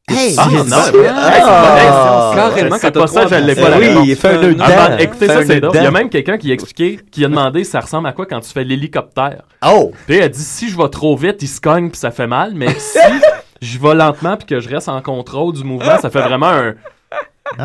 Hey! 0.10 0.36
Ah, 0.38 0.48
non, 0.50 0.60
ouais. 0.62 1.08
ah, 1.10 1.28
Hey, 1.28 1.42
c'est 1.42 1.48
pas- 1.50 1.78
hey, 1.82 2.36
carrément, 2.38 2.78
quand 2.82 2.92
pas 2.94 3.08
ça, 3.08 3.28
je 3.28 3.36
l'ai 3.46 3.56
pas 3.56 3.70
la 3.70 3.78
Oui, 3.78 3.88
réponse. 3.90 4.08
il 4.08 4.16
fait 4.16 4.28
un 4.30 4.42
nœud 4.42 4.56
Ah, 4.60 4.66
dedans. 4.72 4.88
ben, 4.96 4.98
écoutez, 5.00 5.26
Fait 5.28 5.34
ça, 5.34 5.40
un 5.40 5.46
c'est 5.46 5.60
drôle. 5.60 5.76
Il 5.76 5.84
y 5.84 5.86
a 5.86 5.92
même 5.92 6.10
quelqu'un 6.10 6.38
qui 6.38 6.50
a 6.50 6.54
expliqué, 6.54 7.00
qui 7.12 7.26
a 7.26 7.28
demandé 7.28 7.66
ça 7.66 7.82
ressemble 7.82 8.08
à 8.08 8.14
quoi 8.14 8.26
quand 8.26 8.40
tu 8.40 8.50
fais 8.50 8.64
l'hélicoptère? 8.64 9.42
Oh! 9.68 9.92
Puis 10.08 10.16
elle 10.16 10.24
a 10.24 10.30
dit 10.30 10.40
si 10.40 10.70
je 10.70 10.78
vais 10.78 10.88
trop 10.88 11.18
vite, 11.18 11.42
il 11.42 11.48
se 11.48 11.60
cogne 11.60 11.90
puis 11.90 12.00
ça 12.00 12.12
fait 12.12 12.26
mal, 12.28 12.54
mais 12.56 12.70
si 12.80 12.98
je 13.62 13.80
vais 13.80 13.96
lentement 13.96 14.38
puis 14.38 14.46
que 14.48 14.62
je 14.62 14.70
reste 14.70 14.88
en 14.88 15.02
contrôle 15.02 15.54
du 15.54 15.66
mouvement, 15.66 15.98
ça 16.00 16.10
fait 16.10 16.22
vraiment 16.22 16.48
un 16.52 16.76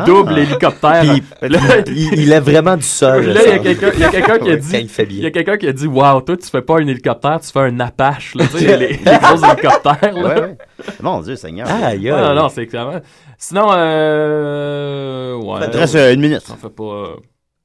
double 0.05 0.37
hélicoptère. 0.39 1.01
Puis, 1.01 1.49
Là, 1.49 1.59
il, 1.87 2.13
il 2.19 2.31
est 2.31 2.39
vraiment 2.39 2.75
du 2.77 2.83
sol. 2.83 3.25
Là, 3.25 3.41
il 3.45 3.49
y 3.49 3.51
a 3.53 3.59
quelqu'un 3.59 3.87
a 3.87 3.91
qui 4.39 4.49
a 4.51 4.55
dit 4.55 4.87
il 5.09 5.19
y 5.21 5.25
a 5.25 5.31
quelqu'un 5.31 5.57
qui 5.57 5.67
a 5.67 5.73
dit 5.73 5.87
waouh, 5.87 6.21
toi 6.21 6.37
tu 6.37 6.47
fais 6.49 6.61
pas 6.61 6.75
un 6.79 6.87
hélicoptère, 6.87 7.39
tu 7.41 7.51
fais 7.51 7.59
un 7.59 7.79
Apache 7.79 8.35
là, 8.35 8.45
tu 8.47 8.57
sais 8.59 8.77
les, 8.77 8.87
les 8.87 8.97
gros 8.97 9.43
hélicoptères 9.43 10.13
là. 10.13 10.21
Ouais, 10.35 10.41
ouais. 10.41 10.57
Mon 11.01 11.21
Dieu, 11.21 11.35
Seigneur. 11.35 11.67
Ouais, 11.67 11.97
non, 11.97 12.33
non, 12.33 12.49
c'est 12.49 12.67
clairement. 12.67 12.99
Sinon 13.37 13.67
euh 13.73 15.35
ouais. 15.35 15.65
Reste 15.67 15.95
euh, 15.95 16.13
une 16.13 16.21
minute. 16.21 16.41
Ça 16.41 16.55
fait 16.55 16.69
pas 16.69 16.83
euh, 16.83 17.15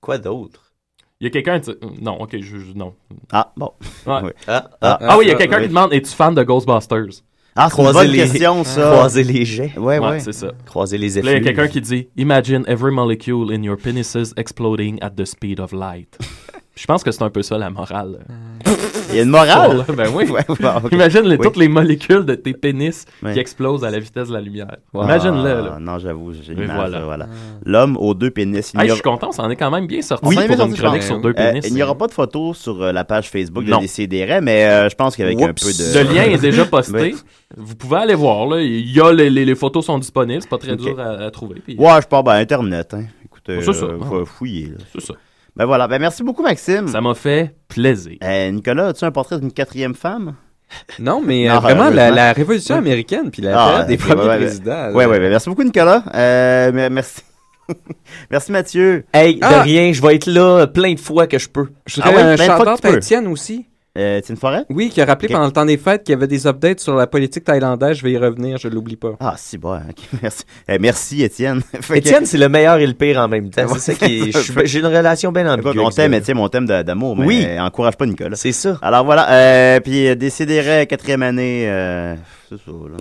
Quoi 0.01 0.19
d'autre? 0.19 0.63
Il 1.21 1.25
y 1.25 1.27
a 1.27 1.31
quelqu'un 1.31 1.59
qui- 1.59 1.75
non, 2.01 2.21
OK, 2.21 2.31
je, 2.41 2.41
je- 2.59 2.73
non. 2.77 2.95
Ah, 3.33 3.53
bon. 3.57 3.73
Ouais. 4.07 4.21
Oui. 4.25 4.31
Ah, 4.47 4.71
Ah, 4.81 4.99
Ah 5.03 5.19
oui, 5.19 5.25
il 5.25 5.29
y 5.29 5.31
a 5.31 5.35
ça, 5.35 5.39
quelqu'un 5.39 5.57
oui. 5.57 5.63
qui 5.65 5.69
demande 5.69 5.93
es-tu 5.93 6.13
fan 6.13 6.35
de 6.35 6.43
Ghostbusters? 6.45 7.23
Ah, 7.61 7.69
c'est 7.69 7.77
une 7.83 7.89
Croiser 7.89 7.99
bonne 7.99 8.11
les- 8.17 8.19
question, 8.19 8.65
ça. 8.65 8.91
Croiser 8.93 9.25
les 9.25 9.45
jets. 9.45 9.73
Ouais, 9.77 9.99
Ouais, 9.99 10.09
ouais. 10.11 10.21
c'est 10.21 10.33
ça. 10.33 10.53
Croiser 10.65 10.97
les 10.97 11.11
Puis 11.11 11.23
Là, 11.23 11.33
il 11.33 11.35
y 11.45 11.49
a 11.49 11.53
quelqu'un 11.53 11.67
qui 11.69 11.81
dit 11.81 12.09
Imagine 12.17 12.65
every 12.69 12.93
molecule 12.93 13.53
in 13.53 13.63
your 13.63 13.77
penises 13.77 14.33
exploding 14.37 14.99
at 15.03 15.11
the 15.11 15.25
speed 15.25 15.59
of 15.61 15.73
light. 15.73 16.17
Je 16.77 16.87
pense 16.87 17.03
que 17.03 17.11
c'est 17.11 17.25
un 17.25 17.31
peu 17.31 17.43
ça 17.43 17.59
la 17.59 17.71
morale. 17.71 18.21
Il 19.11 19.17
y 19.17 19.21
a 19.21 19.23
une 19.23 19.31
morale. 19.31 19.85
Oh, 19.89 19.93
ben 19.97 20.09
oui. 20.15 20.25
Ouais, 20.31 20.45
bon, 20.49 20.69
ok. 20.85 20.93
Imagine 20.93 21.23
les- 21.23 21.37
Oui. 21.37 21.45
toutes 21.47 21.57
les 21.57 21.69
molécules 21.69 22.25
de 22.25 22.35
tes 22.35 22.53
pénis 22.53 23.05
Ouais. 23.23 23.33
qui 23.33 23.39
explosent 23.39 23.85
à 23.85 23.91
la 23.91 23.99
vitesse 23.99 24.29
de 24.29 24.33
la 24.35 24.41
lumière. 24.41 24.67
Ah, 24.95 25.01
Imagine-le. 25.05 25.79
Non, 25.81 25.99
j'avoue, 25.99 26.33
j'ai 26.33 26.55
l'image, 26.55 26.77
voilà. 26.77 26.99
là, 26.99 27.05
voilà. 27.05 27.27
L'homme 27.65 27.97
aux 27.97 28.15
deux 28.15 28.31
pénis. 28.31 28.73
Hey, 28.79 28.89
je 28.89 28.95
suis 28.95 29.03
content, 29.03 29.33
ça 29.33 29.43
en 29.43 29.51
est 29.51 29.57
quand 29.57 29.71
même 29.71 29.87
bien 29.87 30.03
sorti 30.03 30.27
Oui, 30.27 30.35
pour 30.37 30.67
une 30.67 30.75
chronique 30.75 31.03
sur 31.03 31.21
deux 31.21 31.31
Euh, 31.31 31.33
pénis. 31.33 31.67
il 31.67 31.75
n'y 31.75 31.83
aura 31.83 31.95
pas 31.97 32.07
de 32.07 32.13
photo 32.13 32.53
sur 32.55 32.83
euh, 32.83 32.93
la 32.93 33.05
page 33.05 33.31
Facebook 33.31 33.65
de. 33.65 33.79
Décideret, 33.79 34.41
mais 34.41 34.65
euh, 34.67 34.89
je 34.89 34.95
pense 34.97 35.17
qu'avec 35.17 35.41
un 35.41 35.53
peu 35.55 35.73
de... 35.73 35.99
Le 36.05 36.15
lien 36.15 36.23
est 36.25 36.39
déjà 36.39 36.65
posté. 36.67 37.15
Vous 37.57 37.75
pouvez 37.77 37.97
aller 37.99 38.15
voir. 38.15 38.47
Là. 38.47 38.61
Il 38.61 38.91
y 38.91 39.01
a 39.01 39.13
les, 39.13 39.31
les- 39.31 39.45
les 39.45 39.55
photos 39.55 39.87
sont 39.87 39.99
disponibles. 39.99 40.43
C'est 40.43 40.49
pas 40.51 40.59
très 40.59 40.77
dur 40.77 40.99
à, 41.01 41.25
à 41.27 41.31
trouver. 41.31 41.61
Puis- 41.65 41.77
Ouais, 41.79 42.01
je 42.03 42.07
pars 42.07 42.23
ben, 42.25 42.33
Internet. 42.35 42.93
Hein. 42.95 43.05
Écoutez, 43.25 43.63
C'est 43.63 43.73
ça, 43.73 43.85
euh, 43.87 43.97
ouais. 43.99 44.07
faut 44.07 44.25
fouiller. 44.27 44.73
C'est 44.93 45.01
ça. 45.07 45.15
Ben 45.59 45.67
voilà, 45.67 45.89
ben 45.89 45.99
merci 45.99 46.23
beaucoup 46.23 46.43
Maxime. 46.43 46.87
Ça 46.87 47.01
m'a 47.01 47.15
fait 47.15 47.57
plaisir. 47.67 48.17
Euh, 48.23 48.51
Nicolas, 48.53 48.87
as-tu 48.89 49.05
un 49.05 49.11
portrait 49.11 49.41
d'une 49.41 49.51
quatrième 49.53 49.95
femme? 49.95 50.37
Non, 51.01 51.21
mais 51.21 51.51
euh, 51.51 51.59
vraiment, 51.59 51.91
la, 51.91 52.33
révolution 52.33 52.75
Ouais. 52.77 52.79
américaine, 52.81 53.31
puis 53.33 53.43
la 53.43 53.61
Ah, 53.61 53.69
période 53.71 53.87
des 53.89 53.97
premiers 53.97 54.29
ouais, 54.29 54.37
présidents. 54.37 54.93
Ouais, 54.93 55.05
là. 55.05 55.11
ouais, 55.11 55.19
ben, 55.19 55.31
merci 55.31 55.49
beaucoup 55.49 55.65
Nicolas. 55.65 56.05
Euh, 56.15 56.71
mais- 56.73 56.91
merci. 56.91 57.23
merci 58.31 58.53
Mathieu. 58.53 59.05
Hey, 59.13 59.35
de 59.37 59.45
Ah! 59.45 59.63
rien, 59.63 59.93
je 59.93 60.01
vais 60.01 60.15
être 60.15 60.27
là 60.27 60.67
plein 60.69 60.95
de 60.95 61.01
fois 61.01 61.27
que 61.27 61.39
je 61.39 61.49
peux. 61.49 61.69
Je 61.87 62.01
Ah 62.03 62.09
voudrais 62.09 62.23
ouais, 62.25 62.31
un 62.33 62.35
plein 62.37 62.45
de 62.45 62.51
fois 62.51 62.59
chanteur 62.59 62.77
que 62.77 62.87
tu 62.87 62.93
peux. 62.93 62.99
Étienne 62.99 63.27
aussi. 63.27 63.67
Euh, 63.99 64.21
Forêt? 64.37 64.65
Oui, 64.71 64.91
qui 64.91 65.01
a 65.01 65.05
rappelé 65.05 65.29
pendant 65.29 65.47
le 65.47 65.53
temps 65.53 65.65
des 65.65 65.77
fêtes 65.77 66.05
qu'il 66.05 66.13
y 66.13 66.17
avait 66.17 66.29
des 66.29 66.47
updates 66.47 66.81
sur 66.81 66.95
la 66.95 67.07
politique 67.07 67.45
thaïlandaise. 67.45 67.97
Je 67.97 68.05
vais 68.05 68.13
y 68.13 68.19
revenir, 68.19 68.57
je 68.59 68.69
l'oublie 68.69 68.97
pas. 68.97 69.17
Ah, 69.19 69.35
si, 69.37 69.59
bon. 69.59 69.79
Merci. 70.23 70.45
Eh, 70.69 70.79
merci, 70.79 71.23
Étienne. 71.23 71.63
Étienne, 71.95 72.25
c'est 72.25 72.39
le 72.39 72.49
meilleur 72.49 72.79
et 72.79 72.87
le 72.87 72.95
pire 72.95 73.19
en 73.19 73.29
même 73.29 73.51
temps. 73.51 73.67
C'est 73.79 73.99
qui 73.99 74.33
J'ai 74.65 74.79
une 74.79 74.87
relation 74.87 75.33
bien 75.33 75.53
ambiguë. 75.53 75.81
On 75.81 75.91
t'aime, 75.91 76.15
Étienne, 76.15 76.37
mon 76.37 76.49
thème 76.49 76.67
d'amour, 76.67 77.17
mais 77.17 77.27
oui. 77.27 77.47
Encourage 77.59 77.97
pas 77.97 78.07
Nicolas. 78.07 78.37
C'est 78.37 78.53
ça. 78.53 78.79
Alors 78.83 79.05
voilà, 79.05 79.31
euh, 79.31 79.81
puis 79.81 80.07
euh, 80.07 80.15
Décideret, 80.15 80.87
quatrième 80.87 81.23
année, 81.23 81.69
euh, 81.69 82.15
c'est 82.49 82.57
ça, 82.57 82.71
là. 82.71 82.97